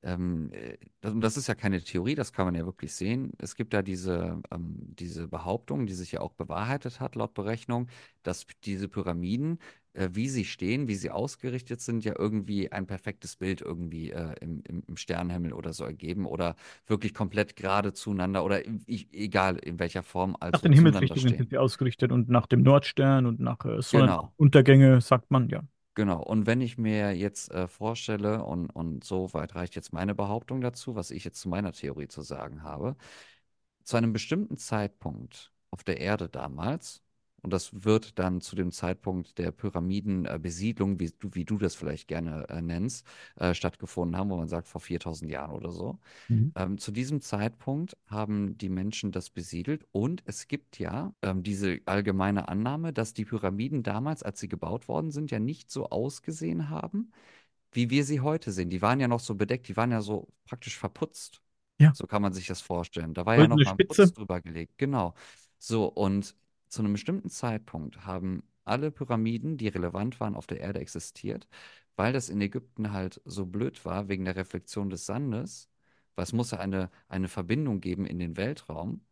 [0.03, 3.31] ähm, äh, das, das ist ja keine Theorie, das kann man ja wirklich sehen.
[3.39, 7.87] Es gibt ja diese, ähm, diese Behauptung, die sich ja auch bewahrheitet hat, laut Berechnung,
[8.23, 9.59] dass diese Pyramiden,
[9.93, 14.35] äh, wie sie stehen, wie sie ausgerichtet sind, ja irgendwie ein perfektes Bild irgendwie äh,
[14.41, 16.55] im, im, im Sternenhimmel oder so ergeben oder
[16.87, 21.19] wirklich komplett gerade zueinander oder ich, egal in welcher Form, Nach also den zueinander Himmelsrichtungen
[21.19, 21.37] stehen.
[21.37, 25.63] sind sie ausgerichtet und nach dem Nordstern und nach äh, Genau, Sonnenuntergänge, sagt man, ja.
[25.95, 26.21] Genau.
[26.23, 30.61] Und wenn ich mir jetzt äh, vorstelle, und, und so weit reicht jetzt meine Behauptung
[30.61, 32.95] dazu, was ich jetzt zu meiner Theorie zu sagen habe,
[33.83, 37.02] zu einem bestimmten Zeitpunkt auf der Erde damals,
[37.43, 42.07] und das wird dann zu dem Zeitpunkt der Pyramidenbesiedlung, wie du, wie du das vielleicht
[42.07, 43.05] gerne äh, nennst,
[43.37, 45.99] äh, stattgefunden haben, wo man sagt vor 4000 Jahren oder so.
[46.29, 46.55] Mhm.
[46.55, 51.79] Ähm, zu diesem Zeitpunkt haben die Menschen das besiedelt und es gibt ja ähm, diese
[51.85, 56.69] allgemeine Annahme, dass die Pyramiden damals, als sie gebaut worden sind, ja nicht so ausgesehen
[56.69, 57.11] haben,
[57.71, 58.69] wie wir sie heute sehen.
[58.69, 61.41] Die waren ja noch so bedeckt, die waren ja so praktisch verputzt.
[61.79, 63.13] Ja, So kann man sich das vorstellen.
[63.13, 64.13] Da war ja noch goldene mal ein Putz Spitze.
[64.13, 64.77] drüber gelegt.
[64.77, 65.13] Genau.
[65.59, 66.35] So, und
[66.73, 71.47] zu einem bestimmten Zeitpunkt haben alle Pyramiden, die relevant waren, auf der Erde existiert,
[71.95, 75.69] weil das in Ägypten halt so blöd war, wegen der Reflexion des Sandes,
[76.15, 79.05] weil es muss ja eine, eine Verbindung geben in den Weltraum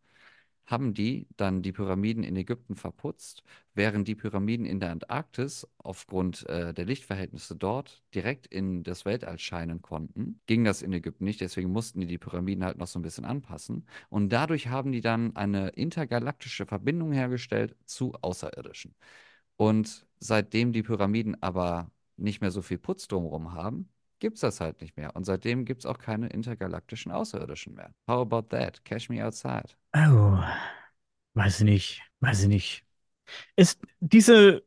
[0.66, 3.42] haben die dann die Pyramiden in Ägypten verputzt,
[3.74, 9.38] während die Pyramiden in der Antarktis aufgrund äh, der Lichtverhältnisse dort direkt in das Weltall
[9.38, 10.40] scheinen konnten.
[10.46, 13.24] Ging das in Ägypten nicht, deswegen mussten die die Pyramiden halt noch so ein bisschen
[13.24, 13.86] anpassen.
[14.08, 18.94] Und dadurch haben die dann eine intergalaktische Verbindung hergestellt zu Außerirdischen.
[19.56, 23.88] Und seitdem die Pyramiden aber nicht mehr so viel Putz drumherum haben,
[24.20, 25.16] gibt es das halt nicht mehr.
[25.16, 27.92] Und seitdem gibt es auch keine intergalaktischen Außerirdischen mehr.
[28.06, 28.84] How about that?
[28.84, 29.74] Cash me outside.
[29.94, 30.38] Oh,
[31.34, 32.84] weiß ich nicht, weiß ich nicht.
[33.56, 34.64] Ist diese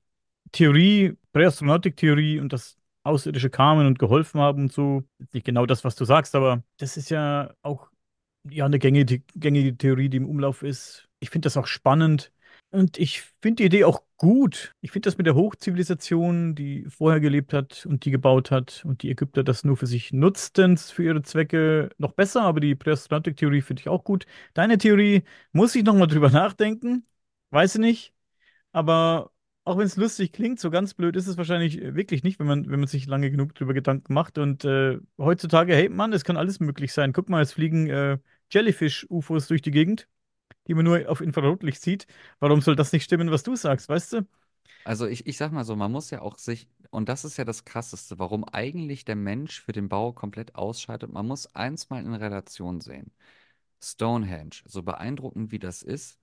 [0.54, 5.04] Theorie, Präastronautik-Theorie und das Außerirdische kamen und geholfen haben und so,
[5.34, 7.90] nicht genau das, was du sagst, aber das ist ja auch
[8.50, 11.10] ja eine gängige, gängige Theorie, die im Umlauf ist.
[11.20, 12.34] Ich finde das auch spannend
[12.76, 14.74] und ich finde die Idee auch gut.
[14.82, 19.02] Ich finde das mit der Hochzivilisation, die vorher gelebt hat und die gebaut hat und
[19.04, 23.62] die Ägypter das nur für sich nutzten, für ihre Zwecke, noch besser, aber die Präastronautik-Theorie
[23.62, 24.26] finde ich auch gut.
[24.54, 27.06] Deine Theorie muss ich nochmal drüber nachdenken,
[27.52, 28.14] weiß ich nicht.
[28.72, 29.32] Aber
[29.64, 32.48] auch wenn es lustig klingt, so ganz blöd ist es wahrscheinlich äh, wirklich nicht, wenn
[32.48, 34.38] man, wenn man sich lange genug drüber Gedanken macht.
[34.38, 37.14] Und äh, heutzutage, hey Mann, es kann alles möglich sein.
[37.14, 38.20] Guck mal, es fliegen äh,
[38.52, 40.08] Jellyfish-UFOs durch die Gegend,
[40.68, 42.08] die man nur auf Infrarotlicht sieht.
[42.40, 44.28] Warum soll das nicht stimmen, was du sagst, weißt du?
[44.84, 47.44] Also ich, ich sag mal so, man muss ja auch sich, und das ist ja
[47.46, 51.12] das Krasseste, warum eigentlich der Mensch für den Bau komplett ausscheidet.
[51.12, 53.12] Man muss eins mal in Relation sehen.
[53.84, 56.20] Stonehenge, so beeindruckend wie das ist,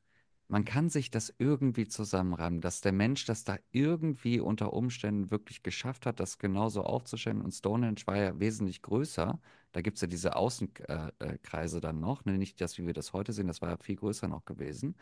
[0.49, 5.63] man kann sich das irgendwie zusammenreimen, dass der Mensch das da irgendwie unter Umständen wirklich
[5.63, 7.43] geschafft hat, das genauso aufzustellen.
[7.43, 9.41] Und Stonehenge war ja wesentlich größer.
[9.73, 12.39] Da gibt es ja diese Außenkreise äh, äh, dann noch, ne?
[12.39, 14.97] Nicht das, wie wir das heute sehen, das war ja viel größer noch gewesen,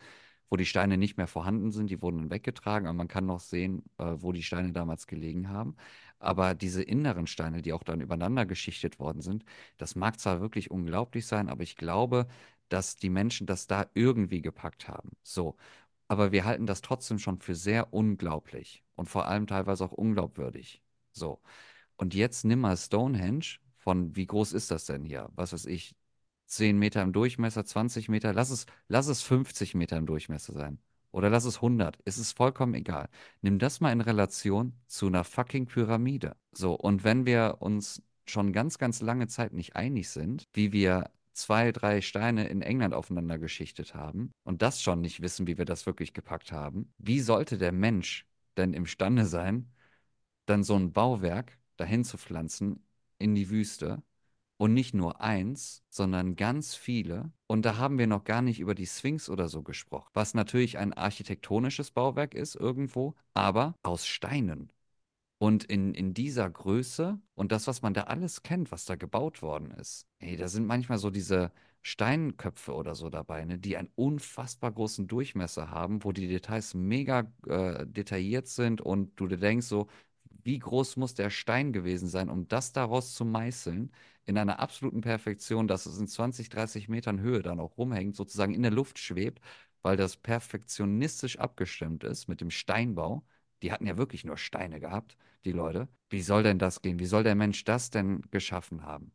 [0.49, 3.39] wo die Steine nicht mehr vorhanden sind, die wurden dann weggetragen, aber man kann noch
[3.39, 5.75] sehen, äh, wo die Steine damals gelegen haben.
[6.19, 9.45] Aber diese inneren Steine, die auch dann übereinander geschichtet worden sind,
[9.77, 12.27] das mag zwar wirklich unglaublich sein, aber ich glaube,
[12.69, 15.11] dass die Menschen das da irgendwie gepackt haben.
[15.23, 15.57] So.
[16.07, 20.81] Aber wir halten das trotzdem schon für sehr unglaublich und vor allem teilweise auch unglaubwürdig.
[21.11, 21.41] So.
[21.97, 25.29] Und jetzt nimm mal Stonehenge von, wie groß ist das denn hier?
[25.35, 25.95] Was weiß ich,
[26.45, 30.79] 10 Meter im Durchmesser, 20 Meter, lass es, lass es 50 Meter im Durchmesser sein.
[31.11, 31.97] Oder lass es 100.
[32.05, 33.09] Es ist vollkommen egal.
[33.41, 36.37] Nimm das mal in Relation zu einer fucking Pyramide.
[36.51, 41.09] So, und wenn wir uns schon ganz, ganz lange Zeit nicht einig sind, wie wir
[41.33, 45.65] zwei, drei Steine in England aufeinander geschichtet haben und das schon nicht wissen, wie wir
[45.65, 48.25] das wirklich gepackt haben, wie sollte der Mensch
[48.57, 49.71] denn imstande sein,
[50.45, 52.85] dann so ein Bauwerk dahin zu pflanzen
[53.21, 54.03] in die Wüste
[54.57, 57.31] und nicht nur eins, sondern ganz viele.
[57.47, 60.77] Und da haben wir noch gar nicht über die Sphinx oder so gesprochen, was natürlich
[60.77, 64.71] ein architektonisches Bauwerk ist irgendwo, aber aus Steinen.
[65.39, 69.41] Und in, in dieser Größe und das, was man da alles kennt, was da gebaut
[69.41, 71.51] worden ist, ey, da sind manchmal so diese
[71.81, 77.31] Steinköpfe oder so dabei, ne, die einen unfassbar großen Durchmesser haben, wo die Details mega
[77.47, 79.87] äh, detailliert sind und du dir denkst so,
[80.43, 83.91] wie groß muss der Stein gewesen sein, um das daraus zu meißeln,
[84.25, 88.53] in einer absoluten Perfektion, dass es in 20, 30 Metern Höhe dann auch rumhängt, sozusagen
[88.53, 89.41] in der Luft schwebt,
[89.81, 93.23] weil das perfektionistisch abgestimmt ist mit dem Steinbau.
[93.63, 95.87] Die hatten ja wirklich nur Steine gehabt die Leute.
[96.09, 96.99] Wie soll denn das gehen?
[96.99, 99.11] Wie soll der Mensch das denn geschaffen haben?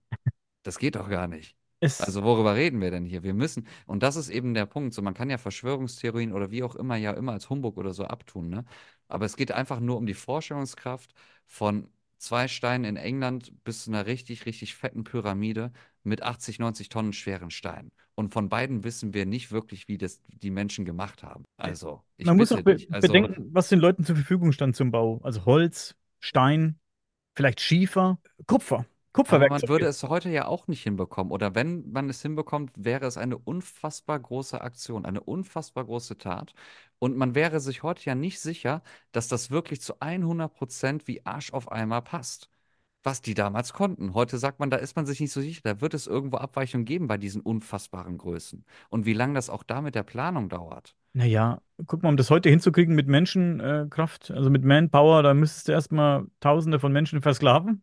[0.63, 1.57] Das geht doch gar nicht.
[1.81, 3.23] Es, Also worüber reden wir denn hier?
[3.23, 6.63] Wir müssen, und das ist eben der Punkt, so man kann ja Verschwörungstheorien oder wie
[6.63, 8.65] auch immer ja immer als Humbug oder so abtun, ne?
[9.09, 11.15] Aber es geht einfach nur um die Vorstellungskraft
[11.47, 11.89] von
[12.19, 17.13] zwei Steinen in England bis zu einer richtig, richtig fetten Pyramide mit 80, 90 Tonnen
[17.13, 17.91] schweren Steinen.
[18.15, 21.45] Und von beiden wissen wir nicht wirklich, wie das die Menschen gemacht haben.
[21.57, 22.79] Also, ich man muss auch be.
[22.91, 25.21] Also, bedenken, was den Leuten zur Verfügung stand zum Bau.
[25.23, 26.79] Also Holz, Stein,
[27.35, 28.87] vielleicht Schiefer, Kupfer,
[29.17, 31.33] Aber man würde es heute ja auch nicht hinbekommen.
[31.33, 36.53] Oder wenn man es hinbekommt, wäre es eine unfassbar große Aktion, eine unfassbar große Tat.
[36.99, 41.25] Und man wäre sich heute ja nicht sicher, dass das wirklich zu 100 Prozent wie
[41.25, 42.51] Arsch auf Eimer passt.
[43.03, 44.15] Was die damals konnten.
[44.15, 45.61] Heute sagt man, da ist man sich nicht so sicher.
[45.63, 48.65] Da wird es irgendwo Abweichungen geben bei diesen unfassbaren Größen.
[48.89, 50.97] Und wie lange das auch da mit der Planung dauert.
[51.13, 55.73] Naja, guck mal, um das heute hinzukriegen mit Menschenkraft, also mit Manpower, da müsstest du
[55.73, 57.81] erstmal Tausende von Menschen versklaven.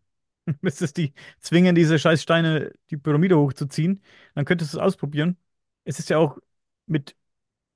[0.61, 4.01] Müsstest die zwingen, diese scheiß Steine, die Pyramide hochzuziehen.
[4.35, 5.37] Dann könntest du es ausprobieren.
[5.85, 6.37] Es ist ja auch
[6.85, 7.15] mit,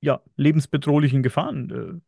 [0.00, 2.00] ja, lebensbedrohlichen Gefahren äh,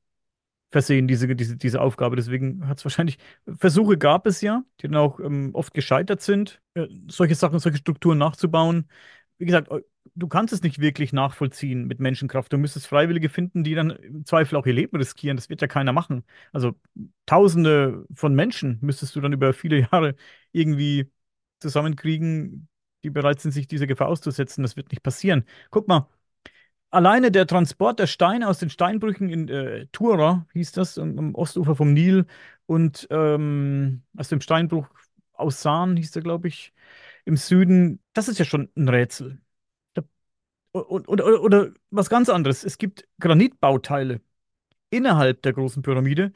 [0.73, 2.17] versehen, diese, diese, diese Aufgabe.
[2.17, 3.19] Deswegen hat es wahrscheinlich,
[3.59, 7.79] Versuche gab es ja, die dann auch ähm, oft gescheitert sind, äh, solche Sachen, solche
[7.79, 8.89] Strukturen nachzubauen.
[9.39, 9.71] Wie gesagt,
[10.15, 12.53] du kannst es nicht wirklich nachvollziehen mit Menschenkraft.
[12.53, 15.37] Du müsstest Freiwillige finden, die dann im Zweifel auch ihr Leben riskieren.
[15.37, 16.25] Das wird ja keiner machen.
[16.53, 16.75] Also
[17.27, 20.15] Tausende von Menschen müsstest du dann über viele Jahre
[20.53, 21.11] irgendwie
[21.61, 22.69] zusammenkriegen,
[23.05, 24.63] die bereit sind, sich dieser Gefahr auszusetzen.
[24.63, 25.45] Das wird nicht passieren.
[25.71, 26.09] Guck mal,
[26.93, 31.35] Alleine der Transport der Steine aus den Steinbrüchen in äh, Tura, hieß das, am, am
[31.37, 32.27] Ostufer vom Nil,
[32.67, 34.89] und ähm, aus dem Steinbruch
[35.33, 36.73] aus Saan, hieß der, glaube ich,
[37.25, 39.41] im Süden, das ist ja schon ein Rätsel.
[40.73, 42.65] Und, oder, oder was ganz anderes.
[42.65, 44.21] Es gibt Granitbauteile
[44.91, 46.33] innerhalb der großen Pyramide,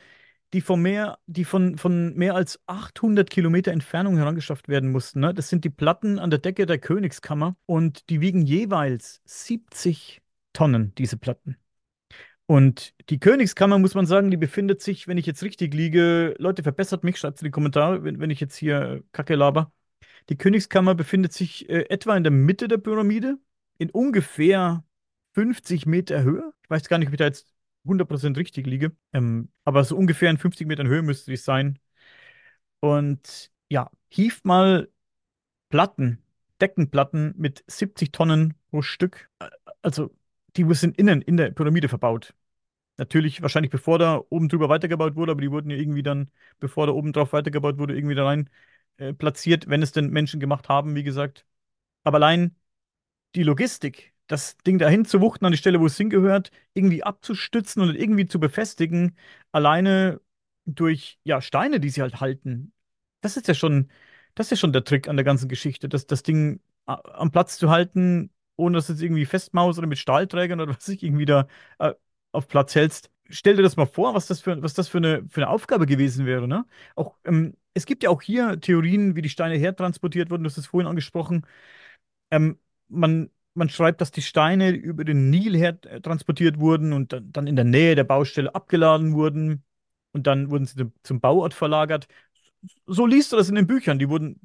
[0.52, 5.20] die von mehr, die von, von mehr als 800 Kilometer Entfernung herangeschafft werden mussten.
[5.20, 5.34] Ne?
[5.34, 10.22] Das sind die Platten an der Decke der Königskammer und die wiegen jeweils 70
[10.52, 11.56] Tonnen, diese Platten.
[12.46, 16.62] Und die Königskammer, muss man sagen, die befindet sich, wenn ich jetzt richtig liege, Leute,
[16.62, 19.72] verbessert mich, schreibt es in die Kommentare, wenn, wenn ich jetzt hier Kacke laber.
[20.28, 23.38] Die Königskammer befindet sich äh, etwa in der Mitte der Pyramide,
[23.78, 24.84] in ungefähr
[25.34, 26.52] 50 Meter Höhe.
[26.62, 27.52] Ich weiß gar nicht, ob ich da jetzt
[27.84, 31.78] 100% richtig liege, ähm, aber so ungefähr in 50 Metern Höhe müsste es sein.
[32.80, 34.90] Und ja, hieft mal
[35.70, 36.22] Platten,
[36.60, 39.30] Deckenplatten mit 70 Tonnen pro Stück.
[39.82, 40.14] Also,
[40.56, 42.34] die sind innen in der Pyramide verbaut.
[42.98, 46.86] Natürlich, wahrscheinlich bevor da oben drüber weitergebaut wurde, aber die wurden ja irgendwie dann, bevor
[46.86, 48.50] da oben drauf weitergebaut wurde, irgendwie da rein
[48.98, 51.46] äh, platziert, wenn es denn Menschen gemacht haben, wie gesagt.
[52.04, 52.56] Aber allein
[53.34, 57.82] die Logistik, das Ding dahin zu wuchten an die Stelle, wo es hingehört, irgendwie abzustützen
[57.82, 59.16] und irgendwie zu befestigen,
[59.52, 60.20] alleine
[60.66, 62.72] durch ja, Steine, die sie halt halten.
[63.20, 63.90] Das ist ja schon,
[64.34, 67.58] das ist ja schon der Trick an der ganzen Geschichte, das, das Ding am Platz
[67.58, 71.46] zu halten, ohne dass es irgendwie festmaust oder mit Stahlträgern oder was ich irgendwie da
[71.78, 71.92] äh,
[72.32, 73.10] auf Platz hältst.
[73.30, 75.86] Stell dir das mal vor, was das für, was das für eine, für eine Aufgabe
[75.86, 76.66] gewesen wäre, ne?
[76.94, 80.58] Auch, ähm, es gibt ja auch hier Theorien, wie die Steine hertransportiert wurden, du hast
[80.58, 81.46] es vorhin angesprochen.
[82.30, 82.58] Ähm,
[82.88, 87.46] man, man schreibt, dass die Steine über den Nil her äh, transportiert wurden und dann,
[87.46, 89.64] in der Nähe der Baustelle abgeladen wurden
[90.12, 92.06] und dann wurden sie zum, zum Bauort verlagert.
[92.86, 93.98] So liest du das in den Büchern.
[93.98, 94.40] Die wurden,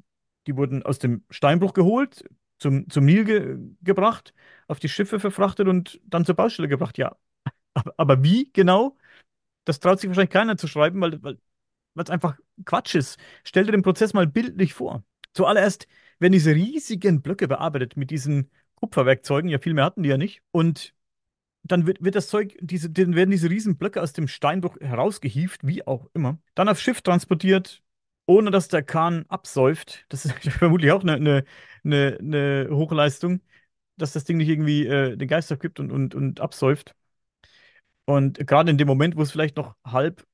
[0.46, 2.24] die wurden aus dem Steinbruch geholt,
[2.58, 4.34] zum, zum Nil ge gebracht,
[4.68, 6.98] auf die Schiffe verfrachtet und dann zur Baustelle gebracht.
[6.98, 7.16] Ja,
[7.74, 8.96] aber, aber wie genau?
[9.64, 11.38] Das traut sich wahrscheinlich keiner zu schreiben, weil, weil,
[11.94, 13.18] weil es einfach Quatsch ist.
[13.44, 15.04] Stell dir den Prozess mal bildlich vor.
[15.34, 15.86] Zuallererst
[16.20, 19.50] werden diese riesigen Blöcke bearbeitet mit diesen Kupferwerkzeugen.
[19.50, 20.42] Ja, viel mehr hatten die ja nicht.
[20.52, 20.94] Und
[21.62, 25.66] dann wird, wird das Zeug, diese, dann werden diese riesen Blöcke aus dem Steinbruch herausgehievt,
[25.66, 26.38] wie auch immer.
[26.54, 27.82] Dann aufs Schiff transportiert,
[28.26, 30.06] ohne dass der Kahn absäuft.
[30.08, 31.44] Das ist vermutlich auch eine, eine,
[31.84, 33.40] eine, eine Hochleistung,
[33.96, 36.94] dass das Ding nicht irgendwie äh, den Geist aufgibt und, und, und absäuft.
[38.04, 40.26] Und gerade in dem Moment, wo es vielleicht noch halb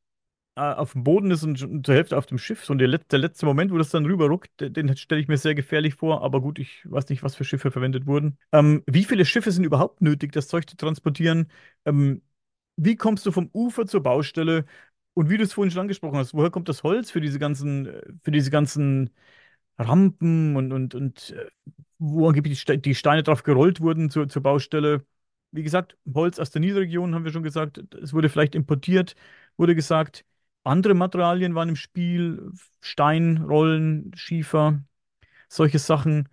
[0.56, 2.64] auf dem Boden ist und zur Hälfte auf dem Schiff.
[2.64, 5.94] So der, der letzte Moment, wo das dann rüberruckt, den, stelle ich mir sehr gefährlich
[5.94, 6.22] vor.
[6.22, 8.38] Aber gut, ich weiß nicht, was für Schiffe verwendet wurden.
[8.52, 11.48] Ähm, wie viele Schiffe sind überhaupt nötig, das Zeug zu transportieren?
[11.84, 12.22] Ähm,
[12.76, 14.64] wie kommst du vom Ufer zur Baustelle?
[15.14, 17.86] Und wie du es vorhin schon angesprochen hast, woher kommt das Holz für diese ganzen,
[17.86, 19.10] äh, für diese ganzen
[19.78, 21.46] Rampen und, und, und äh,
[21.98, 25.04] wo angeblich die Ste- die Steine drauf gerollt wurden zur, zur Baustelle?
[25.52, 27.78] Wie gesagt, Holz aus der Nilregion, haben wir schon gesagt.
[27.94, 29.14] Es wurde vielleicht importiert,
[29.56, 30.24] wurde gesagt.
[30.66, 34.82] Andere Materialien waren im Spiel, Stein, Rollen, Schiefer,
[35.48, 36.28] solche Sachen.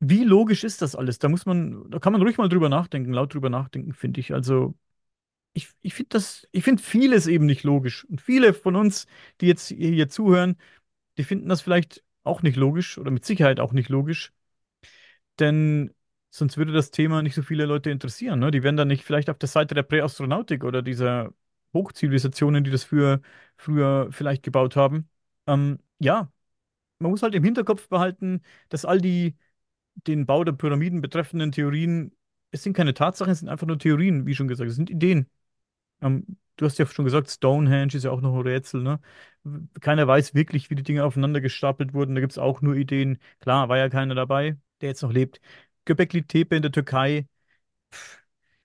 [0.00, 1.18] Wie logisch ist das alles?
[1.18, 4.34] Da muss man, da kann man ruhig mal drüber nachdenken, laut drüber nachdenken, finde ich.
[4.34, 4.74] Also,
[5.54, 8.04] ich, ich finde das, ich finde vieles eben nicht logisch.
[8.06, 9.06] Und viele von uns,
[9.40, 10.56] die jetzt hier, hier zuhören,
[11.18, 14.32] die finden das vielleicht auch nicht logisch oder mit Sicherheit auch nicht logisch.
[15.38, 15.94] Denn
[16.30, 18.40] sonst würde das Thema nicht so viele Leute interessieren.
[18.40, 18.50] Ne?
[18.50, 21.32] Die wären dann nicht vielleicht auf der Seite der Präastronautik oder dieser
[21.74, 23.20] Hochzivilisationen, die das für,
[23.56, 25.08] früher vielleicht gebaut haben.
[25.46, 26.30] Ähm, ja,
[26.98, 29.36] man muss halt im Hinterkopf behalten, dass all die
[30.06, 32.12] den Bau der Pyramiden betreffenden Theorien,
[32.52, 35.28] es sind keine Tatsachen, es sind einfach nur Theorien, wie schon gesagt, es sind Ideen.
[36.02, 39.00] Ähm, du hast ja schon gesagt, Stonehenge ist ja auch noch ein Rätsel, ne?
[39.80, 42.14] Keiner weiß wirklich, wie die Dinge aufeinander gestapelt wurden.
[42.14, 43.18] Da gibt es auch nur Ideen.
[43.40, 45.40] Klar, war ja keiner dabei, der jetzt noch lebt.
[45.84, 47.26] Göbekli Tepe in der Türkei.
[47.92, 48.20] Pff,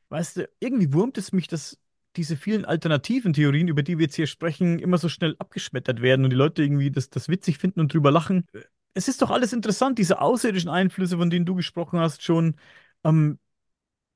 [0.10, 1.80] weißt du, irgendwie wurmt es mich, dass
[2.16, 6.24] diese vielen alternativen Theorien, über die wir jetzt hier sprechen, immer so schnell abgeschmettert werden
[6.24, 8.45] und die Leute irgendwie das, das witzig finden und drüber lachen.
[8.93, 12.55] Es ist doch alles interessant, diese außerirdischen Einflüsse, von denen du gesprochen hast, schon.
[13.03, 13.39] Ähm,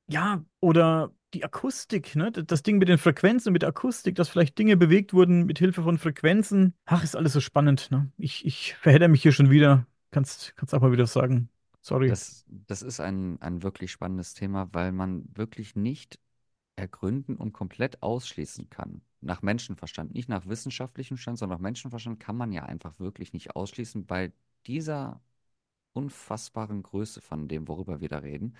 [0.08, 2.32] ja, oder die Akustik, ne?
[2.32, 5.84] Das Ding mit den Frequenzen, mit der Akustik, dass vielleicht Dinge bewegt wurden mit Hilfe
[5.84, 6.74] von Frequenzen.
[6.86, 8.10] Ach, ist alles so spannend, ne?
[8.18, 9.86] Ich, ich verhedder mich hier schon wieder.
[10.12, 11.50] Kannst, kannst auch mal wieder sagen.
[11.82, 12.08] Sorry.
[12.08, 16.20] Das, das ist ein, ein wirklich spannendes Thema, weil man wirklich nicht
[16.78, 19.02] ergründen und komplett ausschließen kann.
[19.22, 23.56] Nach Menschenverstand, nicht nach wissenschaftlichem Stand, sondern nach Menschenverstand kann man ja einfach wirklich nicht
[23.56, 24.32] ausschließen bei
[24.68, 25.22] dieser
[25.94, 28.56] unfassbaren Größe von dem, worüber wir da reden,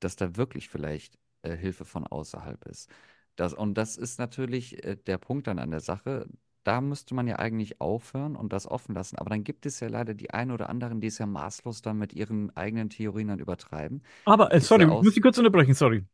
[0.00, 2.88] dass da wirklich vielleicht äh, Hilfe von außerhalb ist.
[3.36, 6.28] Das, und das ist natürlich äh, der Punkt dann an der Sache.
[6.64, 9.18] Da müsste man ja eigentlich aufhören und das offen lassen.
[9.18, 11.98] Aber dann gibt es ja leider die einen oder anderen, die es ja maßlos dann
[11.98, 14.04] mit ihren eigenen Theorien dann übertreiben.
[14.24, 16.04] Aber, äh, sorry, ja ich muss dich kurz unterbrechen, sorry.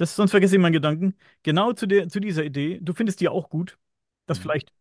[0.00, 1.14] Das, sonst vergesse ich meinen Gedanken.
[1.42, 2.78] Genau zu der, zu dieser Idee.
[2.82, 3.78] Du findest die auch gut,
[4.26, 4.42] dass Mhm.
[4.44, 4.72] vielleicht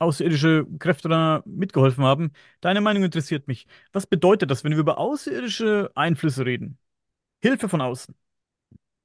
[0.00, 2.32] außerirdische Kräfte da mitgeholfen haben.
[2.60, 3.66] Deine Meinung interessiert mich.
[3.92, 6.78] Was bedeutet das, wenn wir über außerirdische Einflüsse reden?
[7.42, 8.14] Hilfe von außen.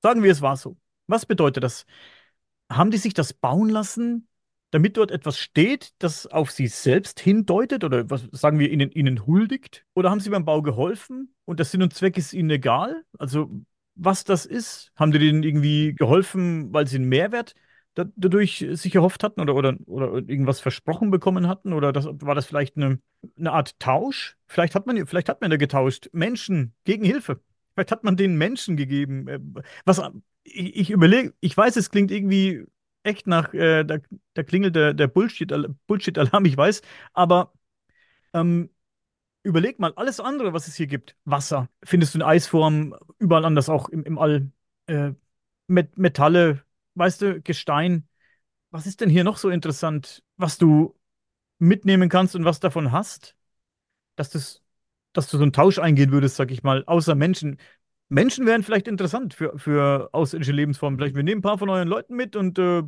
[0.04, 0.78] Sagen wir, es war so.
[1.08, 1.86] Was bedeutet das?
[2.72, 4.28] Haben die sich das bauen lassen,
[4.72, 9.26] damit dort etwas steht, das auf sie selbst hindeutet oder was sagen wir, ihnen, ihnen
[9.28, 9.86] huldigt?
[9.96, 13.06] Oder haben sie beim Bau geholfen und der Sinn und Zweck ist ihnen egal?
[13.20, 13.52] Also,
[13.96, 14.92] was das ist?
[14.96, 17.56] Haben die denen irgendwie geholfen, weil sie einen Mehrwert
[17.96, 21.74] da, dadurch sich erhofft hatten oder, oder, oder irgendwas versprochen bekommen hatten?
[21.74, 23.00] Oder das, war das vielleicht eine,
[23.38, 24.38] eine Art Tausch?
[24.48, 26.10] Vielleicht hat man, vielleicht hat man da getauscht.
[26.12, 27.42] Menschen gegen Hilfe.
[27.74, 29.28] Vielleicht hat man den Menschen gegeben.
[29.28, 29.40] Äh,
[29.86, 30.02] Was,
[30.44, 32.66] ich, ich überlege, ich weiß, es klingt irgendwie
[33.04, 33.98] echt nach, äh, da,
[34.34, 35.52] da klingelt der, der Bullshit,
[35.88, 36.82] Bullshit-Alarm, ich weiß,
[37.14, 37.54] aber
[38.34, 38.70] ähm,
[39.44, 43.70] überleg mal, alles andere, was es hier gibt, Wasser, findest du in Eisform, überall anders
[43.70, 44.52] auch im, im All,
[44.88, 45.12] äh,
[45.68, 46.64] Met Metalle,
[46.96, 48.08] weißt du, Gestein.
[48.72, 50.96] Was ist denn hier noch so interessant, was du
[51.60, 53.36] mitnehmen kannst und was davon hast?
[54.16, 54.62] dass das,
[55.14, 57.58] dass du so einen Tausch eingehen würdest, sag ich mal, außer Menschen.
[58.10, 61.00] Menschen wären vielleicht interessant für, für außerirdische Lebensformen.
[61.00, 62.84] Vielleicht wir nehmen ein paar von euren Leuten mit und, äh,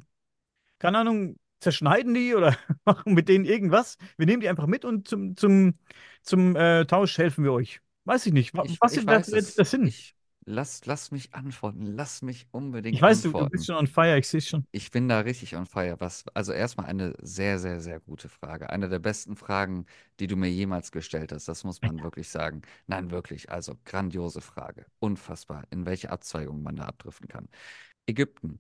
[0.80, 3.98] keine Ahnung, zerschneiden die oder machen mit denen irgendwas.
[4.18, 5.76] Wir nehmen die einfach mit und zum, zum,
[6.24, 7.82] zum äh, Tausch helfen wir euch.
[8.06, 8.56] Weiß ich nicht.
[8.56, 9.58] Wa- Ich, Was ich weiß jetzt es.
[9.58, 9.96] der Sinn?
[9.96, 11.86] Ich lass, lass mich antworten.
[11.86, 12.48] Lass mich
[12.90, 13.68] Ich unbedingt weiß, du, du bist antworten.
[13.68, 14.66] schon on fire, ich sehe schon.
[14.72, 15.96] Ich bin da richtig on fire.
[16.02, 18.70] Was, also erstmal eine sehr, sehr, sehr gute Frage.
[18.70, 19.86] Eine der besten Fragen,
[20.20, 21.48] die du mir jemals gestellt hast.
[21.48, 22.62] Das muss man wirklich sagen.
[22.88, 23.50] Nein, wirklich.
[23.52, 24.86] Also grandiose Frage.
[25.00, 27.48] Unfassbar, in welche Abzweigung man da abdriften kann.
[28.08, 28.60] Ägypten.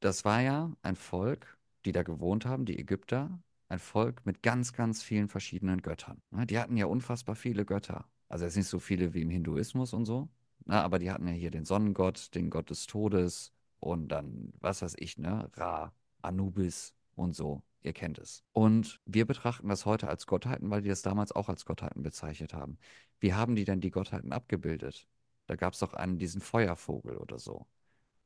[0.00, 1.55] Das war ja ein Volk,
[1.86, 3.40] die da gewohnt haben, die Ägypter.
[3.68, 6.20] Ein Volk mit ganz, ganz vielen verschiedenen Göttern.
[6.30, 8.08] Ne, Die hatten ja unfassbar viele Götter.
[8.28, 10.28] Also jetzt nicht so viele wie im Hinduismus und so.
[10.64, 14.82] Na, aber die hatten ja hier den Sonnengott, den Gott des Todes und dann, was
[14.82, 17.62] weiß ich, ne, Ra, Anubis und so.
[17.82, 18.42] Ihr kennt es.
[18.52, 22.52] Und wir betrachten das heute als Gottheiten, weil die das damals auch als Gottheiten bezeichnet
[22.52, 22.78] haben.
[23.20, 25.06] Wie haben die denn die Gottheiten abgebildet?
[25.46, 27.66] Da gab es doch einen, diesen Feuervogel oder so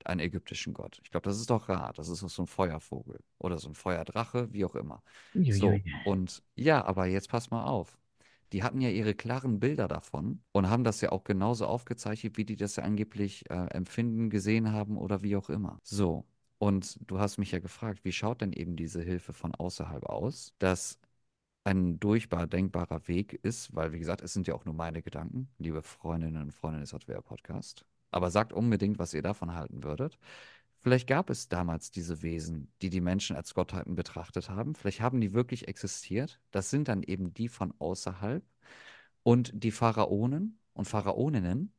[0.06, 1.00] einen ägyptischen Gott.
[1.02, 3.74] Ich glaube, das ist doch Ra, das ist doch so ein Feuervogel oder so ein
[3.74, 5.02] Feuerdrache, wie auch immer.
[5.48, 7.98] So, und ja, aber jetzt pass mal auf.
[8.52, 12.44] Die hatten ja ihre klaren Bilder davon und haben das ja auch genauso aufgezeichnet, wie
[12.44, 15.78] die das ja angeblich äh, empfinden, gesehen haben oder wie auch immer.
[15.84, 16.26] So,
[16.58, 20.52] und du hast mich ja gefragt, wie schaut denn eben diese Hilfe von außerhalb aus?
[20.58, 20.98] Das
[21.64, 25.48] ein durchbar denkbarer Weg ist, weil, wie gesagt, es sind ja auch nur meine Gedanken,
[25.58, 27.86] liebe Freundinnen und Freunde des Hotware Podcast.
[28.10, 30.18] Aber sagt unbedingt, was ihr davon halten würdet.
[30.78, 34.74] Vielleicht gab es damals diese Wesen, die die Menschen als Gottheiten betrachtet haben.
[34.74, 36.40] Vielleicht haben die wirklich existiert.
[36.50, 38.42] Das sind dann eben die von außerhalb.
[39.22, 41.74] Und die Pharaonen und Pharaoninnen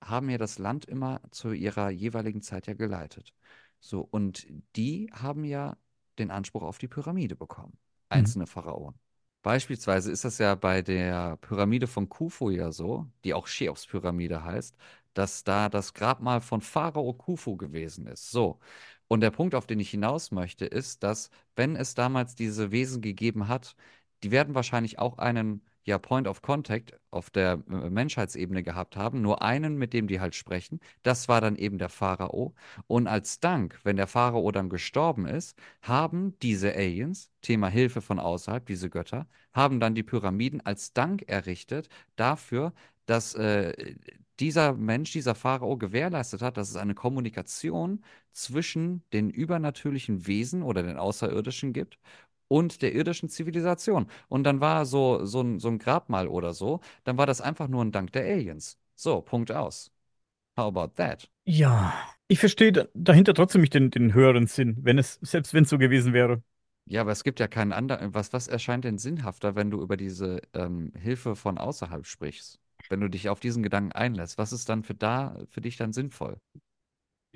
[0.00, 3.34] haben ja das Land immer zu ihrer jeweiligen Zeit ja geleitet.
[3.80, 5.76] So, und die haben ja
[6.18, 7.72] den Anspruch auf die Pyramide bekommen.
[7.72, 7.78] Mhm.
[8.08, 8.98] Einzelne Pharaonen.
[9.42, 14.74] Beispielsweise ist das ja bei der Pyramide von Khufu ja so, die auch Cheops-Pyramide heißt,
[15.14, 18.30] dass da das Grabmal von Pharao Khufu gewesen ist.
[18.30, 18.58] So.
[19.08, 23.02] Und der Punkt, auf den ich hinaus möchte, ist, dass, wenn es damals diese Wesen
[23.02, 23.76] gegeben hat,
[24.22, 29.20] die werden wahrscheinlich auch einen, ja Point of Contact auf der äh, Menschheitsebene gehabt haben,
[29.22, 30.80] nur einen, mit dem die halt sprechen.
[31.02, 32.54] Das war dann eben der Pharao.
[32.86, 38.18] Und als Dank, wenn der Pharao dann gestorben ist, haben diese Aliens, Thema Hilfe von
[38.18, 42.72] außerhalb, diese Götter, haben dann die Pyramiden als Dank errichtet dafür,
[43.06, 43.94] dass äh,
[44.40, 50.82] dieser Mensch, dieser Pharao gewährleistet hat, dass es eine Kommunikation zwischen den übernatürlichen Wesen oder
[50.82, 51.98] den Außerirdischen gibt
[52.48, 54.06] und der irdischen Zivilisation.
[54.28, 57.68] Und dann war so, so ein, so ein Grabmal oder so, dann war das einfach
[57.68, 58.78] nur ein Dank der Aliens.
[58.96, 59.90] So, Punkt aus.
[60.58, 61.30] How about that?
[61.46, 61.94] Ja,
[62.28, 65.70] ich verstehe da- dahinter trotzdem nicht den, den höheren Sinn, wenn es, selbst wenn es
[65.70, 66.42] so gewesen wäre.
[66.86, 68.14] Ja, aber es gibt ja keinen anderen.
[68.14, 72.58] Was, was erscheint denn sinnhafter, wenn du über diese ähm, Hilfe von außerhalb sprichst?
[72.88, 75.92] Wenn du dich auf diesen Gedanken einlässt, was ist dann für da für dich dann
[75.92, 76.38] sinnvoll?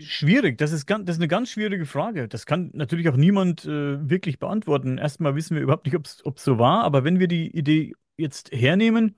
[0.01, 2.29] Schwierig, das ist, ganz, das ist eine ganz schwierige Frage.
[2.29, 4.97] Das kann natürlich auch niemand äh, wirklich beantworten.
[4.97, 8.53] Erstmal wissen wir überhaupt nicht, ob es so war, aber wenn wir die Idee jetzt
[8.53, 9.17] hernehmen,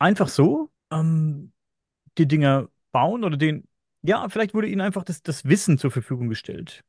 [0.00, 1.52] einfach so ähm,
[2.18, 3.68] die Dinger bauen oder den,
[4.02, 6.84] ja, vielleicht wurde ihnen einfach das, das Wissen zur Verfügung gestellt.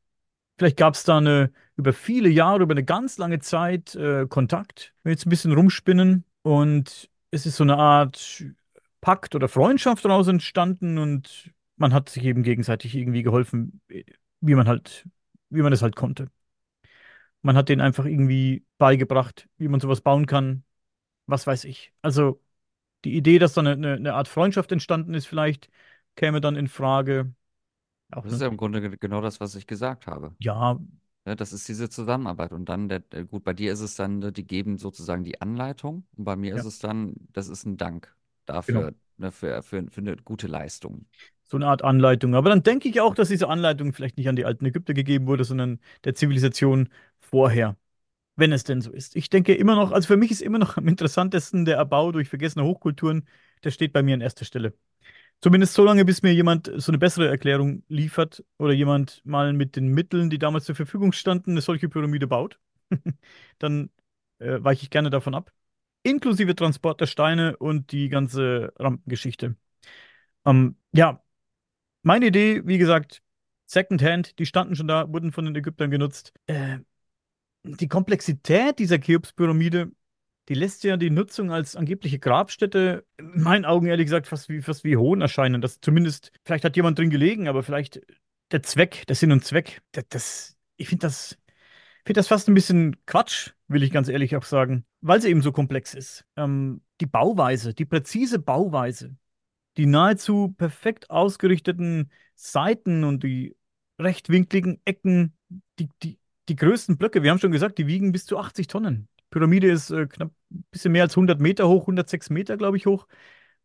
[0.58, 4.94] Vielleicht gab es da eine, über viele Jahre, über eine ganz lange Zeit äh, Kontakt.
[5.02, 8.44] Wenn wir jetzt ein bisschen rumspinnen und es ist so eine Art
[9.02, 14.04] Pakt oder Freundschaft daraus entstanden und man hat sich eben gegenseitig irgendwie geholfen, äh,
[14.42, 15.08] wie man halt,
[15.50, 16.30] wie man es halt konnte.
[17.42, 20.64] Man hat denen einfach irgendwie beigebracht, wie man sowas bauen kann,
[21.26, 21.92] was weiß ich.
[22.02, 22.42] Also
[23.04, 25.70] die Idee, dass da eine, eine, Art Freundschaft entstanden ist, vielleicht
[26.16, 27.34] käme dann in Frage.
[28.12, 30.34] Auch Das ist ja im Grunde ge- genau das, was ich gesagt habe.
[30.38, 30.78] ja,
[31.24, 32.52] Ne, das ist diese Zusammenarbeit.
[32.52, 35.40] Und dann, der, der, gut, bei dir ist es dann, ne, die geben sozusagen die
[35.40, 36.04] Anleitung.
[36.16, 38.14] Und bei mir ist ja, es dann, das ist ein Dank
[38.66, 38.80] genau.
[38.80, 41.06] dafür, ne, für, für, für eine gute Leistung.
[41.44, 42.34] So eine Art Anleitung.
[42.34, 45.26] Aber dann denke ich auch, dass diese Anleitung vielleicht nicht an die alten Ägypter gegeben
[45.26, 46.88] wurde, sondern der Zivilisation
[47.20, 47.76] vorher,
[48.36, 49.16] wenn es denn so ist.
[49.16, 52.28] Ich denke immer noch, also für mich ist immer noch am interessantesten der Erbau durch
[52.28, 53.28] vergessene Hochkulturen,
[53.64, 54.74] der steht bei mir an erster Stelle.
[55.42, 59.74] Zumindest so lange, bis mir jemand so eine bessere Erklärung liefert oder jemand mal mit
[59.74, 62.60] den Mitteln, die damals zur Verfügung standen, eine solche Pyramide baut.
[63.58, 63.90] Dann
[64.38, 65.52] äh, weiche ich gerne davon ab.
[66.04, 69.56] Inklusive Transport der Steine und die ganze Rampengeschichte.
[70.44, 71.22] Ähm, ja,
[72.02, 73.22] meine Idee, wie gesagt,
[73.66, 76.32] Secondhand, die standen schon da, wurden von den Ägyptern genutzt.
[76.46, 76.78] Äh,
[77.64, 79.92] die Komplexität dieser Cheops-Pyramide,
[80.48, 84.60] die lässt ja die Nutzung als angebliche Grabstätte in meinen Augen ehrlich gesagt fast wie,
[84.60, 85.60] fast wie Hohn erscheinen.
[85.60, 88.00] Das zumindest, vielleicht hat jemand drin gelegen, aber vielleicht
[88.50, 91.38] der Zweck, der Sinn und Zweck, das, das ich finde das,
[92.04, 95.42] finde das fast ein bisschen Quatsch, will ich ganz ehrlich auch sagen, weil sie eben
[95.42, 96.24] so komplex ist.
[96.36, 99.16] Ähm, die Bauweise, die präzise Bauweise,
[99.76, 103.56] die nahezu perfekt ausgerichteten Seiten und die
[103.98, 105.36] rechtwinkligen Ecken,
[105.78, 106.18] die, die,
[106.48, 109.08] die größten Blöcke, wir haben schon gesagt, die wiegen bis zu 80 Tonnen.
[109.32, 112.86] Pyramide ist äh, knapp ein bisschen mehr als 100 Meter hoch, 106 Meter, glaube ich,
[112.86, 113.08] hoch.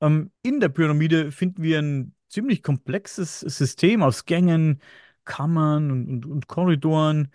[0.02, 4.82] Ähm, in der Pyramide finden wir ein ziemlich komplexes System aus Gängen,
[5.26, 7.32] Kammern und, und, und Korridoren.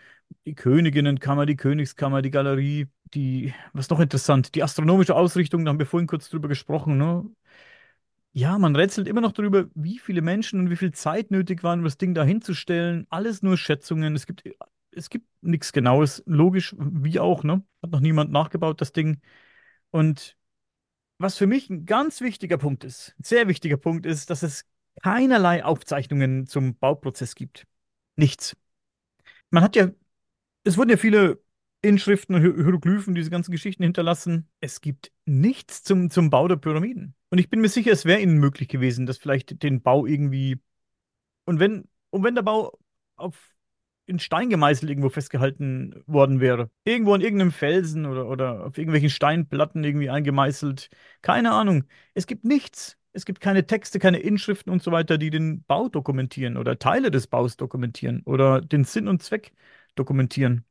[0.46, 5.78] Die Königinnenkammer, die Königskammer, die Galerie, die, was noch interessant, die astronomische Ausrichtung, da haben
[5.78, 7.24] wir vorhin kurz drüber gesprochen, ne?
[8.34, 11.80] Ja, man rätselt immer noch darüber, wie viele Menschen und wie viel Zeit nötig waren,
[11.80, 13.06] um das Ding da hinzustellen.
[13.10, 14.14] Alles nur Schätzungen.
[14.14, 14.44] Es gibt,
[14.93, 16.22] es gibt nichts Genaues.
[16.26, 17.64] Logisch, wie auch, ne?
[17.82, 19.20] Hat noch niemand nachgebaut, das Ding.
[19.90, 20.36] Und
[21.18, 24.64] was für mich ein ganz wichtiger Punkt ist, ein sehr wichtiger Punkt ist, dass es
[25.03, 27.66] keinerlei Aufzeichnungen zum Bauprozess gibt.
[28.16, 28.57] Nichts.
[29.51, 29.90] Man hat ja
[30.64, 31.43] es wurden ja viele
[31.82, 34.49] Inschriften und Hier- Hieroglyphen, diese ganzen Geschichten hinterlassen.
[34.61, 37.14] Es gibt nichts zum, zum Bau der Pyramiden.
[37.30, 40.61] Und ich bin mir sicher, es wäre ihnen möglich gewesen, dass vielleicht den Bau irgendwie.
[41.47, 42.78] Und wenn, und wenn der Bau
[43.16, 43.51] auf
[44.12, 46.70] in Stein gemeißelt irgendwo festgehalten worden wäre.
[46.84, 50.90] Irgendwo an irgendeinem Felsen oder, oder auf irgendwelchen Steinplatten irgendwie eingemeißelt.
[51.22, 51.84] Keine Ahnung.
[52.14, 52.98] Es gibt nichts.
[53.12, 57.10] Es gibt keine Texte, keine Inschriften und so weiter, die den Bau dokumentieren oder Teile
[57.10, 59.52] des Baus dokumentieren oder den Sinn und Zweck
[59.96, 60.64] dokumentieren.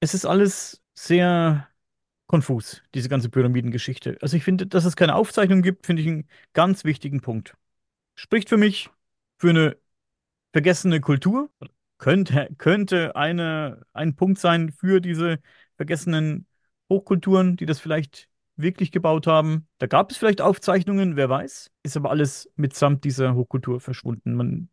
[0.00, 1.68] Es ist alles sehr
[2.26, 4.18] konfus, diese ganze Pyramidengeschichte.
[4.22, 7.56] Also ich finde, dass es keine Aufzeichnung gibt, finde ich einen ganz wichtigen Punkt.
[8.16, 8.90] Spricht für mich
[9.38, 9.76] für eine
[10.52, 11.50] vergessene Kultur.
[11.98, 15.38] Könnte, könnte eine, ein Punkt sein für diese
[15.76, 16.46] vergessenen
[16.88, 19.68] Hochkulturen, die das vielleicht wirklich gebaut haben.
[19.78, 21.70] Da gab es vielleicht Aufzeichnungen, wer weiß.
[21.82, 24.34] Ist aber alles mitsamt dieser Hochkultur verschwunden.
[24.34, 24.68] Man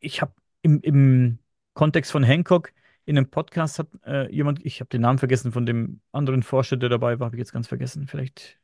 [0.00, 0.32] ich habe
[0.62, 1.38] im, im
[1.74, 2.72] Kontext von Hancock
[3.04, 6.76] in einem Podcast hat äh, jemand, ich habe den Namen vergessen von dem anderen Forscher,
[6.76, 8.06] der dabei war, habe ich jetzt ganz vergessen.
[8.06, 8.58] Vielleicht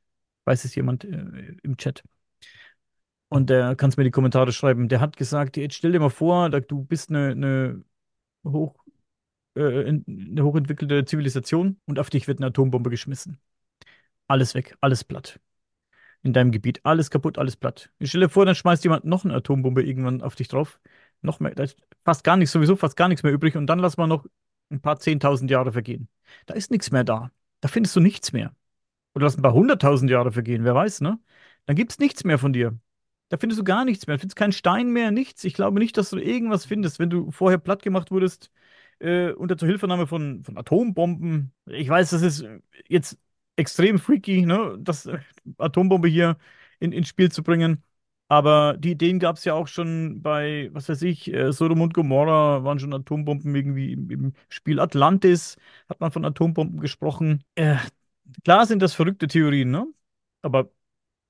[0.44, 2.02] weiß es jemand äh, im Chat.
[3.30, 4.88] Und der kann es mir die Kommentare schreiben.
[4.88, 7.84] Der hat gesagt, jetzt stell dir mal vor, du bist eine, eine
[9.56, 13.38] äh, in- eine hochentwickelte Zivilisation und auf dich wird eine Atombombe geschmissen.
[14.28, 15.40] Alles weg, alles platt.
[16.22, 17.90] In deinem Gebiet, alles kaputt, alles platt.
[17.98, 20.80] Ich stelle dir vor, dann schmeißt jemand noch eine Atombombe irgendwann auf dich drauf.
[21.22, 23.78] Noch mehr, da ist fast gar nichts, sowieso fast gar nichts mehr übrig und dann
[23.80, 24.26] lass mal noch
[24.70, 26.08] ein paar zehntausend Jahre vergehen.
[26.46, 27.32] Da ist nichts mehr da.
[27.60, 28.54] Da findest du nichts mehr.
[29.14, 31.20] Oder lass ein paar hunderttausend Jahre vergehen, wer weiß, ne?
[31.66, 32.78] Dann gibt's nichts mehr von dir.
[33.30, 34.16] Da findest du gar nichts mehr.
[34.18, 35.44] Du findest keinen Stein mehr, nichts.
[35.44, 38.52] Ich glaube nicht, dass du irgendwas findest, wenn du vorher platt gemacht wurdest,
[39.00, 41.52] äh, unter Zuhilfenahme von, von Atombomben.
[41.66, 42.44] Ich weiß, das ist
[42.88, 43.18] jetzt
[43.56, 44.76] extrem freaky, ne?
[44.80, 45.18] Das äh,
[45.58, 46.38] Atombombe hier
[46.80, 47.82] in, ins Spiel zu bringen.
[48.28, 51.94] Aber die Ideen gab es ja auch schon bei, was weiß ich, äh, Sodom und
[51.94, 55.56] Gomorra waren schon Atombomben irgendwie im, im Spiel Atlantis,
[55.88, 57.42] hat man von Atombomben gesprochen.
[57.56, 57.76] Äh,
[58.44, 59.86] klar sind das verrückte Theorien, ne?
[60.42, 60.70] Aber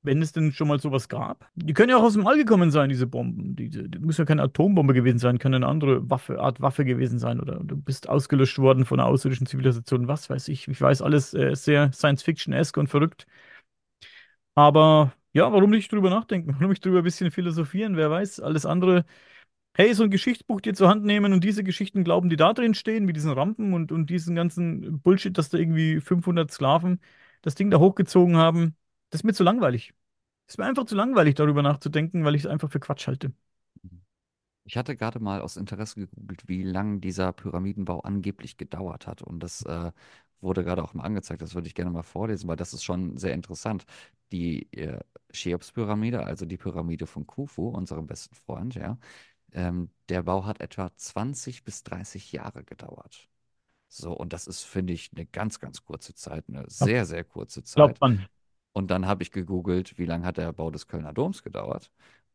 [0.03, 1.49] wenn es denn schon mal sowas gab.
[1.55, 3.55] Die können ja auch aus dem All gekommen sein, diese Bomben.
[3.57, 7.19] Die, die muss ja keine Atombombe gewesen sein, kann eine andere Waffe, Art Waffe gewesen
[7.19, 7.41] sein.
[7.41, 10.69] Oder du bist ausgelöscht worden von einer außerirdischen Zivilisation, was weiß ich.
[10.69, 13.27] Ich weiß alles äh, sehr Science-Fiction-esque und verrückt.
[14.55, 16.55] Aber ja, warum nicht drüber nachdenken?
[16.55, 17.97] Warum nicht drüber ein bisschen philosophieren?
[17.97, 19.05] Wer weiß, alles andere.
[19.75, 22.75] Hey, so ein Geschichtsbuch dir zur Hand nehmen und diese Geschichten glauben, die da drin
[22.75, 27.01] stehen, wie diesen Rampen und, und diesen ganzen Bullshit, dass da irgendwie 500 Sklaven
[27.43, 28.77] das Ding da hochgezogen haben.
[29.11, 29.93] Das ist mir zu langweilig.
[30.49, 33.33] Ist mir einfach zu langweilig, darüber nachzudenken, weil ich es einfach für Quatsch halte.
[34.65, 39.23] Ich hatte gerade mal aus Interesse gegoogelt, wie lang dieser Pyramidenbau angeblich gedauert hat.
[39.23, 39.91] Und das äh,
[40.41, 41.43] wurde gerade auch mal angezeigt.
[41.43, 43.85] Das würde ich gerne mal vorlesen, weil das ist schon sehr interessant.
[44.33, 45.01] Die äh,
[45.33, 48.99] Cheops-Pyramide, also die Pyramide von Khufu, unserem besten Freund, ja,
[49.53, 53.29] ähm, der Bau hat etwa 20 bis 30 Jahre gedauert.
[53.89, 57.65] So, und das ist, finde ich, eine ganz, ganz kurze Zeit, eine sehr, sehr kurze
[57.75, 58.01] Glaubt Zeit.
[58.01, 58.27] man.
[58.73, 61.91] Und dann habe ich gegoogelt, wie lange hat der Bau des Kölner Doms gedauert?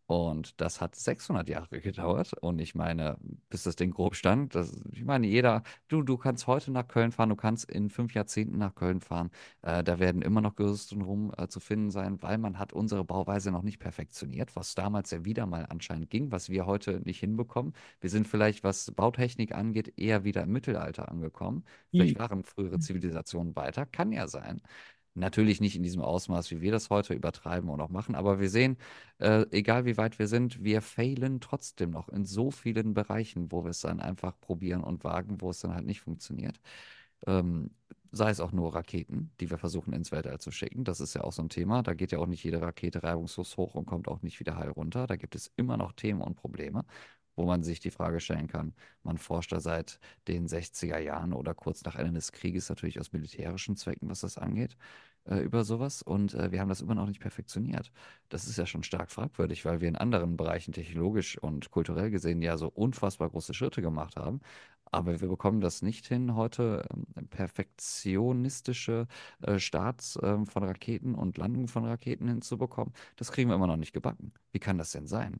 [0.08, 2.34] Und das hat 600 Jahre gedauert.
[2.34, 3.18] Und ich meine,
[3.50, 7.12] bis das Ding grob stand, das, ich meine, jeder, du, du kannst heute nach Köln
[7.12, 9.32] fahren, du kannst in fünf Jahrzehnten nach Köln fahren.
[9.64, 13.04] Äh, da werden immer noch Gerüste rum äh, zu finden sein, weil man hat unsere
[13.04, 17.20] Bauweise noch nicht perfektioniert, was damals ja wieder mal anscheinend ging, was wir heute nicht
[17.20, 17.74] hinbekommen.
[18.00, 21.64] Wir sind vielleicht, was Bautechnik angeht, eher wieder im Mittelalter angekommen.
[21.96, 24.62] Vielleicht I- waren frühere Zivilisationen weiter, kann ja sein.
[25.16, 28.50] Natürlich nicht in diesem Ausmaß, wie wir das heute übertreiben und auch machen, aber wir
[28.50, 28.78] sehen,
[29.20, 33.64] äh, egal wie weit wir sind, wir failen trotzdem noch in so vielen Bereichen, wo
[33.64, 36.60] wir es dann einfach probieren und wagen, wo es dann halt nicht funktioniert.
[37.28, 37.72] Ähm,
[38.12, 40.84] sei es auch nur Raketen, die wir versuchen ins Weltall zu schicken.
[40.84, 41.84] Das ist ja auch so ein Thema.
[41.84, 44.70] Da geht ja auch nicht jede Rakete reibungslos hoch und kommt auch nicht wieder heil
[44.70, 45.08] runter.
[45.08, 46.86] Da gibt es immer noch Themen und Probleme,
[47.36, 48.74] wo man sich die Frage stellen kann.
[49.04, 53.14] Man forscht da seit den 60er Jahren oder kurz nach Ende des Krieges natürlich aus
[53.14, 54.78] militärischen Zwecken, was das angeht,
[55.26, 56.02] äh, über sowas.
[56.02, 57.92] Und äh, wir haben das immer noch nicht perfektioniert.
[58.30, 62.42] Das ist ja schon stark fragwürdig, weil wir in anderen Bereichen technologisch und kulturell gesehen
[62.42, 64.42] ja so unfassbar große Schritte gemacht haben.
[64.92, 69.08] Aber wir bekommen das nicht hin, heute ähm, perfektionistische
[69.42, 72.94] äh, Starts ähm, von Raketen und Landungen von Raketen hinzubekommen.
[73.16, 74.32] Das kriegen wir immer noch nicht gebacken.
[74.52, 75.40] Wie kann das denn sein?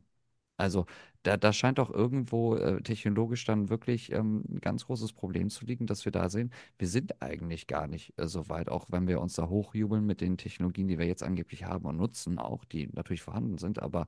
[0.56, 0.86] Also
[1.22, 5.64] da, da scheint doch irgendwo äh, technologisch dann wirklich ähm, ein ganz großes Problem zu
[5.66, 9.06] liegen, dass wir da sehen, wir sind eigentlich gar nicht äh, so weit, auch wenn
[9.08, 12.64] wir uns da hochjubeln mit den Technologien, die wir jetzt angeblich haben und nutzen, auch
[12.64, 13.80] die natürlich vorhanden sind.
[13.82, 14.06] Aber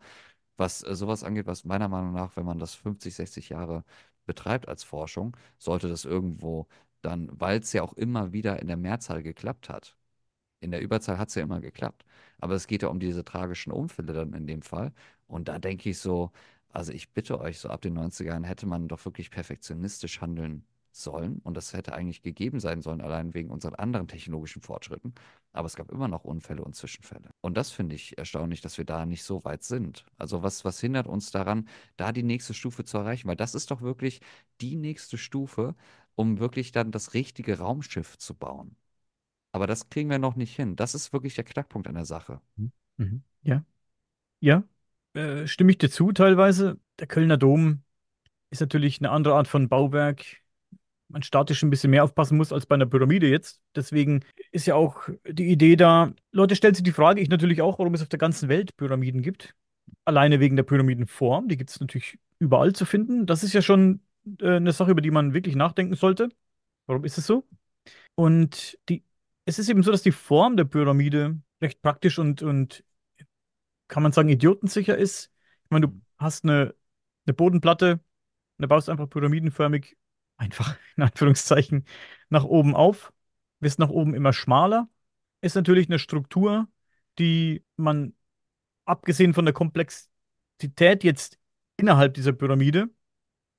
[0.57, 3.85] was äh, sowas angeht, was meiner Meinung nach, wenn man das 50, 60 Jahre
[4.27, 6.67] betreibt als Forschung, sollte das irgendwo
[7.03, 9.97] dann, weil es ja auch immer wieder in der Mehrzahl geklappt hat,
[10.61, 12.05] in der Überzahl hat es ja immer geklappt.
[12.41, 14.93] Aber es geht ja um diese tragischen Unfälle dann in dem Fall.
[15.29, 16.33] Und da denke ich so,
[16.71, 21.41] also ich bitte euch, so ab den 90ern hätte man doch wirklich perfektionistisch handeln sollen.
[21.45, 25.15] Und das hätte eigentlich gegeben sein sollen, allein wegen unseren anderen technologischen Fortschritten.
[25.53, 27.31] Aber es gab immer noch Unfälle und Zwischenfälle.
[27.41, 30.05] Und das finde ich erstaunlich, dass wir da nicht so weit sind.
[30.17, 33.29] Also was, was hindert uns daran, da die nächste Stufe zu erreichen?
[33.29, 34.21] Weil das ist doch wirklich
[34.61, 35.75] die nächste Stufe,
[36.15, 38.77] um wirklich dann das richtige Raumschiff zu bauen.
[39.53, 40.77] Aber das kriegen wir noch nicht hin.
[40.77, 42.41] Das ist wirklich der Knackpunkt an der Sache.
[42.57, 43.23] Mhm.
[43.43, 43.65] Ja,
[44.41, 44.65] ja,
[45.19, 46.79] äh, stimme ich dir zu teilweise.
[47.01, 47.83] Der Kölner Dom
[48.51, 50.25] ist natürlich eine andere Art von Bauwerk.
[51.09, 53.61] Man statisch ein bisschen mehr aufpassen muss als bei einer Pyramide jetzt.
[53.75, 56.13] Deswegen ist ja auch die Idee da.
[56.33, 59.23] Leute stellen sich die Frage, ich natürlich auch, warum es auf der ganzen Welt Pyramiden
[59.23, 59.55] gibt.
[60.05, 61.49] Alleine wegen der Pyramidenform.
[61.49, 63.27] Die gibt es natürlich überall zu finden.
[63.27, 64.01] Das ist ja schon
[64.41, 66.29] äh, eine Sache, über die man wirklich nachdenken sollte.
[66.87, 67.45] Warum ist es so?
[68.15, 69.03] Und die,
[69.47, 72.85] es ist eben so, dass die Form der Pyramide recht praktisch und, und
[73.89, 75.33] kann man sagen, idiotensicher ist.
[75.65, 76.75] Ich meine, du hast eine,
[77.27, 78.01] eine Bodenplatte und
[78.59, 79.97] da baust einfach pyramidenförmig,
[80.37, 81.87] einfach in Anführungszeichen,
[82.31, 83.13] nach oben auf,
[83.61, 84.89] wirst nach oben immer schmaler.
[85.41, 86.69] Ist natürlich eine Struktur,
[87.19, 88.15] die man,
[88.85, 91.39] abgesehen von der Komplexität jetzt
[91.77, 92.91] innerhalb dieser Pyramide,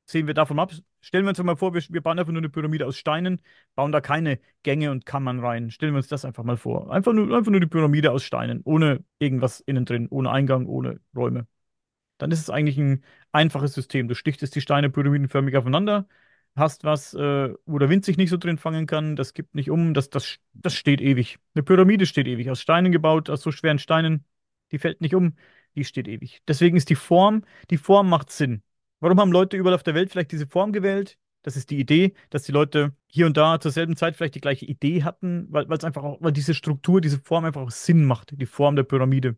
[0.06, 2.50] sehen wir davon ab, Stellen wir uns mal vor, wir, wir bauen einfach nur eine
[2.50, 3.42] Pyramide aus Steinen,
[3.76, 5.72] bauen da keine Gänge und Kammern rein.
[5.72, 6.92] Stellen wir uns das einfach mal vor.
[6.92, 11.00] Einfach nur, einfach nur die Pyramide aus Steinen, ohne irgendwas innen drin, ohne Eingang, ohne
[11.16, 11.48] Räume.
[12.18, 14.08] Dann ist es eigentlich ein einfaches System.
[14.08, 16.08] Du stichtest die Steine pyramidenförmig aufeinander,
[16.56, 19.70] hast was, äh, wo der Wind sich nicht so drin fangen kann, das gibt nicht
[19.70, 21.40] um, das, das, das steht ewig.
[21.56, 24.26] Eine Pyramide steht ewig, aus Steinen gebaut, aus so schweren Steinen,
[24.72, 25.36] die fällt nicht um,
[25.76, 26.42] die steht ewig.
[26.48, 28.64] Deswegen ist die Form, die Form macht Sinn.
[29.00, 31.18] Warum haben Leute überall auf der Welt vielleicht diese Form gewählt?
[31.42, 34.42] Das ist die Idee, dass die Leute hier und da zur selben Zeit vielleicht die
[34.42, 38.06] gleiche Idee hatten, weil es einfach auch, weil diese Struktur, diese Form einfach auch Sinn
[38.06, 39.38] macht, die Form der Pyramide.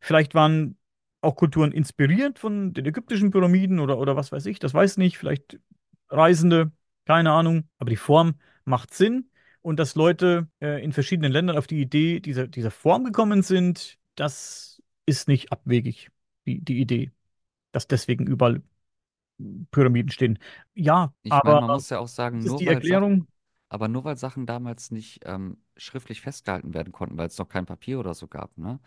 [0.00, 0.76] Vielleicht waren
[1.20, 5.18] auch Kulturen inspiriert von den ägyptischen Pyramiden oder, oder was weiß ich, das weiß nicht,
[5.18, 5.60] vielleicht
[6.08, 6.72] Reisende,
[7.06, 8.34] keine Ahnung, aber die Form
[8.64, 9.30] macht Sinn
[9.62, 13.98] und dass Leute äh, in verschiedenen Ländern auf die Idee dieser, dieser Form gekommen sind,
[14.16, 16.10] das ist nicht abwegig,
[16.46, 17.12] die, die Idee,
[17.72, 18.62] dass deswegen überall
[19.70, 20.38] Pyramiden stehen.
[20.74, 23.26] Ja, Ich meine, man aber muss ja auch sagen, nur die weil Sachen, Erklärung.
[23.68, 27.66] aber nur weil Sachen damals nicht ähm, schriftlich festgehalten werden konnten, weil es noch kein
[27.66, 28.80] Papier oder so gab, ne?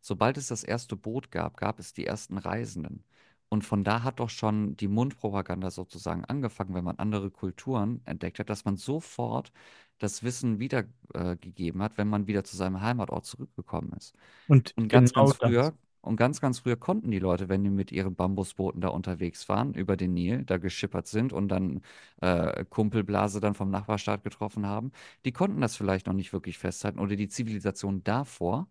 [0.00, 3.04] Sobald es das erste Boot gab, gab es die ersten Reisenden.
[3.48, 8.38] Und von da hat doch schon die Mundpropaganda sozusagen angefangen, wenn man andere Kulturen entdeckt
[8.40, 9.52] hat, dass man sofort
[9.98, 14.14] das Wissen wiedergegeben hat, wenn man wieder zu seinem Heimatort zurückgekommen ist.
[14.46, 15.72] Und Und ganz, genau ganz das.
[16.02, 19.74] Und ganz, ganz früher konnten die Leute, wenn die mit ihren Bambusbooten da unterwegs waren,
[19.74, 21.82] über den Nil, da geschippert sind und dann
[22.20, 24.92] äh, Kumpelblase dann vom Nachbarstaat getroffen haben,
[25.24, 28.68] die konnten das vielleicht noch nicht wirklich festhalten oder die Zivilisation davor.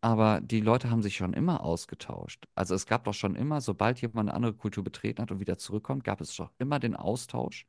[0.00, 2.46] Aber die Leute haben sich schon immer ausgetauscht.
[2.56, 5.58] Also es gab doch schon immer, sobald jemand eine andere Kultur betreten hat und wieder
[5.58, 7.66] zurückkommt, gab es doch immer den Austausch.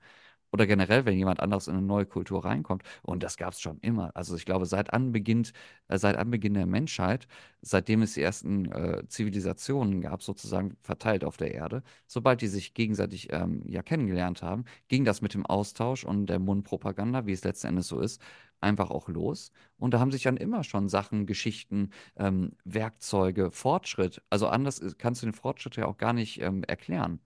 [0.53, 2.83] Oder generell, wenn jemand anderes in eine neue Kultur reinkommt.
[3.01, 4.11] Und das gab es schon immer.
[4.15, 5.47] Also ich glaube, seit Anbeginn,
[5.87, 7.27] äh, seit Anbeginn der Menschheit,
[7.61, 12.73] seitdem es die ersten äh, Zivilisationen gab, sozusagen verteilt auf der Erde, sobald die sich
[12.73, 17.43] gegenseitig ähm, ja kennengelernt haben, ging das mit dem Austausch und der Mundpropaganda, wie es
[17.43, 18.21] letzten Endes so ist,
[18.61, 19.51] einfach auch los.
[19.77, 24.21] Und da haben sich dann immer schon Sachen, Geschichten, ähm, Werkzeuge, Fortschritt.
[24.29, 27.19] Also anders ist- kannst du den Fortschritt ja auch gar nicht ähm, erklären.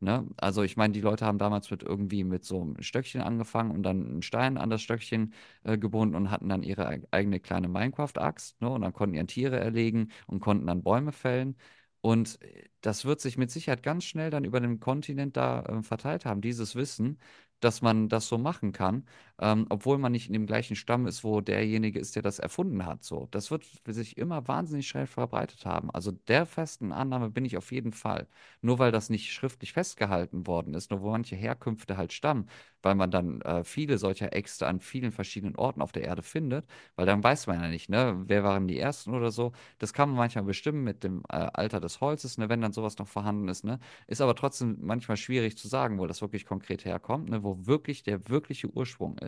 [0.00, 0.26] Ne?
[0.36, 3.82] Also ich meine, die Leute haben damals mit irgendwie mit so einem Stöckchen angefangen und
[3.82, 5.32] dann einen Stein an das Stöckchen
[5.64, 8.68] äh, gebunden und hatten dann ihre eig- eigene kleine Minecraft-Axt, ne?
[8.70, 11.56] Und dann konnten ihren Tiere erlegen und konnten dann Bäume fällen.
[12.00, 15.82] Und äh, das wird sich mit Sicherheit ganz schnell dann über den Kontinent da äh,
[15.82, 17.18] verteilt haben, dieses Wissen,
[17.60, 19.06] dass man das so machen kann
[19.40, 22.86] ähm, obwohl man nicht in dem gleichen Stamm ist, wo derjenige ist, der das erfunden
[22.86, 23.02] hat.
[23.04, 25.90] So, das wird sich immer wahnsinnig schnell verbreitet haben.
[25.90, 28.28] Also der festen Annahme bin ich auf jeden Fall.
[28.62, 32.48] Nur weil das nicht schriftlich festgehalten worden ist, nur wo manche Herkünfte halt stammen,
[32.82, 36.66] weil man dann äh, viele solcher Äxte an vielen verschiedenen Orten auf der Erde findet,
[36.96, 39.52] weil dann weiß man ja nicht, ne, wer waren die ersten oder so.
[39.78, 42.98] Das kann man manchmal bestimmen mit dem äh, Alter des Holzes, ne, wenn dann sowas
[42.98, 43.78] noch vorhanden ist, ne.
[44.06, 48.02] Ist aber trotzdem manchmal schwierig zu sagen, wo das wirklich konkret herkommt, ne, wo wirklich
[48.02, 49.23] der wirkliche Ursprung ist.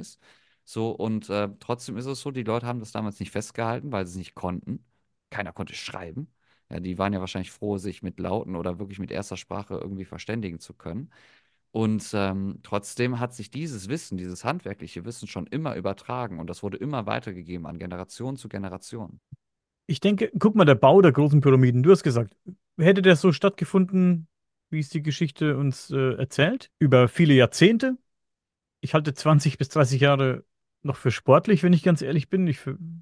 [0.65, 4.05] So, und äh, trotzdem ist es so, die Leute haben das damals nicht festgehalten, weil
[4.07, 4.85] sie es nicht konnten.
[5.31, 6.29] Keiner konnte schreiben.
[6.71, 10.05] Ja, die waren ja wahrscheinlich froh, sich mit Lauten oder wirklich mit erster Sprache irgendwie
[10.05, 11.11] verständigen zu können.
[11.71, 16.63] Und ähm, trotzdem hat sich dieses Wissen, dieses handwerkliche Wissen schon immer übertragen und das
[16.63, 19.21] wurde immer weitergegeben an Generation zu Generation.
[19.87, 22.35] Ich denke, guck mal, der Bau der großen Pyramiden, du hast gesagt,
[22.79, 24.27] hätte der so stattgefunden,
[24.71, 27.99] wie es die Geschichte uns äh, erzählt, über viele Jahrzehnte?
[28.87, 30.45] Ich halte 20 bis 30 Jahre
[30.83, 32.47] noch für sportlich, wenn ich ganz ehrlich bin.
[32.47, 32.61] Ich,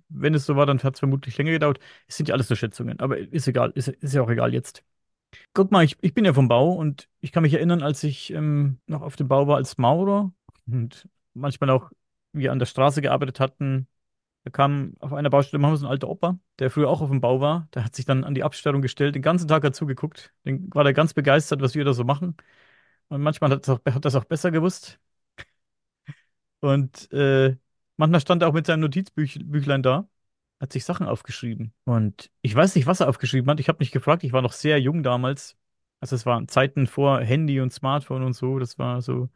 [0.09, 1.79] wenn es so war, dann hat es vermutlich länger gedauert.
[2.07, 4.83] Es sind ja alles nur Schätzungen, aber ist egal, ist, ist ja auch egal jetzt.
[5.53, 8.33] Guck mal, ich, ich bin ja vom Bau und ich kann mich erinnern, als ich
[8.33, 10.33] ähm, noch auf dem Bau war als Maurer
[10.67, 11.91] und manchmal auch
[12.33, 13.87] wir an der Straße gearbeitet hatten.
[14.45, 17.21] Da kam auf einer Baustelle mal so ein alter Opa, der früher auch auf dem
[17.21, 17.69] Bau war.
[17.75, 20.33] Der hat sich dann an die Absperrung gestellt, den ganzen Tag hat zugeguckt.
[20.47, 22.37] Den war der ganz begeistert, was wir da so machen.
[23.09, 25.01] Und manchmal hat das auch, hat das auch besser gewusst.
[26.65, 27.57] Und äh,
[27.99, 30.09] manchmal stand er auch mit seinem Notizbüchlein da,
[30.59, 31.75] hat sich Sachen aufgeschrieben.
[31.85, 33.61] Und ich weiß nicht, was er aufgeschrieben hat.
[33.61, 34.25] Ich habe nicht gefragt.
[34.25, 35.59] Ich war noch sehr jung damals.
[36.01, 38.59] Also es waren Zeiten vor Handy und Smartphone und so.
[38.59, 39.29] Das war so,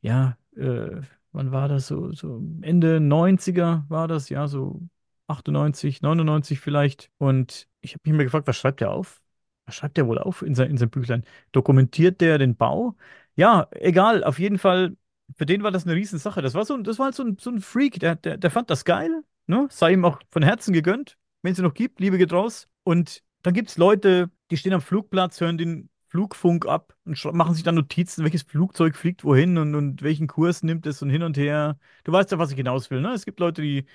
[0.00, 1.86] ja, äh, wann war das?
[1.86, 4.80] So, so Ende 90er war das, ja, so
[5.26, 7.10] 98, 99 vielleicht.
[7.18, 9.22] Und ich habe mich immer gefragt, was schreibt er auf?
[9.66, 11.24] Was schreibt er wohl auf in sein, in sein Büchlein?
[11.52, 12.96] Dokumentiert der den Bau?
[13.36, 14.96] Ja, egal, auf jeden Fall,
[15.36, 16.42] für den war das eine Riesensache.
[16.42, 18.70] Das war so, das war halt so ein, so ein Freak, der, der, der fand
[18.70, 19.66] das geil, ne?
[19.70, 22.68] Sei ihm auch von Herzen gegönnt, wenn es ihn noch gibt, Liebe geht raus.
[22.84, 27.54] Und dann gibt es Leute, die stehen am Flugplatz, hören den Flugfunk ab und machen
[27.54, 31.22] sich dann Notizen, welches Flugzeug fliegt wohin und, und welchen Kurs nimmt es und hin
[31.22, 31.76] und her.
[32.04, 33.12] Du weißt ja, was ich hinaus will, ne?
[33.12, 33.86] Es gibt Leute, die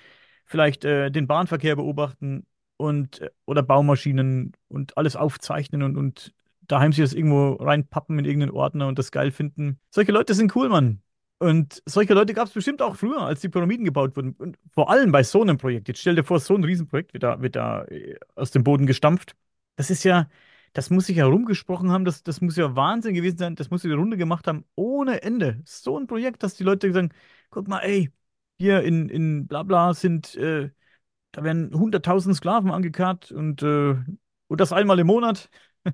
[0.44, 2.46] vielleicht äh, den Bahnverkehr beobachten
[2.76, 8.24] und äh, oder Baumaschinen und alles aufzeichnen und, und daheim sich das irgendwo reinpappen in
[8.24, 9.80] irgendeinen Ordner und das geil finden.
[9.90, 11.02] Solche Leute sind cool, Mann.
[11.40, 14.34] Und solche Leute gab es bestimmt auch früher, als die Pyramiden gebaut wurden.
[14.34, 15.88] Und vor allem bei so einem Projekt.
[15.88, 18.86] Jetzt stell dir vor, so ein Riesenprojekt wird da, wird da äh, aus dem Boden
[18.86, 19.34] gestampft.
[19.76, 20.28] Das ist ja,
[20.74, 23.82] das muss sich ja rumgesprochen haben, das, das muss ja Wahnsinn gewesen sein, das muss
[23.82, 25.62] sie die Runde gemacht haben, ohne Ende.
[25.64, 27.10] So ein Projekt, dass die Leute sagen,
[27.50, 28.10] guck mal, ey,
[28.58, 30.70] hier in, in Blabla sind, äh,
[31.32, 33.96] da werden 100.000 Sklaven angekarrt und, äh,
[34.48, 35.50] und das einmal im Monat.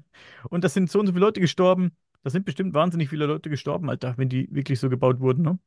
[0.51, 1.97] Und das sind so und so viele Leute gestorben.
[2.27, 5.61] Da sind bestimmt wahnsinnig viele Leute gestorben, Alter, wenn die wirklich so gebaut wurden, ne?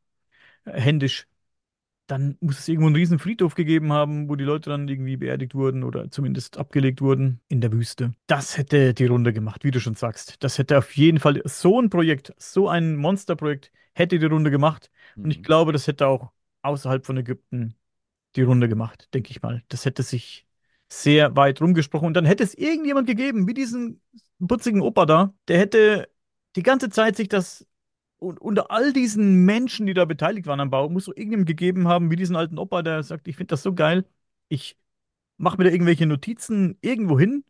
[0.65, 1.26] Händisch.
[2.07, 5.56] Dann muss es irgendwo einen riesen Friedhof gegeben haben, wo die Leute dann irgendwie beerdigt
[5.56, 8.14] wurden oder zumindest abgelegt wurden in der Wüste.
[8.27, 10.44] Das hätte die Runde gemacht, wie du schon sagst.
[10.44, 14.91] Das hätte auf jeden Fall so ein Projekt, so ein Monsterprojekt hätte die Runde gemacht.
[15.15, 15.44] Und ich Mhm.
[15.44, 17.73] glaube, das hätte auch außerhalb von Ägypten
[18.36, 19.64] die Runde gemacht, denke ich mal.
[19.69, 20.45] Das hätte sich
[20.90, 22.07] sehr weit rumgesprochen.
[22.07, 24.02] Und dann hätte es irgendjemand gegeben, wie diesen
[24.45, 26.10] putzigen Opa da, der hätte
[26.55, 27.65] die ganze Zeit sich das
[28.17, 31.88] und unter all diesen Menschen, die da beteiligt waren am Bau, muss es irgendjemand gegeben
[31.88, 34.05] haben, wie diesen alten Opa, der sagt, ich finde das so geil,
[34.49, 34.77] ich
[35.38, 37.45] mache mir da irgendwelche Notizen irgendwo hin,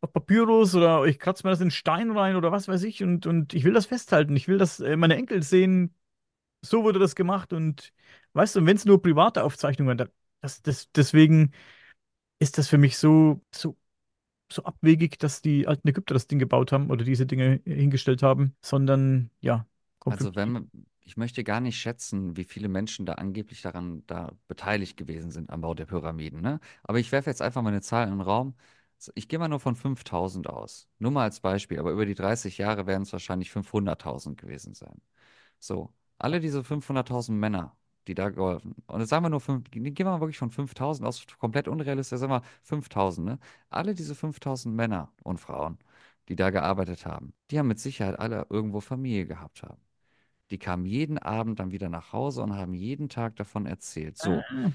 [0.00, 3.26] auf Papyrus oder ich kratze mir das in Stein rein oder was weiß ich und,
[3.26, 4.36] und ich will das festhalten.
[4.36, 5.94] Ich will, dass äh, meine Enkel sehen,
[6.62, 7.92] so wurde das gemacht und
[8.34, 10.08] weißt du, wenn es nur private Aufzeichnungen, da,
[10.40, 11.52] das, das, deswegen
[12.38, 13.76] ist das für mich so, so
[14.52, 18.54] so abwegig, dass die alten Ägypter das Ding gebaut haben oder diese Dinge hingestellt haben,
[18.62, 19.66] sondern ja,
[20.08, 20.70] Also wenn man,
[21.00, 25.50] ich möchte gar nicht schätzen, wie viele Menschen da angeblich daran da beteiligt gewesen sind
[25.50, 26.60] am Bau der Pyramiden, ne?
[26.82, 28.56] Aber ich werfe jetzt einfach mal eine Zahl in den Raum.
[29.14, 30.88] Ich gehe mal nur von 5000 aus.
[30.98, 35.00] Nur mal als Beispiel, aber über die 30 Jahre werden es wahrscheinlich 500.000 gewesen sein.
[35.60, 37.76] So, alle diese 500.000 Männer,
[38.08, 38.74] die da geholfen.
[38.86, 42.18] Und jetzt sagen wir nur, fünf, gehen wir mal wirklich von 5.000 aus, komplett unrealistisch,
[42.18, 43.38] sagen wir 5.000, ne?
[43.70, 45.78] Alle diese 5.000 Männer und Frauen,
[46.28, 49.80] die da gearbeitet haben, die haben mit Sicherheit alle irgendwo Familie gehabt haben.
[50.50, 54.16] Die kamen jeden Abend dann wieder nach Hause und haben jeden Tag davon erzählt.
[54.18, 54.72] So, Ah,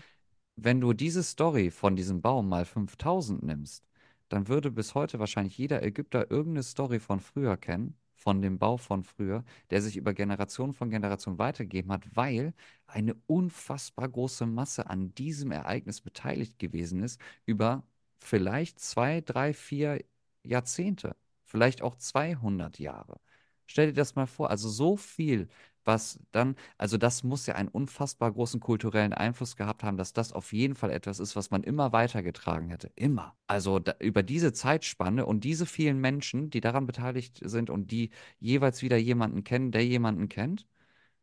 [0.56, 3.84] wenn du diese Story von diesem Baum mal 5000 nimmst,
[4.30, 8.78] dann würde bis heute wahrscheinlich jeder Ägypter irgendeine Story von früher kennen, von dem Bau
[8.78, 12.54] von früher, der sich über Generationen von Generationen weitergegeben hat, weil
[12.88, 17.84] eine unfassbar große Masse an diesem Ereignis beteiligt gewesen ist, über
[18.20, 20.04] vielleicht zwei, drei, vier
[20.44, 21.16] Jahrzehnte,
[21.46, 23.20] vielleicht auch 200 Jahre.
[23.66, 25.48] Stell dir das mal vor, also so viel,
[25.86, 30.32] was dann also das muss ja einen unfassbar großen kulturellen Einfluss gehabt haben, dass das
[30.34, 32.92] auf jeden Fall etwas ist, was man immer weitergetragen hätte.
[32.96, 33.36] Immer.
[33.48, 38.12] Also da, über diese Zeitspanne und diese vielen Menschen, die daran beteiligt sind und die
[38.40, 40.68] jeweils wieder jemanden kennen, der jemanden kennt,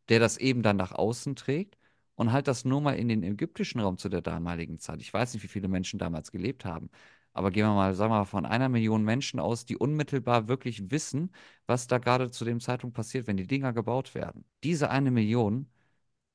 [0.09, 1.79] der das eben dann nach außen trägt
[2.15, 5.01] und halt das nur mal in den ägyptischen Raum zu der damaligen Zeit.
[5.01, 6.91] Ich weiß nicht, wie viele Menschen damals gelebt haben.
[7.33, 10.91] Aber gehen wir mal, sagen wir mal, von einer Million Menschen aus, die unmittelbar wirklich
[10.91, 11.31] wissen,
[11.67, 14.45] was da gerade zu dem Zeitpunkt passiert, wenn die Dinger gebaut werden.
[14.65, 15.69] Diese eine Million,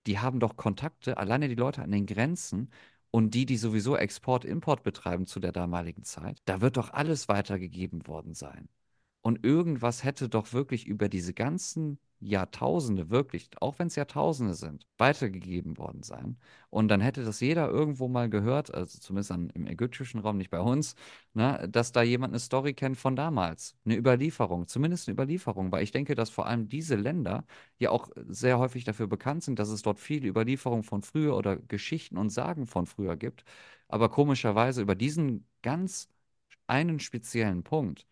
[0.08, 2.72] die haben doch Kontakte, alleine die Leute an den Grenzen
[3.12, 7.28] und die, die sowieso Export, Import betreiben zu der damaligen Zeit, da wird doch alles
[7.28, 8.70] weitergegeben worden sein.
[9.22, 14.88] Und irgendwas hätte doch wirklich über diese ganzen Jahrtausende, wirklich, auch wenn es Jahrtausende sind,
[14.98, 16.38] weitergegeben worden sein.
[16.70, 20.50] Und dann hätte das jeder irgendwo mal gehört, also zumindest an, im ägyptischen Raum, nicht
[20.50, 20.96] bei uns,
[21.34, 23.76] ne, dass da jemand eine Story kennt von damals.
[23.86, 27.46] Eine Überlieferung, zumindest eine Überlieferung, weil ich denke, dass vor allem diese Länder
[27.80, 31.58] ja auch sehr häufig dafür bekannt sind, dass es dort viele Überlieferungen von früher oder
[31.58, 33.44] Geschichten und Sagen von früher gibt.
[33.88, 36.10] Aber komischerweise über diesen ganz
[36.68, 38.08] einen speziellen Punkt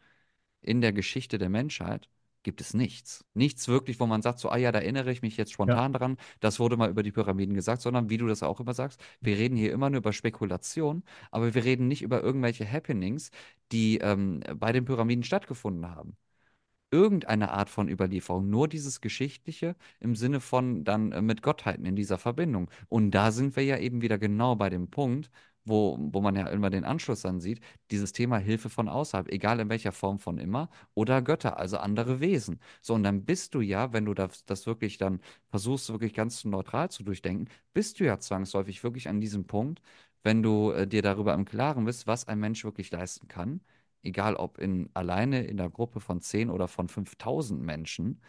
[0.62, 2.10] in der Geschichte der Menschheit
[2.44, 3.26] gibt es nichts.
[3.34, 5.94] Nichts wirklich, wo man sagt, so, ah ja, da erinnere ich mich jetzt ja, spontan
[5.94, 9.02] dran, das wurde mal über die Pyramiden gesagt, sondern wie du das auch immer sagst,
[9.22, 13.32] wir reden hier immer nur über Spekulation, aber wir reden nicht über irgendwelche Happenings,
[13.72, 16.18] die ähm, bei den Pyramiden stattgefunden haben
[16.94, 21.96] irgendeine Art von Überlieferung, nur dieses Geschichtliche im Sinne von dann äh, mit Gottheiten in
[21.96, 22.70] dieser Verbindung.
[22.88, 25.32] Und da sind wir ja eben wieder genau bei dem Punkt,
[25.66, 27.60] wo, wo man ja immer den Anschluss dann sieht,
[27.92, 32.20] dieses Thema Hilfe von außerhalb, egal in welcher Form von immer, oder Götter, also andere
[32.20, 32.60] Wesen.
[32.82, 36.46] So, und dann bist du ja, wenn du das, das wirklich dann versuchst, wirklich ganz
[36.46, 39.82] neutral zu durchdenken, bist du ja zwangsläufig wirklich an diesem Punkt,
[40.24, 43.62] wenn du äh, dir darüber im Klaren bist, was ein Mensch wirklich leisten kann
[44.04, 48.22] egal ob in, alleine in der Gruppe von 10 oder von 5000 Menschen.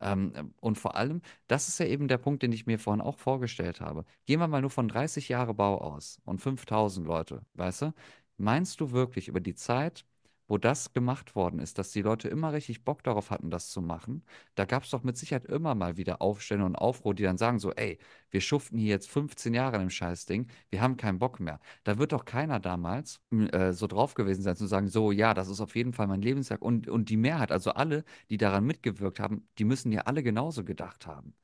[0.00, 3.18] Ähm, und vor allem, das ist ja eben der Punkt, den ich mir vorhin auch
[3.18, 4.04] vorgestellt habe.
[4.26, 7.94] Gehen wir mal nur von 30 Jahre Bau aus und 5000 Leute, weißt du?
[8.36, 10.04] Meinst du wirklich über die Zeit,
[10.48, 13.80] wo das gemacht worden ist, dass die Leute immer richtig Bock darauf hatten, das zu
[13.80, 17.38] machen, da gab es doch mit Sicherheit immer mal wieder Aufstände und Aufruhr, die dann
[17.38, 17.98] sagen so, ey,
[18.30, 21.60] wir schuften hier jetzt 15 Jahre in dem Scheißding, wir haben keinen Bock mehr.
[21.84, 25.48] Da wird doch keiner damals äh, so drauf gewesen sein zu sagen, so, ja, das
[25.48, 26.62] ist auf jeden Fall mein Lebenswerk.
[26.62, 30.64] Und, und die Mehrheit, also alle, die daran mitgewirkt haben, die müssen ja alle genauso
[30.64, 31.34] gedacht haben.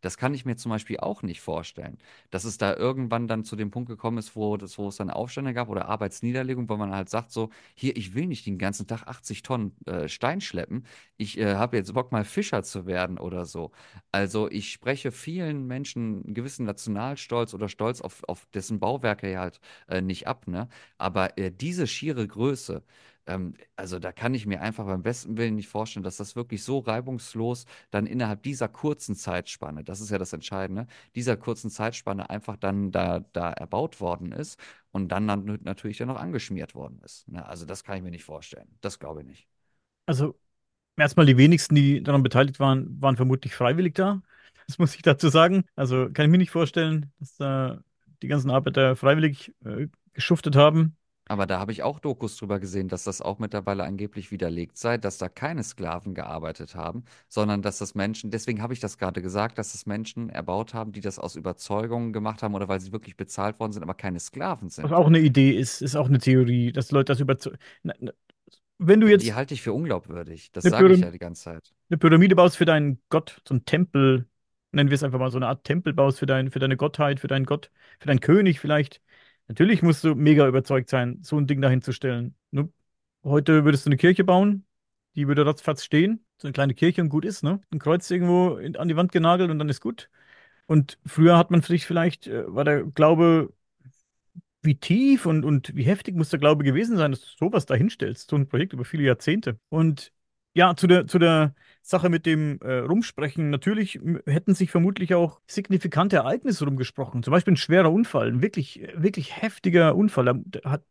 [0.00, 1.98] Das kann ich mir zum Beispiel auch nicht vorstellen,
[2.30, 5.10] dass es da irgendwann dann zu dem Punkt gekommen ist, wo, das, wo es dann
[5.10, 8.86] Aufstände gab oder Arbeitsniederlegung, wo man halt sagt so, hier, ich will nicht den ganzen
[8.86, 10.84] Tag 80 Tonnen äh, Stein schleppen,
[11.16, 13.72] ich äh, habe jetzt Bock mal Fischer zu werden oder so.
[14.12, 19.40] Also ich spreche vielen Menschen einen gewissen Nationalstolz oder Stolz auf, auf dessen Bauwerke ja
[19.40, 20.68] halt äh, nicht ab, ne?
[20.98, 22.82] Aber äh, diese schiere Größe,
[23.26, 26.62] ähm, also da kann ich mir einfach beim besten Willen nicht vorstellen, dass das wirklich
[26.64, 32.30] so reibungslos dann innerhalb dieser kurzen Zeitspanne, das ist ja das Entscheidende, dieser kurzen Zeitspanne
[32.30, 34.58] einfach dann da, da erbaut worden ist
[34.90, 37.28] und dann, dann natürlich dann noch angeschmiert worden ist.
[37.28, 37.46] Ne?
[37.46, 38.68] Also das kann ich mir nicht vorstellen.
[38.80, 39.48] Das glaube ich nicht.
[40.06, 40.38] Also
[40.96, 44.22] erstmal die wenigsten, die daran beteiligt waren, waren vermutlich freiwillig da.
[44.66, 45.64] Das muss ich dazu sagen.
[45.74, 47.82] Also kann ich mir nicht vorstellen, dass da
[48.22, 50.96] die ganzen Arbeiter freiwillig äh, geschuftet haben.
[51.30, 54.98] Aber da habe ich auch Dokus drüber gesehen, dass das auch mittlerweile angeblich widerlegt sei,
[54.98, 59.22] dass da keine Sklaven gearbeitet haben, sondern dass das Menschen, deswegen habe ich das gerade
[59.22, 62.90] gesagt, dass das Menschen erbaut haben, die das aus Überzeugung gemacht haben oder weil sie
[62.90, 64.92] wirklich bezahlt worden sind, aber keine Sklaven Was sind.
[64.92, 67.58] auch eine Idee ist, ist auch eine Theorie, dass Leute das überzeugen.
[68.78, 70.50] Wenn du Die jetzt halte ich für unglaubwürdig.
[70.50, 71.72] Das sage ich ja die ganze Zeit.
[71.90, 74.26] eine Pyramide baust für deinen Gott, so einen Tempel,
[74.72, 77.20] nennen wir es einfach mal so eine Art Tempel baust für dein, für deine Gottheit,
[77.20, 77.70] für deinen Gott,
[78.00, 79.00] für deinen König vielleicht.
[79.50, 82.36] Natürlich musst du mega überzeugt sein, so ein Ding dahin zu stellen.
[82.52, 82.68] Ne?
[83.24, 84.64] Heute würdest du eine Kirche bauen,
[85.16, 87.60] die würde ratzfatz stehen, so eine kleine Kirche und gut ist, ne?
[87.72, 90.08] Ein Kreuz irgendwo in, an die Wand genagelt und dann ist gut.
[90.66, 93.52] Und früher hat man sich vielleicht, äh, war der Glaube,
[94.62, 97.74] wie tief und, und wie heftig muss der Glaube gewesen sein, dass du sowas da
[97.74, 99.58] hinstellst, so ein Projekt über viele Jahrzehnte.
[99.68, 100.12] Und
[100.54, 105.40] ja, zu der, zu der Sache mit dem äh, Rumsprechen, natürlich hätten sich vermutlich auch
[105.46, 107.22] signifikante Ereignisse rumgesprochen.
[107.22, 110.42] Zum Beispiel ein schwerer Unfall, ein wirklich, wirklich heftiger Unfall.
[110.64, 110.82] Hat,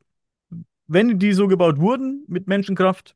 [0.87, 3.15] wenn die so gebaut wurden mit Menschenkraft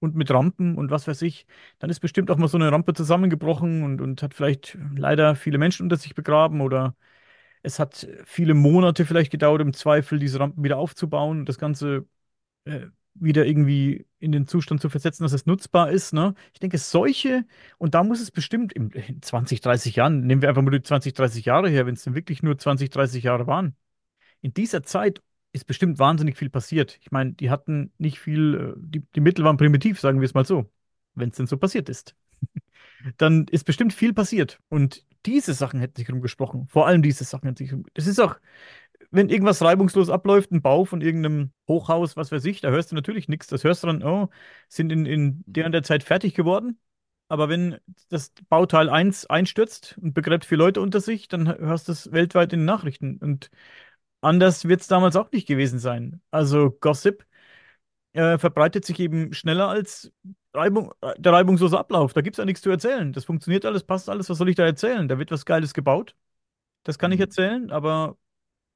[0.00, 1.46] und mit Rampen und was weiß ich,
[1.78, 5.58] dann ist bestimmt auch mal so eine Rampe zusammengebrochen und, und hat vielleicht leider viele
[5.58, 6.96] Menschen unter sich begraben oder
[7.62, 12.06] es hat viele Monate vielleicht gedauert, im Zweifel diese Rampen wieder aufzubauen und das Ganze
[12.66, 12.86] äh,
[13.20, 16.34] wieder irgendwie in den Zustand zu versetzen, dass es nutzbar ist, ne?
[16.52, 17.44] Ich denke, solche,
[17.78, 20.82] und da muss es bestimmt im, in 20, 30 Jahren, nehmen wir einfach mal die
[20.82, 23.76] 20, 30 Jahre her, wenn es denn wirklich nur 20, 30 Jahre waren.
[24.42, 25.22] In dieser Zeit
[25.52, 26.98] ist bestimmt wahnsinnig viel passiert.
[27.00, 30.34] Ich meine, die hatten nicht viel, äh, die, die Mittel waren primitiv, sagen wir es
[30.34, 30.70] mal so,
[31.14, 32.14] wenn es denn so passiert ist.
[33.18, 34.60] Dann ist bestimmt viel passiert.
[34.68, 36.68] Und diese Sachen hätten sich rumgesprochen.
[36.68, 37.84] Vor allem diese Sachen hätten sich rum.
[37.94, 38.36] Das ist auch,
[39.10, 42.94] wenn irgendwas reibungslos abläuft, ein Bau von irgendeinem Hochhaus, was weiß ich, da hörst du
[42.94, 43.46] natürlich nichts.
[43.48, 44.28] Das hörst du dann, oh,
[44.68, 46.78] sind in, in der und der Zeit fertig geworden.
[47.28, 47.78] Aber wenn
[48.08, 52.52] das Bauteil eins einstürzt und begräbt vier Leute unter sich, dann hörst du es weltweit
[52.52, 53.18] in den Nachrichten.
[53.18, 53.50] Und
[54.20, 56.20] anders wird es damals auch nicht gewesen sein.
[56.30, 57.26] Also Gossip
[58.12, 60.12] äh, verbreitet sich eben schneller als
[60.54, 62.12] Reibung, äh, der reibungslose Ablauf.
[62.12, 63.12] Da gibt es ja nichts zu erzählen.
[63.12, 64.28] Das funktioniert alles, passt alles.
[64.30, 65.08] Was soll ich da erzählen?
[65.08, 66.16] Da wird was Geiles gebaut.
[66.84, 67.24] Das kann ich Mhm.
[67.24, 68.18] erzählen, aber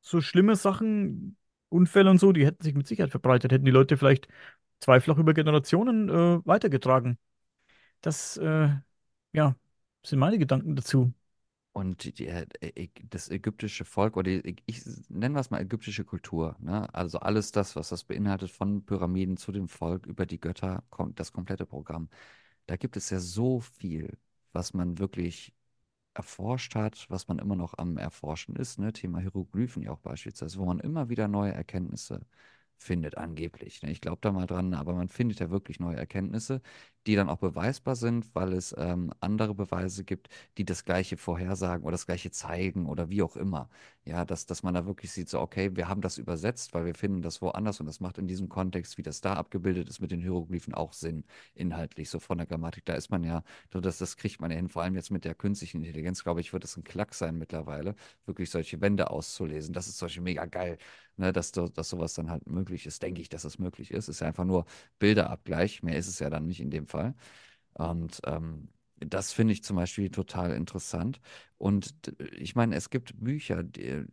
[0.01, 1.37] so schlimme Sachen,
[1.69, 4.29] Unfälle und so, die hätten sich mit Sicherheit verbreitet, hätten die Leute vielleicht
[4.81, 7.19] zweifach über Generationen äh, weitergetragen.
[8.03, 8.71] Das, äh,
[9.33, 9.57] ja,
[10.05, 11.13] sind meine Gedanken dazu.
[11.73, 16.57] Und die, äh, Äg- das ägyptische Volk, oder die, ich nenne es mal ägyptische Kultur,
[16.59, 16.93] ne?
[16.95, 21.21] Also alles das, was das beinhaltet, von Pyramiden zu dem Volk, über die Götter, kommt
[21.21, 22.09] das komplette Programm.
[22.67, 24.19] Da gibt es ja so viel,
[24.53, 25.55] was man wirklich
[26.15, 28.93] erforscht hat, was man immer noch am Erforschen ist, ne?
[28.93, 32.20] Thema Hieroglyphen ja auch beispielsweise, wo man immer wieder neue Erkenntnisse
[32.82, 33.82] findet, angeblich.
[33.82, 33.90] Ne?
[33.90, 36.62] Ich glaube da mal dran, aber man findet ja wirklich neue Erkenntnisse,
[37.07, 40.28] die dann auch beweisbar sind, weil es ähm, andere Beweise gibt,
[40.59, 43.69] die das Gleiche vorhersagen oder das Gleiche zeigen oder wie auch immer.
[44.05, 46.94] Ja, dass, dass man da wirklich sieht, so, okay, wir haben das übersetzt, weil wir
[46.94, 50.11] finden das woanders und das macht in diesem Kontext, wie das da abgebildet ist mit
[50.11, 51.24] den Hieroglyphen, auch Sinn,
[51.55, 52.85] inhaltlich, so von der Grammatik.
[52.86, 55.35] Da ist man ja, das, das kriegt man ja hin, vor allem jetzt mit der
[55.35, 57.94] künstlichen Intelligenz, glaube ich, wird es ein Klack sein mittlerweile,
[58.27, 59.73] wirklich solche Wände auszulesen.
[59.74, 60.78] Das ist Beispiel mega geil,
[61.16, 64.09] ne, dass, dass sowas dann halt möglich ist, denke ich, dass es möglich ist.
[64.09, 64.66] Ist ja einfach nur
[64.99, 67.15] Bilderabgleich, mehr ist es ja dann nicht in dem Fall.
[67.74, 68.69] Und ähm,
[68.99, 71.20] das finde ich zum Beispiel total interessant.
[71.59, 71.95] Und
[72.37, 74.05] ich meine, es gibt Bücher, die,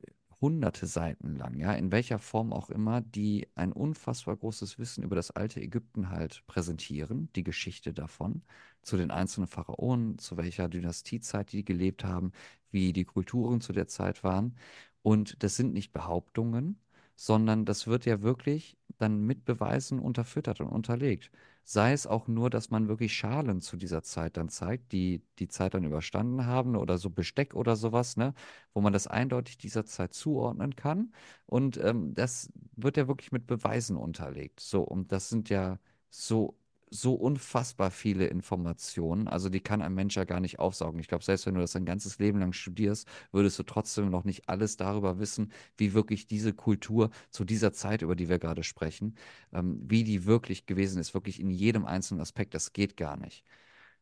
[0.41, 5.15] hunderte Seiten lang, ja, in welcher Form auch immer, die ein unfassbar großes Wissen über
[5.15, 8.44] das alte Ägypten halt präsentieren, die Geschichte davon,
[8.84, 12.32] zu den einzelnen Pharaonen, zu welcher Dynastiezeit die gelebt haben,
[12.72, 14.56] wie die Kulturen zu der Zeit waren.
[15.02, 16.80] Und das sind nicht Behauptungen,
[17.18, 21.31] sondern das wird ja wirklich dann mit Beweisen unterfüttert und unterlegt.
[21.65, 25.49] Sei es auch nur, dass man wirklich Schalen zu dieser Zeit dann zeigt, die die
[25.49, 28.34] Zeit dann überstanden haben oder so Besteck oder sowas, ne,
[28.73, 31.11] wo man das eindeutig dieser Zeit zuordnen kann.
[31.45, 34.60] Und ähm, das wird ja wirklich mit Beweisen unterlegt.
[34.61, 35.80] So, und das sind ja
[36.10, 36.57] so
[36.90, 39.28] so unfassbar viele Informationen.
[39.28, 41.00] Also die kann ein Mensch ja gar nicht aufsaugen.
[41.00, 44.24] Ich glaube, selbst wenn du das dein ganzes Leben lang studierst, würdest du trotzdem noch
[44.24, 48.64] nicht alles darüber wissen, wie wirklich diese Kultur zu dieser Zeit, über die wir gerade
[48.64, 49.16] sprechen,
[49.54, 52.54] ähm, wie die wirklich gewesen ist, wirklich in jedem einzelnen Aspekt.
[52.54, 53.44] Das geht gar nicht.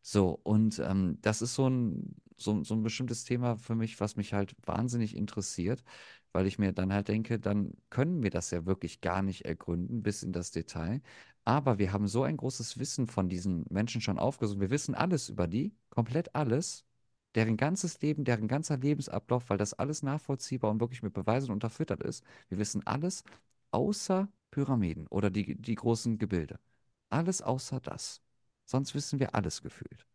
[0.01, 4.15] So, und ähm, das ist so ein, so, so ein bestimmtes Thema für mich, was
[4.17, 5.83] mich halt wahnsinnig interessiert,
[6.35, 10.03] weil ich mir dann halt denke, dann können wir das ja wirklich gar nicht ergründen
[10.03, 11.01] bis in das Detail.
[11.45, 14.59] Aber wir haben so ein großes Wissen von diesen Menschen schon aufgesucht.
[14.59, 16.83] Wir wissen alles über die, komplett alles,
[17.35, 22.03] deren ganzes Leben, deren ganzer Lebensablauf, weil das alles nachvollziehbar und wirklich mit Beweisen unterfüttert
[22.03, 22.23] ist.
[22.49, 23.23] Wir wissen alles
[23.71, 26.59] außer Pyramiden oder die, die großen Gebilde.
[27.09, 28.21] Alles außer das.
[28.65, 30.05] Sonst wissen wir alles gefühlt.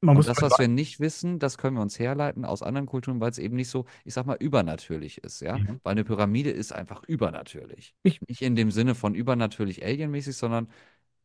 [0.00, 2.86] Man Und das, mal was wir nicht wissen, das können wir uns herleiten aus anderen
[2.86, 5.58] Kulturen, weil es eben nicht so, ich sag mal, übernatürlich ist, ja?
[5.58, 5.80] sagen.
[5.82, 7.94] Weil eine Pyramide ist einfach übernatürlich.
[8.04, 10.68] Ich, Nicht in dem Sinne von übernatürlich alienmäßig, sondern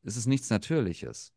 [0.04, 1.34] es ist nichts Natürliches.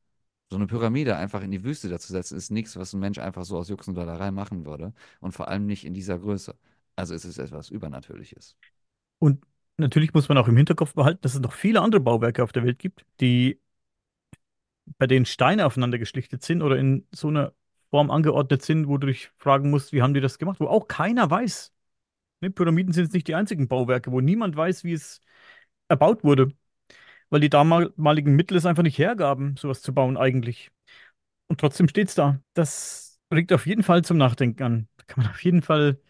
[0.51, 3.45] So eine Pyramide einfach in die Wüste dazu setzen, ist nichts, was ein Mensch einfach
[3.45, 4.93] so aus Jux und Dollerei machen würde.
[5.21, 6.57] Und vor allem nicht in dieser Größe.
[6.95, 8.57] Also es ist etwas Übernatürliches.
[9.19, 9.45] und
[9.77, 12.65] natürlich muss man auch im Hinterkopf behalten, dass es noch viele andere Bauwerke auf der
[12.65, 13.61] Welt gibt, die
[14.99, 17.53] bei denen Steine aufeinander geschlichtet sind oder in so einer
[17.91, 20.89] Form angeordnet sind, wo du dich fragen musst, wie haben die das gemacht, wo auch
[20.89, 21.73] keiner weiß.
[22.41, 22.51] Ne?
[22.51, 25.21] Pyramiden sind jetzt nicht die einzigen Bauwerke, wo niemand weiß, wie es
[25.89, 26.53] erbaut wurde,
[27.31, 30.71] weil die damaligen Mittel es einfach nicht hergaben, sowas zu bauen eigentlich.
[31.49, 32.41] Und trotzdem steht es da.
[32.55, 34.89] Das regt auf jeden Fall zum Nachdenken an.
[34.97, 36.01] Da kann man auf jeden Fall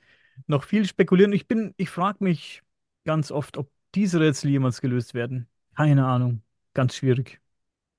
[0.47, 1.32] noch viel spekulieren.
[1.32, 2.62] Ich bin, ich frage mich
[3.05, 5.48] ganz oft, ob diese Rätsel jemals gelöst werden.
[5.77, 6.43] Keine Ahnung.
[6.74, 7.40] Ganz schwierig.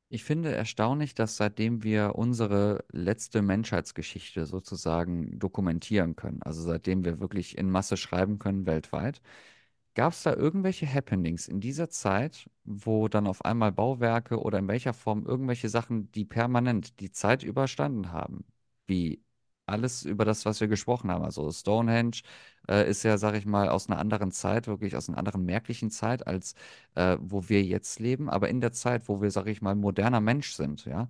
[0.10, 7.20] Ich finde erstaunlich, dass seitdem wir unsere letzte Menschheitsgeschichte sozusagen dokumentieren können, also seitdem wir
[7.20, 9.22] wirklich in Masse schreiben können weltweit,
[9.96, 14.68] gab es da irgendwelche Happenings in dieser Zeit, wo dann auf einmal Bauwerke oder in
[14.70, 18.46] welcher Form irgendwelche Sachen, die permanent die Zeit überstanden haben,
[18.88, 19.24] wie
[19.68, 21.24] alles über das, was wir gesprochen haben.
[21.24, 22.18] Also Stonehenge
[22.70, 25.92] äh, ist ja, sag ich mal, aus einer anderen Zeit, wirklich aus einer anderen merklichen
[25.92, 26.56] Zeit, als
[26.96, 28.30] äh, wo wir jetzt leben.
[28.30, 31.10] Aber in der Zeit, wo wir, sag ich mal, moderner Mensch sind, ja,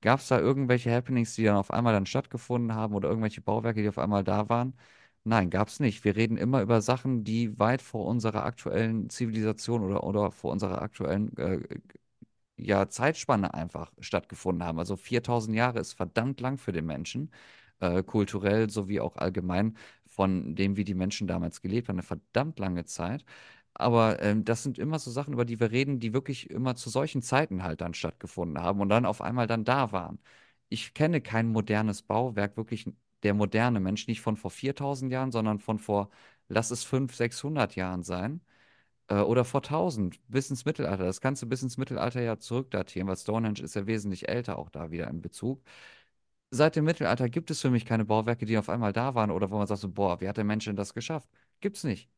[0.00, 3.82] gab es da irgendwelche Happenings, die dann auf einmal dann stattgefunden haben oder irgendwelche Bauwerke,
[3.82, 4.74] die auf einmal da waren?
[5.24, 6.04] Nein, gab es nicht.
[6.04, 10.82] Wir reden immer über Sachen, die weit vor unserer aktuellen Zivilisation oder, oder vor unserer
[10.82, 11.60] aktuellen äh,
[12.56, 14.78] ja, Zeitspanne einfach stattgefunden haben.
[14.78, 17.30] Also 4000 Jahre ist verdammt lang für den Menschen,
[17.82, 19.76] äh, kulturell sowie auch allgemein
[20.06, 23.24] von dem, wie die Menschen damals gelebt haben, eine verdammt lange Zeit.
[23.74, 26.90] Aber ähm, das sind immer so Sachen, über die wir reden, die wirklich immer zu
[26.90, 30.18] solchen Zeiten halt dann stattgefunden haben und dann auf einmal dann da waren.
[30.68, 32.86] Ich kenne kein modernes Bauwerk, wirklich
[33.22, 36.10] der moderne Mensch, nicht von vor 4000 Jahren, sondern von vor,
[36.48, 38.40] lass es 500, 600 Jahren sein
[39.08, 41.04] äh, oder vor 1000, bis ins Mittelalter.
[41.04, 44.70] Das kannst du bis ins Mittelalter ja zurückdatieren, weil Stonehenge ist ja wesentlich älter, auch
[44.70, 45.62] da wieder in Bezug.
[46.54, 49.50] Seit dem Mittelalter gibt es für mich keine Bauwerke, die auf einmal da waren oder
[49.50, 51.28] wo man sagt so, boah, wie hat der Mensch denn das geschafft?
[51.60, 52.10] Gibt's nicht.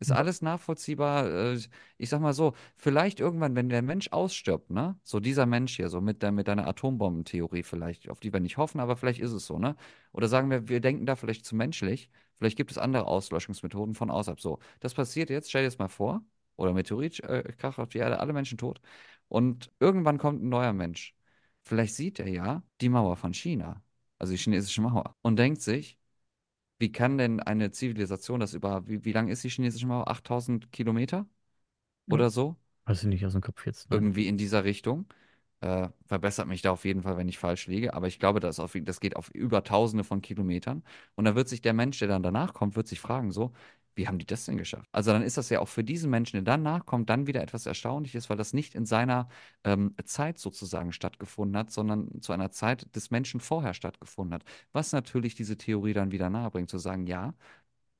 [0.00, 1.26] Ist alles nachvollziehbar.
[1.54, 1.60] äh,
[1.98, 4.98] Ich sag mal so, vielleicht irgendwann, wenn der Mensch ausstirbt, ne?
[5.04, 8.56] So dieser Mensch hier, so mit der, mit deiner Atombombentheorie vielleicht, auf die wir nicht
[8.58, 9.76] hoffen, aber vielleicht ist es so, ne?
[10.12, 12.10] Oder sagen wir, wir denken da vielleicht zu menschlich.
[12.38, 14.40] Vielleicht gibt es andere Auslöschungsmethoden von außerhalb.
[14.40, 16.24] So, das passiert jetzt, stell dir das mal vor.
[16.56, 18.80] Oder Meteorit, äh, kracht auf die Erde, alle Menschen tot.
[19.28, 21.14] Und irgendwann kommt ein neuer Mensch.
[21.64, 23.82] Vielleicht sieht er ja die Mauer von China,
[24.18, 25.98] also die chinesische Mauer, und denkt sich,
[26.78, 30.08] wie kann denn eine Zivilisation das über, wie, wie lang ist die chinesische Mauer?
[30.08, 31.26] 8000 Kilometer
[32.10, 32.56] oder so?
[32.86, 33.90] Weiß ich nicht aus dem Kopf jetzt.
[33.90, 33.98] Nein.
[33.98, 35.06] Irgendwie in dieser Richtung.
[35.60, 37.92] Äh, verbessert mich da auf jeden Fall, wenn ich falsch liege.
[37.92, 40.82] Aber ich glaube, das, auf, das geht auf über Tausende von Kilometern.
[41.16, 43.52] Und da wird sich der Mensch, der dann danach kommt, wird sich fragen, so,
[43.94, 44.88] wie haben die das denn geschafft?
[44.92, 47.66] Also dann ist das ja auch für diesen Menschen, der danach kommt, dann wieder etwas
[47.66, 49.28] Erstaunliches, weil das nicht in seiner
[49.64, 54.44] ähm, Zeit sozusagen stattgefunden hat, sondern zu einer Zeit des Menschen vorher stattgefunden hat.
[54.72, 57.34] Was natürlich diese Theorie dann wieder nahebringt, zu sagen, ja,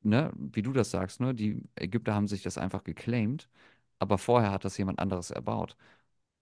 [0.03, 3.49] ne, wie du das sagst, ne, die Ägypter haben sich das einfach geclaimed,
[3.99, 5.77] aber vorher hat das jemand anderes erbaut.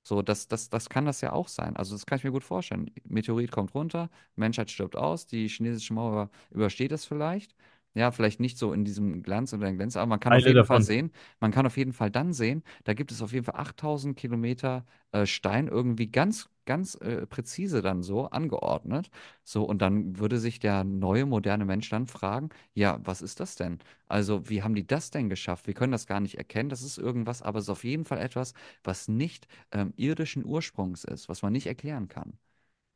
[0.03, 1.77] So, das, das, das kann das ja auch sein.
[1.77, 2.91] Also, das kann ich mir gut vorstellen.
[3.05, 7.55] Meteorit kommt runter, Menschheit stirbt aus, die chinesische Mauer übersteht es vielleicht.
[7.99, 10.63] Ja, vielleicht nicht so in diesem Glanz oder Glänz, aber man kann auf Teile jeden
[10.63, 10.83] Fall davon.
[10.83, 11.11] sehen,
[11.41, 14.85] man kann auf jeden Fall dann sehen, da gibt es auf jeden Fall 8000 Kilometer
[15.13, 19.11] äh, Stein irgendwie ganz, ganz äh, präzise dann so angeordnet.
[19.43, 23.57] So, und dann würde sich der neue, moderne Mensch dann fragen, ja, was ist das
[23.57, 23.79] denn?
[24.07, 25.67] Also, wie haben die das denn geschafft?
[25.67, 28.19] Wir können das gar nicht erkennen, das ist irgendwas, aber es ist auf jeden Fall
[28.19, 28.55] etwas,
[28.85, 32.39] was nicht ähm, irdischen Ursprungs ist, was man nicht erklären kann.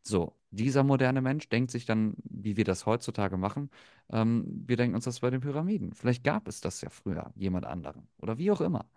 [0.02, 3.70] So, dieser moderne Mensch denkt sich dann, wie wir das heutzutage machen,
[4.10, 5.94] ähm, wir denken uns das bei den Pyramiden.
[5.94, 8.90] Vielleicht gab es das ja früher, jemand anderen oder wie auch immer.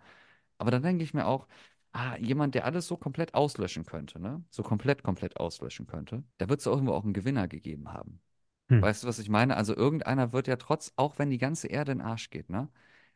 [0.58, 1.46] Aber dann denke ich mir auch,
[1.92, 4.44] ah, jemand, der alles so komplett auslöschen könnte, ne?
[4.50, 8.20] So komplett, komplett auslöschen könnte, da wird es irgendwo auch einen Gewinner gegeben haben.
[8.68, 8.82] Hm.
[8.82, 9.56] Weißt du, was ich meine?
[9.56, 12.68] Also irgendeiner wird ja trotz, auch wenn die ganze Erde in den Arsch geht, ne?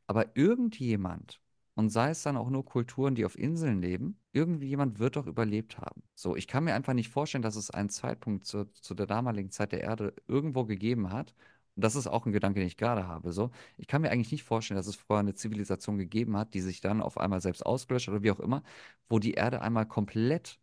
[0.06, 1.40] Aber irgendjemand,
[1.80, 5.78] und sei es dann auch nur Kulturen, die auf Inseln leben, irgendjemand wird doch überlebt
[5.78, 6.02] haben.
[6.14, 9.50] So, ich kann mir einfach nicht vorstellen, dass es einen Zeitpunkt zu, zu der damaligen
[9.50, 11.34] Zeit der Erde irgendwo gegeben hat.
[11.76, 13.32] Und das ist auch ein Gedanke, den ich gerade habe.
[13.32, 16.60] So, ich kann mir eigentlich nicht vorstellen, dass es vorher eine Zivilisation gegeben hat, die
[16.60, 18.62] sich dann auf einmal selbst ausgelöscht hat oder wie auch immer,
[19.08, 20.58] wo die Erde einmal komplett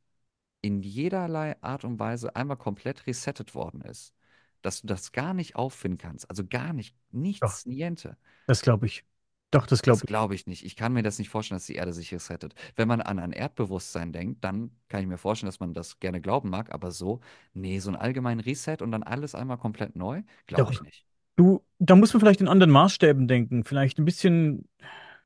[0.61, 4.13] in jederlei Art und Weise einmal komplett resettet worden ist.
[4.61, 6.29] Dass du das gar nicht auffinden kannst.
[6.29, 6.95] Also gar nicht,
[7.39, 8.17] Doch, nichts, niente.
[8.45, 9.05] das glaube ich.
[9.51, 10.07] Doch, das glaube ich.
[10.07, 10.65] glaube ich nicht.
[10.65, 12.53] Ich kann mir das nicht vorstellen, dass die Erde sich resettet.
[12.75, 16.19] Wenn man an ein Erdbewusstsein denkt, dann kann ich mir vorstellen, dass man das gerne
[16.19, 17.21] glauben mag, aber so,
[17.53, 21.05] nee, so ein allgemeinen Reset und dann alles einmal komplett neu, glaube ich nicht.
[21.37, 24.67] Du, da muss man vielleicht in anderen Maßstäben denken, vielleicht ein bisschen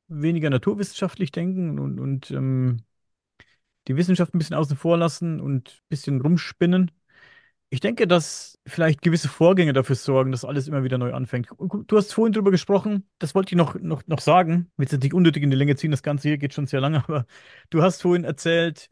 [0.08, 2.82] weniger naturwissenschaftlich denken und, und ähm,
[3.88, 6.90] die Wissenschaft ein bisschen außen vor lassen und ein bisschen rumspinnen.
[7.72, 11.48] Ich denke, dass vielleicht gewisse Vorgänge dafür sorgen, dass alles immer wieder neu anfängt.
[11.86, 14.68] Du hast vorhin drüber gesprochen, das wollte ich noch, noch, noch sagen.
[14.74, 16.66] Ich will es jetzt nicht unnötig in die Länge ziehen, das Ganze hier geht schon
[16.66, 17.24] sehr lange, aber
[17.70, 18.90] du hast vorhin erzählt,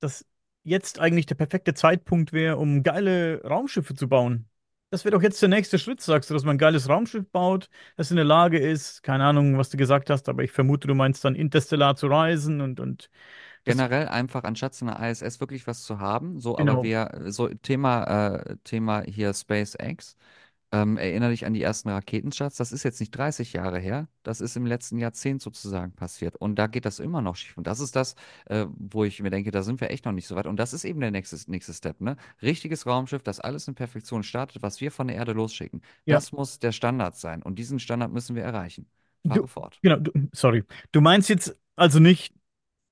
[0.00, 0.26] dass
[0.64, 4.48] jetzt eigentlich der perfekte Zeitpunkt wäre, um geile Raumschiffe zu bauen.
[4.90, 7.70] Das wäre doch jetzt der nächste Schritt, sagst du, dass man ein geiles Raumschiff baut,
[7.96, 10.94] das in der Lage ist, keine Ahnung, was du gesagt hast, aber ich vermute, du
[10.94, 13.10] meinst dann interstellar zu reisen und, und
[13.64, 16.82] Generell einfach, anstatt so einer ISS wirklich was zu haben, so, aber genau.
[16.82, 20.16] wir, so Thema, äh, Thema hier SpaceX,
[20.74, 24.40] ähm, erinnere dich an die ersten Raketenstarts, das ist jetzt nicht 30 Jahre her, das
[24.40, 26.34] ist im letzten Jahrzehnt sozusagen passiert.
[26.34, 27.56] Und da geht das immer noch schief.
[27.56, 28.16] Und das ist das,
[28.46, 30.46] äh, wo ich mir denke, da sind wir echt noch nicht so weit.
[30.46, 32.16] Und das ist eben der nächste, nächste Step, ne?
[32.42, 35.80] Richtiges Raumschiff, das alles in Perfektion startet, was wir von der Erde losschicken.
[36.06, 37.40] Ja, Das muss der Standard sein.
[37.42, 38.86] Und diesen Standard müssen wir erreichen.
[39.22, 39.78] du, Fahre fort.
[39.80, 40.64] genau, du, sorry.
[40.90, 42.34] Du meinst jetzt also nicht,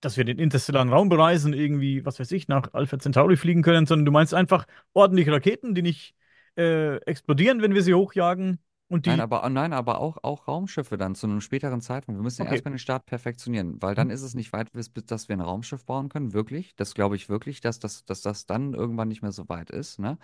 [0.02, 3.86] dass wir den interstellaren Raum bereisen, irgendwie, was weiß ich, nach Alpha Centauri fliegen können,
[3.86, 6.14] sondern du meinst einfach ordentliche Raketen, die nicht
[6.58, 8.58] äh, explodieren, wenn wir sie hochjagen
[8.88, 12.18] und Nein, die, aber, nein, aber auch, auch Raumschiffe dann zu einem späteren Zeitpunkt.
[12.18, 14.90] Wir müssen ja okay, erstmal den Start perfektionieren, weil dann ist es nicht weit, bis,
[14.90, 16.34] bis dass wir ein Raumschiff bauen können.
[16.34, 16.76] Wirklich.
[16.76, 19.98] Das glaube ich wirklich, dass, das dass das dann irgendwann nicht mehr so weit ist.
[19.98, 20.18] Ne?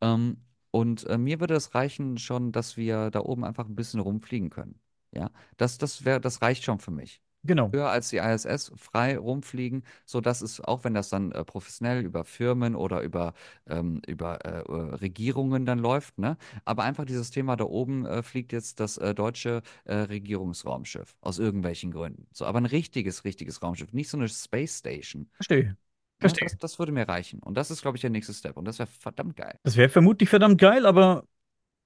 [0.00, 0.38] Ähm,
[0.72, 4.50] und äh, mir würde es reichen schon, dass wir da oben einfach ein bisschen rumfliegen
[4.50, 4.80] können.
[5.12, 7.22] Ja, das, das wäre, das reicht schon für mich.
[7.44, 12.02] Genau, Höher als die ISS, frei rumfliegen, sodass es, auch wenn das dann äh, professionell
[12.02, 13.34] über Firmen oder über,
[13.66, 16.38] ähm, über äh, äh, Regierungen dann läuft, ne?
[16.64, 21.38] Aber einfach dieses Thema, da oben äh, fliegt jetzt das äh, deutsche äh, Regierungsraumschiff, aus
[21.38, 22.26] irgendwelchen Gründen.
[22.32, 25.28] So, aber ein richtiges, richtiges Raumschiff, nicht so eine Space Station.
[25.36, 25.76] verstehe,
[26.20, 26.36] Ne?
[26.36, 26.40] verstehe.
[26.40, 27.40] Das, das würde mir reichen.
[27.42, 28.56] Und das ist, glaube ich, der nächste Step.
[28.56, 29.58] Und das wäre verdammt geil.
[29.62, 31.24] Das wäre vermutlich verdammt geil, aber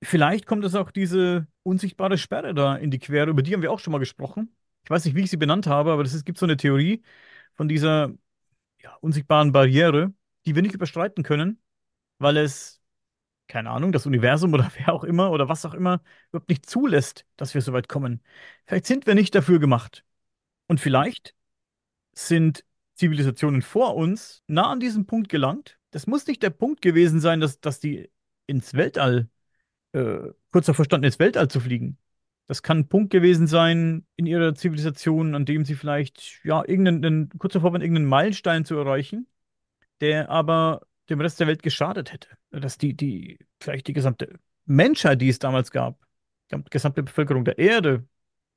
[0.03, 3.73] vielleicht kommt es auch diese unsichtbare Sperre da in die Quere, über die haben wir
[3.73, 4.55] auch schon mal gesprochen.
[4.85, 7.03] Ich weiß nicht, wie ich sie benannt habe, aber es gibt so eine Theorie
[7.55, 8.13] von dieser
[8.83, 10.15] ja, unsichtbaren Barriere,
[10.47, 11.63] die wir nicht überschreiten können,
[12.19, 12.83] weil es,
[13.49, 17.27] keine Ahnung, das Universum oder wer auch immer oder was auch immer überhaupt nicht zulässt,
[17.37, 18.23] dass wir so weit kommen.
[18.67, 20.05] Vielleicht sind wir nicht dafür gemacht.
[20.69, 21.35] Und vielleicht
[22.15, 22.65] sind
[22.95, 25.79] Zivilisationen vor uns nah an diesem Punkt gelangt.
[25.91, 28.11] Das muss nicht der Punkt gewesen sein, dass, dass die
[28.47, 29.29] ins Weltall,
[29.93, 31.99] äh, kurz davor standen, ins Weltall zu fliegen.
[32.49, 37.31] Das kann ein Punkt gewesen sein in ihrer Zivilisation, an dem sie vielleicht, ja, irgendeinen,
[37.39, 39.27] kurz davor waren, irgendeinen Meilenstein zu erreichen
[40.03, 42.29] der aber dem Rest der Welt geschadet hätte.
[42.51, 45.97] Dass die, die, vielleicht die gesamte Menschheit, die es damals gab,
[46.53, 48.05] die gesamte Bevölkerung der Erde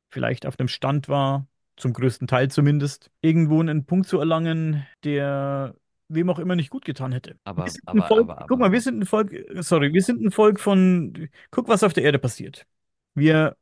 [0.10, 1.48] vielleicht auf einem Stand war,
[1.78, 5.76] zum größten Teil zumindest, irgendwo einen Punkt zu erlangen, der
[6.08, 7.38] wem auch immer nicht gut getan hätte.
[7.44, 10.32] Aber, aber, Volk, aber, guck aber, mal, wir sind ein Volk, sorry, wir sind ein
[10.32, 12.66] Volk von, guck, was auf der Erde passiert.
[13.14, 13.56] Wir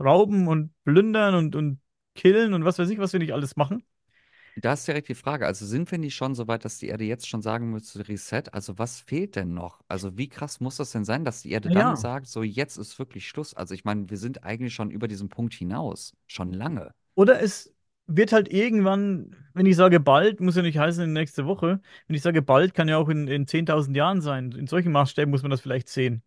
[0.00, 1.80] rauben und plündern und, und
[2.14, 3.84] killen und was weiß ich, was wir nicht alles machen.
[4.58, 7.04] Da ist direkt die Frage, also sind wir nicht schon so weit, dass die Erde
[7.04, 8.44] jetzt schon sagen müsste, Reset?
[8.52, 9.82] Also was fehlt denn noch?
[9.88, 12.78] Also wie krass muss das denn sein, dass die Erde dann Naja, sagt, so jetzt
[12.78, 13.52] ist wirklich Schluss?
[13.54, 16.94] Also ich meine, wir sind eigentlich schon über diesen Punkt hinaus, schon lange.
[17.14, 17.74] Oder es
[18.06, 21.80] wird halt irgendwann, wenn ich sage bald, muss ja nicht heißen in nächste Woche.
[22.06, 24.52] Wenn ich sage bald, kann ja auch in, in 10.000 Jahren sein.
[24.52, 26.22] In solchen Maßstäben muss man das vielleicht sehen.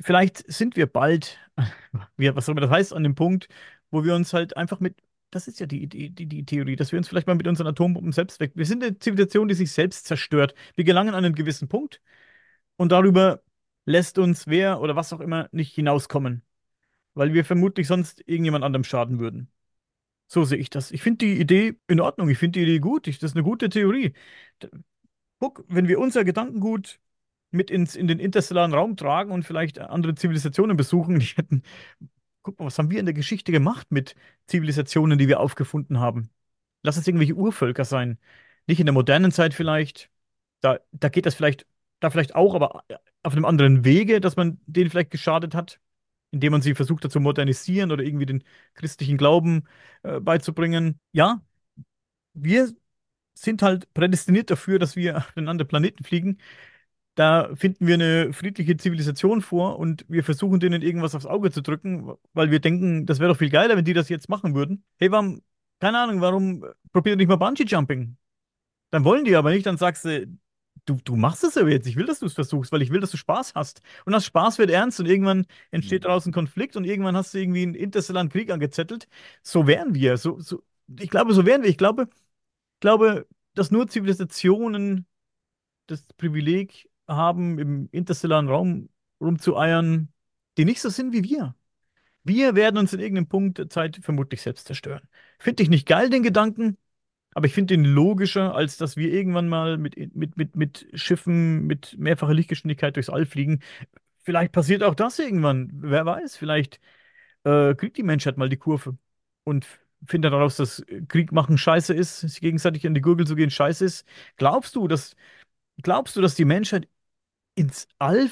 [0.00, 1.38] vielleicht sind wir bald,
[2.16, 3.48] was auch immer das heißt, an dem Punkt,
[3.90, 4.96] wo wir uns halt einfach mit,
[5.30, 7.66] das ist ja die, die, die, die Theorie, dass wir uns vielleicht mal mit unseren
[7.66, 8.52] Atombomben selbst weg.
[8.54, 10.54] Wir sind eine Zivilisation, die sich selbst zerstört.
[10.74, 12.00] Wir gelangen an einen gewissen Punkt
[12.76, 13.42] und darüber
[13.84, 16.42] lässt uns wer oder was auch immer nicht hinauskommen,
[17.14, 19.50] weil wir vermutlich sonst irgendjemand anderem schaden würden.
[20.28, 20.92] So sehe ich das.
[20.92, 22.28] Ich finde die Idee in Ordnung.
[22.30, 23.06] Ich finde die Idee gut.
[23.06, 24.14] Ich, das ist eine gute Theorie.
[25.38, 27.00] Guck, wenn wir unser Gedankengut
[27.52, 31.62] mit ins, in den interstellaren Raum tragen und vielleicht andere Zivilisationen besuchen, die hätten,
[32.42, 34.14] guck mal, was haben wir in der Geschichte gemacht mit
[34.46, 36.30] Zivilisationen, die wir aufgefunden haben?
[36.82, 38.18] Lass es irgendwelche Urvölker sein.
[38.66, 40.10] Nicht in der modernen Zeit vielleicht.
[40.60, 41.66] Da, da geht das vielleicht,
[42.00, 42.84] da vielleicht auch, aber
[43.22, 45.80] auf einem anderen Wege, dass man denen vielleicht geschadet hat,
[46.30, 49.64] indem man sie versucht hat zu modernisieren oder irgendwie den christlichen Glauben
[50.02, 51.00] äh, beizubringen.
[51.12, 51.42] Ja,
[52.34, 52.72] wir
[53.34, 56.38] sind halt prädestiniert dafür, dass wir auf einen anderen Planeten fliegen.
[57.14, 61.60] Da finden wir eine friedliche Zivilisation vor und wir versuchen denen irgendwas aufs Auge zu
[61.62, 64.84] drücken, weil wir denken, das wäre doch viel geiler, wenn die das jetzt machen würden.
[64.98, 65.42] Hey, warum,
[65.80, 68.16] keine Ahnung, warum probiert ihr nicht mal Bungee-Jumping?
[68.90, 70.26] Dann wollen die aber nicht, dann sagst du,
[70.86, 71.86] du, du machst es aber jetzt.
[71.86, 73.82] Ich will, dass du es versuchst, weil ich will, dass du Spaß hast.
[74.04, 76.06] Und das Spaß wird ernst und irgendwann entsteht Mhm.
[76.06, 79.08] daraus ein Konflikt und irgendwann hast du irgendwie einen interstellaren Krieg angezettelt.
[79.42, 80.16] So wären wir.
[80.18, 80.62] So, so,
[81.00, 81.70] ich glaube, so wären wir.
[81.70, 82.08] Ich glaube,
[82.80, 85.06] glaube, dass nur Zivilisationen
[85.86, 88.88] das Privileg haben, im interstellaren Raum
[89.20, 90.12] rumzueiern,
[90.56, 91.54] die nicht so sind wie wir.
[92.24, 95.08] Wir werden uns in irgendeinem Punkt der Zeit vermutlich selbst zerstören.
[95.38, 96.78] Finde ich nicht geil, den Gedanken,
[97.34, 101.66] aber ich finde den logischer, als dass wir irgendwann mal mit, mit, mit, mit Schiffen
[101.66, 103.60] mit mehrfacher Lichtgeschwindigkeit durchs All fliegen.
[104.24, 105.70] Vielleicht passiert auch das irgendwann.
[105.74, 106.80] Wer weiß, vielleicht
[107.44, 108.96] äh, kriegt die Menschheit mal die Kurve
[109.44, 109.66] und
[110.06, 113.84] findet daraus, dass Krieg machen scheiße ist, sich gegenseitig an die Gurgel zu gehen scheiße
[113.84, 114.06] ist.
[114.36, 115.16] Glaubst du, dass,
[115.82, 116.88] glaubst du, dass die Menschheit
[117.54, 118.30] ins All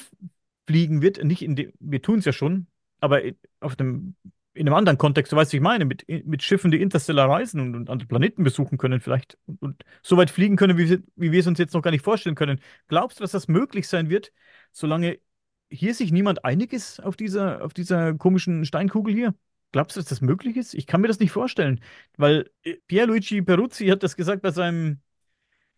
[0.67, 1.23] fliegen wird?
[1.23, 2.67] Nicht in dem, wir tun es ja schon,
[2.99, 4.15] aber in, auf dem,
[4.53, 7.61] in einem anderen Kontext, du weißt, was ich meine, mit, mit Schiffen, die interstellar reisen
[7.61, 11.03] und, und andere Planeten besuchen können vielleicht und, und so weit fliegen können, wie, wir-
[11.15, 12.59] wie wir es uns jetzt noch gar nicht vorstellen können.
[12.87, 14.31] Glaubst du, dass das möglich sein wird,
[14.71, 15.19] solange
[15.69, 19.35] hier sich niemand einig ist auf dieser, auf dieser komischen Steinkugel hier?
[19.71, 20.73] Glaubst du, dass das möglich ist?
[20.73, 21.79] Ich kann mir das nicht vorstellen,
[22.17, 24.99] weil äh, Pierluigi Peruzzi hat das gesagt bei seinem,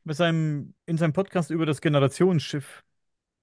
[0.04, 2.84] bei seinem, in seinem Podcast über das Generationsschiff.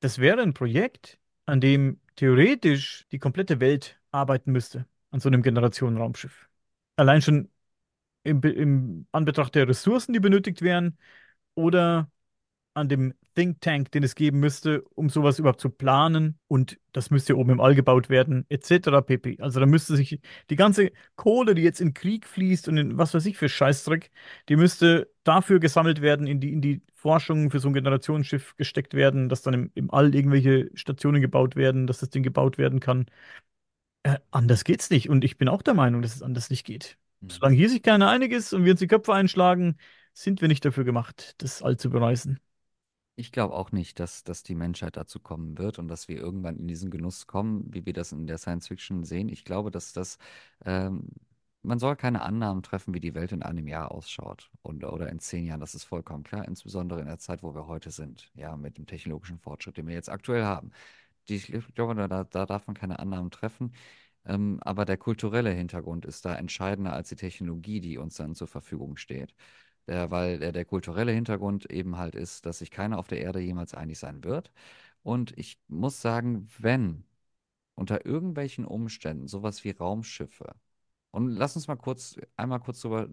[0.01, 5.43] Das wäre ein Projekt, an dem theoretisch die komplette Welt arbeiten müsste, an so einem
[5.43, 6.49] Generationenraumschiff.
[6.97, 7.51] Allein schon
[8.25, 10.99] im, im Anbetracht der Ressourcen, die benötigt wären,
[11.55, 12.11] oder
[12.75, 16.39] an dem Think Tank, den es geben müsste, um sowas überhaupt zu planen.
[16.49, 19.03] Und das müsste ja oben im All gebaut werden, etc.
[19.05, 19.39] pp.
[19.41, 20.21] Also da müsste sich
[20.51, 24.11] die ganze Kohle, die jetzt in Krieg fließt und in was weiß ich für Scheißdreck,
[24.49, 28.95] die müsste dafür gesammelt werden, in die, in die Forschung für so ein Generationsschiff gesteckt
[28.95, 32.81] werden, dass dann im, im All irgendwelche Stationen gebaut werden, dass das Ding gebaut werden
[32.81, 33.07] kann.
[34.03, 35.09] Äh, anders geht's nicht.
[35.09, 36.99] Und ich bin auch der Meinung, dass es anders nicht geht.
[37.21, 37.31] Mhm.
[37.31, 39.77] Solange hier sich keiner einig ist und wir uns die Köpfe einschlagen,
[40.13, 42.41] sind wir nicht dafür gemacht, das All zu bereisen.
[43.21, 46.57] Ich glaube auch nicht, dass, dass die Menschheit dazu kommen wird und dass wir irgendwann
[46.57, 49.29] in diesen Genuss kommen, wie wir das in der Science Fiction sehen.
[49.29, 50.17] Ich glaube, dass das,
[50.65, 51.09] ähm,
[51.63, 55.19] man soll keine Annahmen treffen, wie die Welt in einem Jahr ausschaut und, oder in
[55.19, 55.61] zehn Jahren.
[55.61, 58.87] Das ist vollkommen klar, insbesondere in der Zeit, wo wir heute sind, ja, mit dem
[58.87, 60.71] technologischen Fortschritt, den wir jetzt aktuell haben.
[61.29, 63.73] Die, ich glaube, da, da darf man keine Annahmen treffen.
[64.25, 68.49] Ähm, aber der kulturelle Hintergrund ist da entscheidender als die Technologie, die uns dann zur
[68.49, 69.35] Verfügung steht.
[69.87, 73.41] Der, weil der, der kulturelle Hintergrund eben halt ist, dass sich keiner auf der Erde
[73.41, 74.53] jemals einig sein wird.
[75.03, 77.05] Und ich muss sagen, wenn
[77.75, 80.55] unter irgendwelchen Umständen sowas wie Raumschiffe,
[81.13, 83.09] und lass uns mal kurz, einmal kurz darüber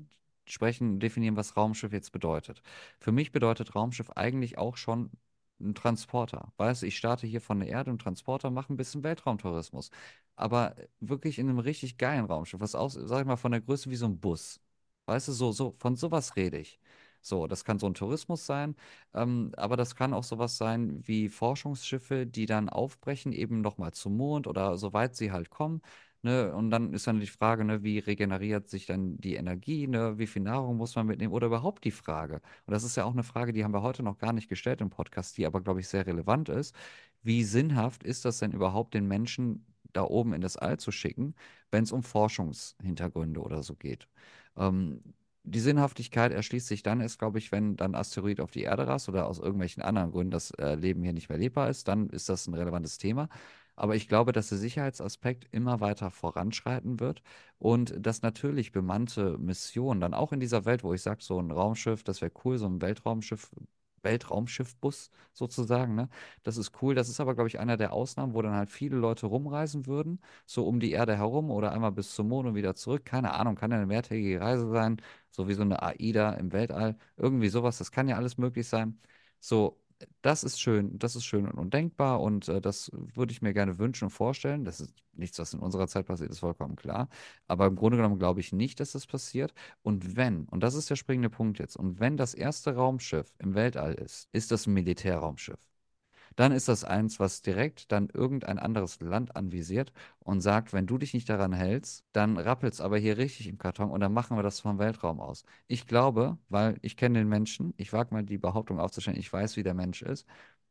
[0.45, 2.61] sprechen, definieren, was Raumschiff jetzt bedeutet.
[2.99, 5.11] Für mich bedeutet Raumschiff eigentlich auch schon
[5.60, 6.53] ein Transporter.
[6.57, 9.89] Weißt du, ich starte hier von der Erde und Transporter mache ein bisschen Weltraumtourismus.
[10.35, 13.89] Aber wirklich in einem richtig geilen Raumschiff, was aus, sag ich mal, von der Größe
[13.89, 14.60] wie so ein Bus.
[15.08, 16.80] Weißt du, so, so, von sowas rede ich.
[17.22, 18.76] So, das kann so ein Tourismus sein,
[19.14, 24.16] ähm, aber das kann auch sowas sein wie Forschungsschiffe, die dann aufbrechen, eben nochmal zum
[24.18, 25.82] Mond oder soweit sie halt kommen.
[26.24, 26.54] Ne?
[26.54, 30.18] Und dann ist dann die Frage, ne, wie regeneriert sich dann die Energie, ne?
[30.18, 32.36] Wie viel Nahrung muss man mitnehmen oder überhaupt die Frage.
[32.66, 34.82] Und das ist ja auch eine Frage, die haben wir heute noch gar nicht gestellt
[34.82, 36.76] im Podcast, die aber, glaube ich, sehr relevant ist.
[37.24, 41.36] Wie sinnhaft ist das denn überhaupt, den Menschen da oben in das All zu schicken,
[41.72, 44.08] wenn es um Forschungshintergründe oder so geht?
[44.58, 45.02] Ähm,
[45.44, 49.08] die Sinnhaftigkeit erschließt sich dann erst, glaube ich, wenn dann Asteroid auf die Erde rast
[49.08, 52.28] oder aus irgendwelchen anderen Gründen das äh, Leben hier nicht mehr lebbar ist, dann ist
[52.30, 53.30] das ein relevantes Thema.
[53.78, 57.22] Aber ich glaube, dass der Sicherheitsaspekt immer weiter voranschreiten wird
[57.60, 61.52] und dass natürlich bemannte Missionen dann auch in dieser Welt, wo ich sage, so ein
[61.52, 63.52] Raumschiff, das wäre cool, so ein Weltraumschiff
[64.08, 66.10] Weltraumschiffbus sozusagen, ne?
[66.44, 66.96] Das ist cool.
[66.96, 70.20] Das ist aber, glaube ich, einer der Ausnahmen, wo dann halt viele Leute rumreisen würden,
[70.46, 73.06] so um die Erde herum oder einmal bis zum Mond und wieder zurück.
[73.06, 74.98] Keine Ahnung, kann ja eine mehrtägige Reise sein,
[75.32, 76.98] so wie so eine AIDA im Weltall.
[77.18, 79.00] Irgendwie sowas, das kann ja alles möglich sein.
[79.40, 79.80] So,
[80.22, 83.80] das ist schön, das ist schön und undenkbar und äh, das würde ich mir gerne
[83.80, 84.65] wünschen und vorstellen.
[84.65, 87.10] Das ist nichts, was in unserer Zeit passiert, ist vollkommen klar.
[87.48, 89.53] Aber im Grunde genommen glaube ich nicht, dass das passiert.
[89.82, 93.56] Und wenn, und das ist der springende Punkt jetzt, und wenn das erste Raumschiff im
[93.56, 95.60] Weltall ist, ist das ein Militärraumschiff
[96.38, 100.98] dann ist das eins, was direkt dann irgendein anderes Land anvisiert und sagt, wenn du
[100.98, 104.38] dich nicht daran hältst, dann rappelt es aber hier richtig im Karton und dann machen
[104.38, 105.44] wir das vom Weltraum aus.
[105.68, 109.58] Ich glaube, weil ich kenne den Menschen, ich wage mal die Behauptung aufzustellen, ich weiß,
[109.58, 110.26] wie der Mensch ist.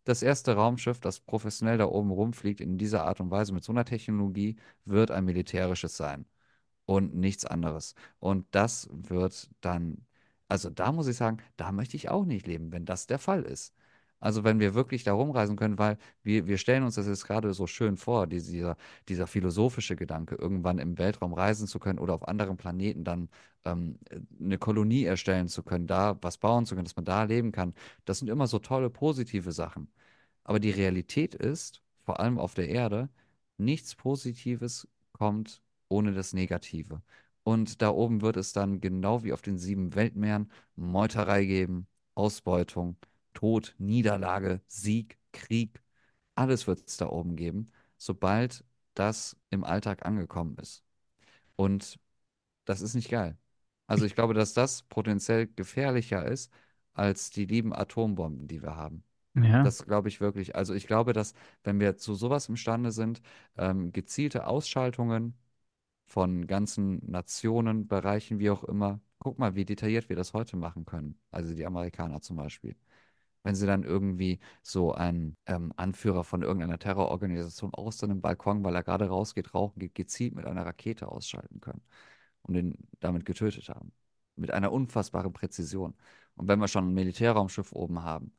[0.04, 3.72] Das erste Raumschiff, das professionell da oben rumfliegt, in dieser Art und Weise mit so
[3.72, 6.26] einer Technologie, wird ein militärisches sein
[6.86, 7.94] und nichts anderes.
[8.20, 10.06] Und das wird dann,
[10.48, 13.42] also da muss ich sagen, da möchte ich auch nicht leben, wenn das der Fall
[13.44, 13.74] ist.
[14.20, 17.52] Also wenn wir wirklich da rumreisen können, weil wir, wir stellen uns das jetzt gerade
[17.54, 18.76] so schön vor, dieser,
[19.08, 23.28] dieser philosophische Gedanke, irgendwann im Weltraum reisen zu können oder auf anderen Planeten dann
[23.64, 23.98] ähm,
[24.40, 27.74] eine Kolonie erstellen zu können, da was bauen zu können, dass man da leben kann.
[28.04, 29.88] Das sind immer so tolle, positive Sachen.
[30.44, 33.10] Aber die Realität ist, vor allem auf der Erde,
[33.58, 37.02] nichts Positives kommt ohne das Negative.
[37.42, 42.96] Und da oben wird es dann genau wie auf den sieben Weltmeeren Meuterei geben, Ausbeutung
[43.36, 45.82] Tod, Niederlage, Sieg, Krieg,
[46.34, 48.64] alles wird es da oben geben, sobald
[48.94, 50.82] das im Alltag angekommen ist.
[51.56, 52.00] Und
[52.64, 53.38] das ist nicht geil.
[53.86, 56.52] Also ich glaube, dass das potenziell gefährlicher ist
[56.94, 59.04] als die lieben Atombomben, die wir haben.
[59.34, 59.62] Ja.
[59.62, 60.56] Das glaube ich wirklich.
[60.56, 63.20] Also ich glaube, dass wenn wir zu sowas imstande sind,
[63.56, 65.34] ähm, gezielte Ausschaltungen
[66.06, 70.86] von ganzen Nationen, Bereichen, wie auch immer, guck mal, wie detailliert wir das heute machen
[70.86, 71.18] können.
[71.30, 72.76] Also die Amerikaner zum Beispiel
[73.46, 78.74] wenn sie dann irgendwie so einen ähm, Anführer von irgendeiner Terrororganisation aus seinem Balkon, weil
[78.74, 81.82] er gerade rausgeht, rauchen geht, gezielt mit einer Rakete ausschalten können
[82.42, 83.92] und ihn damit getötet haben.
[84.36, 85.94] Mit einer unfassbaren Präzision.
[86.36, 88.32] Und wenn wir schon ein Militärraumschiff oben haben,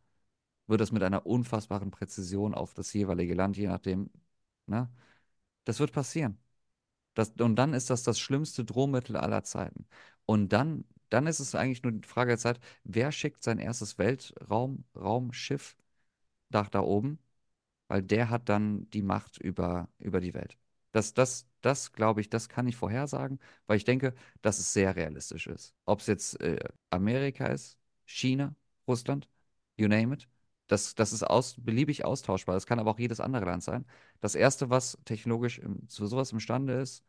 [0.67, 4.09] wird das mit einer unfassbaren Präzision auf das jeweilige Land, je nachdem,
[4.67, 4.89] ne?
[5.65, 6.39] Das wird passieren.
[7.15, 9.87] Das, und dann ist das das schlimmste Drohmittel aller Zeiten.
[10.25, 13.97] Und dann dann ist es eigentlich nur die Frage der Zeit, wer schickt sein erstes
[13.97, 15.77] Weltraumschiff
[16.49, 17.19] nach da oben?
[17.87, 20.57] Weil der hat dann die Macht über, über die Welt.
[20.91, 24.95] Das, das, das glaube ich, das kann ich vorhersagen, weil ich denke, dass es sehr
[24.95, 25.73] realistisch ist.
[25.85, 26.59] Ob es jetzt äh,
[26.89, 28.55] Amerika ist, China,
[28.87, 29.29] Russland,
[29.77, 30.27] you name it.
[30.67, 32.55] Das, das ist aus, beliebig austauschbar.
[32.55, 33.85] Das kann aber auch jedes andere Land sein.
[34.19, 37.03] Das Erste, was technologisch im, zu sowas imstande ist,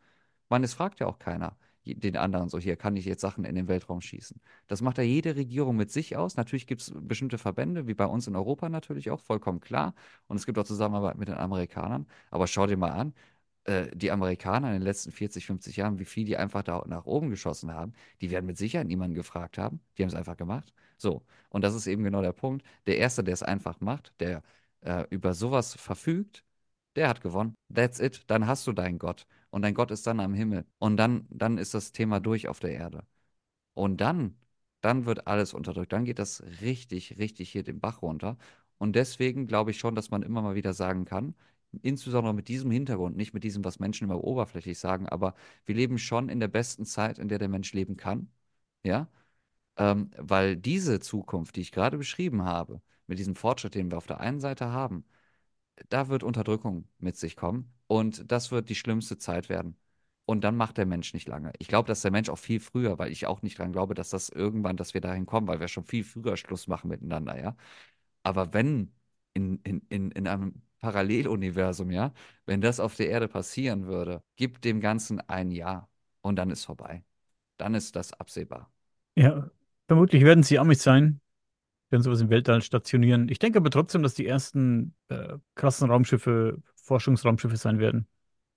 [0.48, 1.56] man, es fragt ja auch keiner
[1.94, 4.40] den anderen so, hier kann ich jetzt Sachen in den Weltraum schießen.
[4.66, 6.36] Das macht ja jede Regierung mit sich aus.
[6.36, 9.94] Natürlich gibt es bestimmte Verbände, wie bei uns in Europa natürlich auch, vollkommen klar.
[10.26, 12.06] Und es gibt auch Zusammenarbeit mit den Amerikanern.
[12.30, 13.14] Aber schau dir mal an,
[13.64, 17.06] äh, die Amerikaner in den letzten 40, 50 Jahren, wie viel die einfach da nach
[17.06, 19.80] oben geschossen haben, die werden mit Sicherheit niemanden gefragt haben.
[19.96, 20.72] Die haben es einfach gemacht.
[20.96, 22.64] So, und das ist eben genau der Punkt.
[22.86, 24.42] Der Erste, der es einfach macht, der
[24.80, 26.44] äh, über sowas verfügt,
[26.96, 27.54] der hat gewonnen.
[27.72, 28.24] That's it.
[28.28, 29.26] Dann hast du deinen Gott.
[29.50, 30.66] Und dein Gott ist dann am Himmel.
[30.78, 33.06] Und dann, dann ist das Thema durch auf der Erde.
[33.74, 34.36] Und dann,
[34.80, 35.92] dann wird alles unterdrückt.
[35.92, 38.38] Dann geht das richtig, richtig hier den Bach runter.
[38.78, 41.34] Und deswegen glaube ich schon, dass man immer mal wieder sagen kann,
[41.82, 45.34] insbesondere mit diesem Hintergrund, nicht mit diesem, was Menschen immer oberflächlich sagen, aber
[45.66, 48.30] wir leben schon in der besten Zeit, in der der Mensch leben kann.
[48.84, 49.08] Ja,
[49.76, 54.06] ähm, weil diese Zukunft, die ich gerade beschrieben habe, mit diesem Fortschritt, den wir auf
[54.06, 55.04] der einen Seite haben,
[55.90, 59.76] da wird Unterdrückung mit sich kommen und das wird die schlimmste Zeit werden.
[60.26, 61.52] Und dann macht der Mensch nicht lange.
[61.58, 64.10] Ich glaube, dass der Mensch auch viel früher, weil ich auch nicht dran glaube, dass
[64.10, 67.56] das irgendwann, dass wir dahin kommen, weil wir schon viel früher Schluss machen miteinander, ja.
[68.22, 68.92] Aber wenn
[69.34, 72.12] in, in, in, in einem Paralleluniversum, ja,
[72.46, 75.88] wenn das auf der Erde passieren würde, gibt dem Ganzen ein Jahr
[76.20, 77.04] und dann ist vorbei.
[77.56, 78.70] Dann ist das absehbar.
[79.16, 79.50] Ja,
[79.86, 81.20] vermutlich werden sie Amis sein,
[81.90, 83.28] werden sowas im Weltall stationieren.
[83.28, 88.08] Ich denke aber trotzdem, dass die ersten äh, krassen Raumschiffe Forschungsraumschiffe sein werden.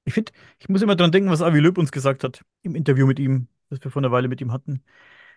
[0.06, 3.08] Ich finde, ich muss immer dran denken, was Avi Löb uns gesagt hat im Interview
[3.08, 4.84] mit ihm, das wir vor einer Weile mit ihm hatten.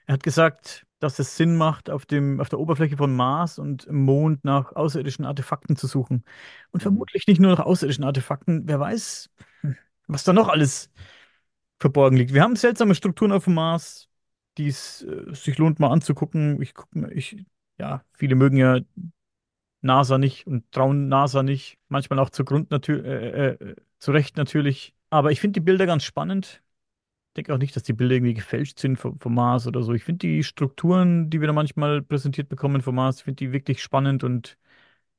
[0.07, 3.85] Er hat gesagt, dass es Sinn macht, auf dem, auf der Oberfläche von Mars und
[3.87, 6.25] im Mond nach außerirdischen Artefakten zu suchen.
[6.73, 6.83] Und Mhm.
[6.83, 8.65] vermutlich nicht nur nach außerirdischen Artefakten.
[8.69, 9.31] Wer weiß,
[10.09, 10.91] was da noch alles
[11.81, 12.33] verborgen liegt.
[12.35, 14.09] Wir haben seltsame Strukturen auf dem Mars,
[14.59, 16.61] die es äh, sich lohnt, mal anzugucken.
[16.63, 17.45] Ich gucke ich,
[17.79, 18.81] ja, viele mögen ja
[19.85, 21.79] NASA nicht und trauen NASA nicht.
[21.89, 24.95] Manchmal auch zu Grund natürlich, äh, äh, zu Recht natürlich.
[25.11, 26.63] Aber ich finde die Bilder ganz spannend.
[27.37, 29.95] denke auch nicht, dass die Bilder irgendwie gefälscht sind vom, vom Mars oder so.
[29.95, 33.83] Ich finde die Strukturen, die wir da manchmal präsentiert bekommen vom Mars, finde die wirklich
[33.83, 34.59] spannend und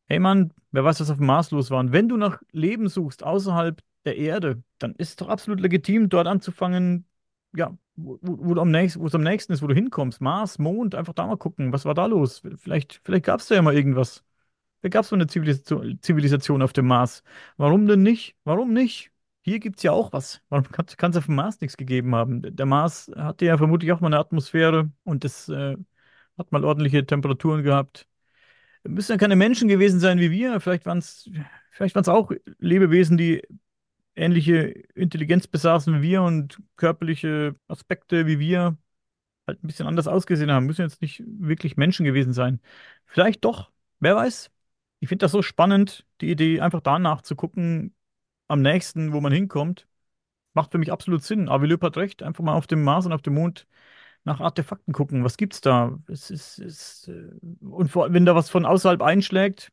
[0.07, 1.79] hey Mann, wer weiß, was auf dem Mars los war.
[1.79, 6.09] Und wenn du nach Leben suchst außerhalb der Erde, dann ist es doch absolut legitim,
[6.09, 7.07] dort anzufangen,
[7.55, 10.21] ja, wo, wo du am es am nächsten ist, wo du hinkommst.
[10.21, 12.41] Mars, Mond, einfach da mal gucken, was war da los?
[12.57, 14.24] Vielleicht, vielleicht gab es da ja mal irgendwas.
[14.85, 17.23] Vielleicht gab es so eine Zivilisation, auf dem Mars.
[17.57, 18.35] Warum denn nicht?
[18.43, 19.09] Warum nicht?
[19.41, 20.43] Hier gibt es ja auch was.
[20.49, 22.43] Warum kann es auf dem Mars nichts gegeben haben?
[22.55, 25.75] Der Mars hatte ja vermutlich auch mal eine Atmosphäre und das äh,
[26.37, 28.07] hat mal ordentliche Temperaturen gehabt.
[28.83, 30.59] Müssen ja keine Menschen gewesen sein wie wir.
[30.59, 31.31] Vielleicht waren es
[31.71, 33.41] vielleicht auch Lebewesen, die
[34.15, 38.77] ähnliche Intelligenz besaßen wie wir und körperliche Aspekte wie wir
[39.47, 40.67] halt ein bisschen anders ausgesehen haben.
[40.67, 42.61] Müssen jetzt nicht wirklich Menschen gewesen sein.
[43.07, 43.71] Vielleicht doch.
[43.99, 44.51] Wer weiß?
[45.05, 47.93] Ich finde das so spannend, die Idee, einfach danach zu gucken,
[48.47, 49.87] am nächsten, wo man hinkommt.
[50.53, 51.49] Macht für mich absolut Sinn.
[51.49, 53.67] Aber Lüpp hat recht, einfach mal auf dem Mars und auf dem Mond
[54.25, 55.23] nach Artefakten gucken.
[55.23, 55.99] Was gibt's da?
[56.07, 57.31] Es ist, es, äh,
[57.65, 59.71] und vor, wenn da was von außerhalb einschlägt,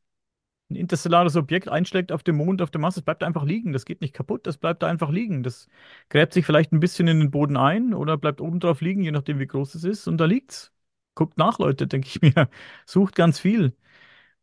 [0.71, 3.73] ein interstellares Objekt einschlägt auf dem Mond, auf dem Mars, das bleibt einfach liegen.
[3.73, 5.43] Das geht nicht kaputt, das bleibt da einfach liegen.
[5.43, 5.69] Das
[6.11, 9.13] gräbt sich vielleicht ein bisschen in den Boden ein oder bleibt oben drauf liegen, je
[9.13, 10.09] nachdem, wie groß es ist.
[10.09, 10.73] Und da liegt's.
[11.15, 12.49] Guckt nach, Leute, denke ich mir.
[12.87, 13.75] Sucht ganz viel.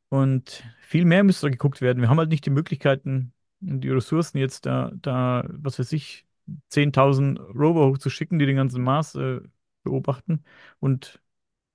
[0.09, 2.01] Und viel mehr müsste da geguckt werden.
[2.01, 6.25] Wir haben halt nicht die Möglichkeiten und die Ressourcen jetzt da, da, was weiß ich,
[6.69, 9.39] 10.000 Rover hochzuschicken, die den ganzen Mars äh,
[9.83, 10.43] beobachten
[10.79, 11.21] und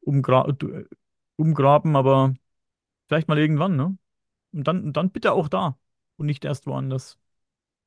[0.00, 0.84] umgra äh,
[1.36, 2.34] umgraben, aber
[3.08, 3.98] vielleicht mal irgendwann, ne?
[4.52, 5.78] Und dann, dann bitte auch da
[6.16, 7.18] und nicht erst woanders.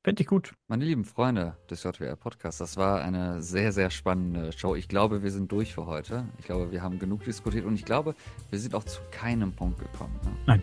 [0.04, 0.54] Fände ich gut.
[0.68, 4.76] Meine lieben Freunde des JWR Podcasts, das war eine sehr, sehr spannende Show.
[4.76, 6.24] Ich glaube, wir sind durch für heute.
[6.38, 8.14] Ich glaube, wir haben genug diskutiert und ich glaube,
[8.50, 10.18] wir sind auch zu keinem Punkt gekommen.
[10.22, 10.30] Ne?
[10.46, 10.62] Nein.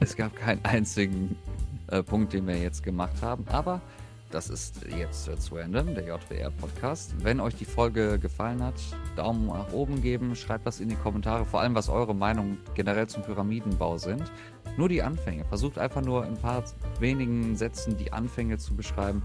[0.00, 1.34] Es gab keinen einzigen
[1.86, 3.80] äh, Punkt, den wir jetzt gemacht haben, aber
[4.32, 7.14] das ist jetzt zu Ende, der JWR-Podcast.
[7.22, 8.74] Wenn euch die Folge gefallen hat,
[9.14, 13.06] Daumen nach oben geben, schreibt was in die Kommentare, vor allem was eure Meinung generell
[13.06, 14.32] zum Pyramidenbau sind.
[14.78, 15.44] Nur die Anfänge.
[15.44, 16.64] Versucht einfach nur in ein paar
[16.98, 19.22] wenigen Sätzen die Anfänge zu beschreiben,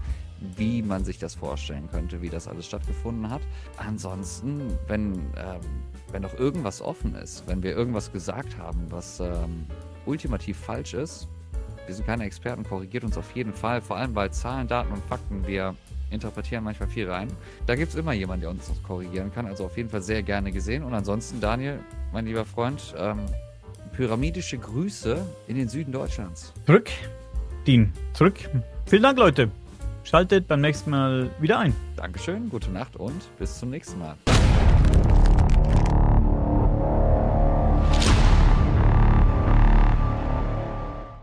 [0.56, 3.42] wie man sich das vorstellen könnte, wie das alles stattgefunden hat.
[3.78, 5.60] Ansonsten, wenn, ähm,
[6.12, 9.66] wenn noch irgendwas offen ist, wenn wir irgendwas gesagt haben, was ähm,
[10.04, 11.28] ultimativ falsch ist,
[11.88, 15.02] wir sind keine Experten, korrigiert uns auf jeden Fall, vor allem weil Zahlen, Daten und
[15.06, 15.74] Fakten, wir
[16.10, 17.28] interpretieren manchmal viel rein.
[17.66, 20.52] Da gibt es immer jemanden, der uns korrigieren kann, also auf jeden Fall sehr gerne
[20.52, 20.84] gesehen.
[20.84, 21.80] Und ansonsten, Daniel,
[22.12, 23.20] mein lieber Freund, ähm,
[23.92, 26.52] pyramidische Grüße in den Süden Deutschlands.
[26.66, 26.90] Zurück,
[27.66, 28.38] Dean, zurück.
[28.86, 29.50] Vielen Dank, Leute.
[30.04, 31.74] Schaltet beim nächsten Mal wieder ein.
[31.96, 34.16] Dankeschön, gute Nacht und bis zum nächsten Mal.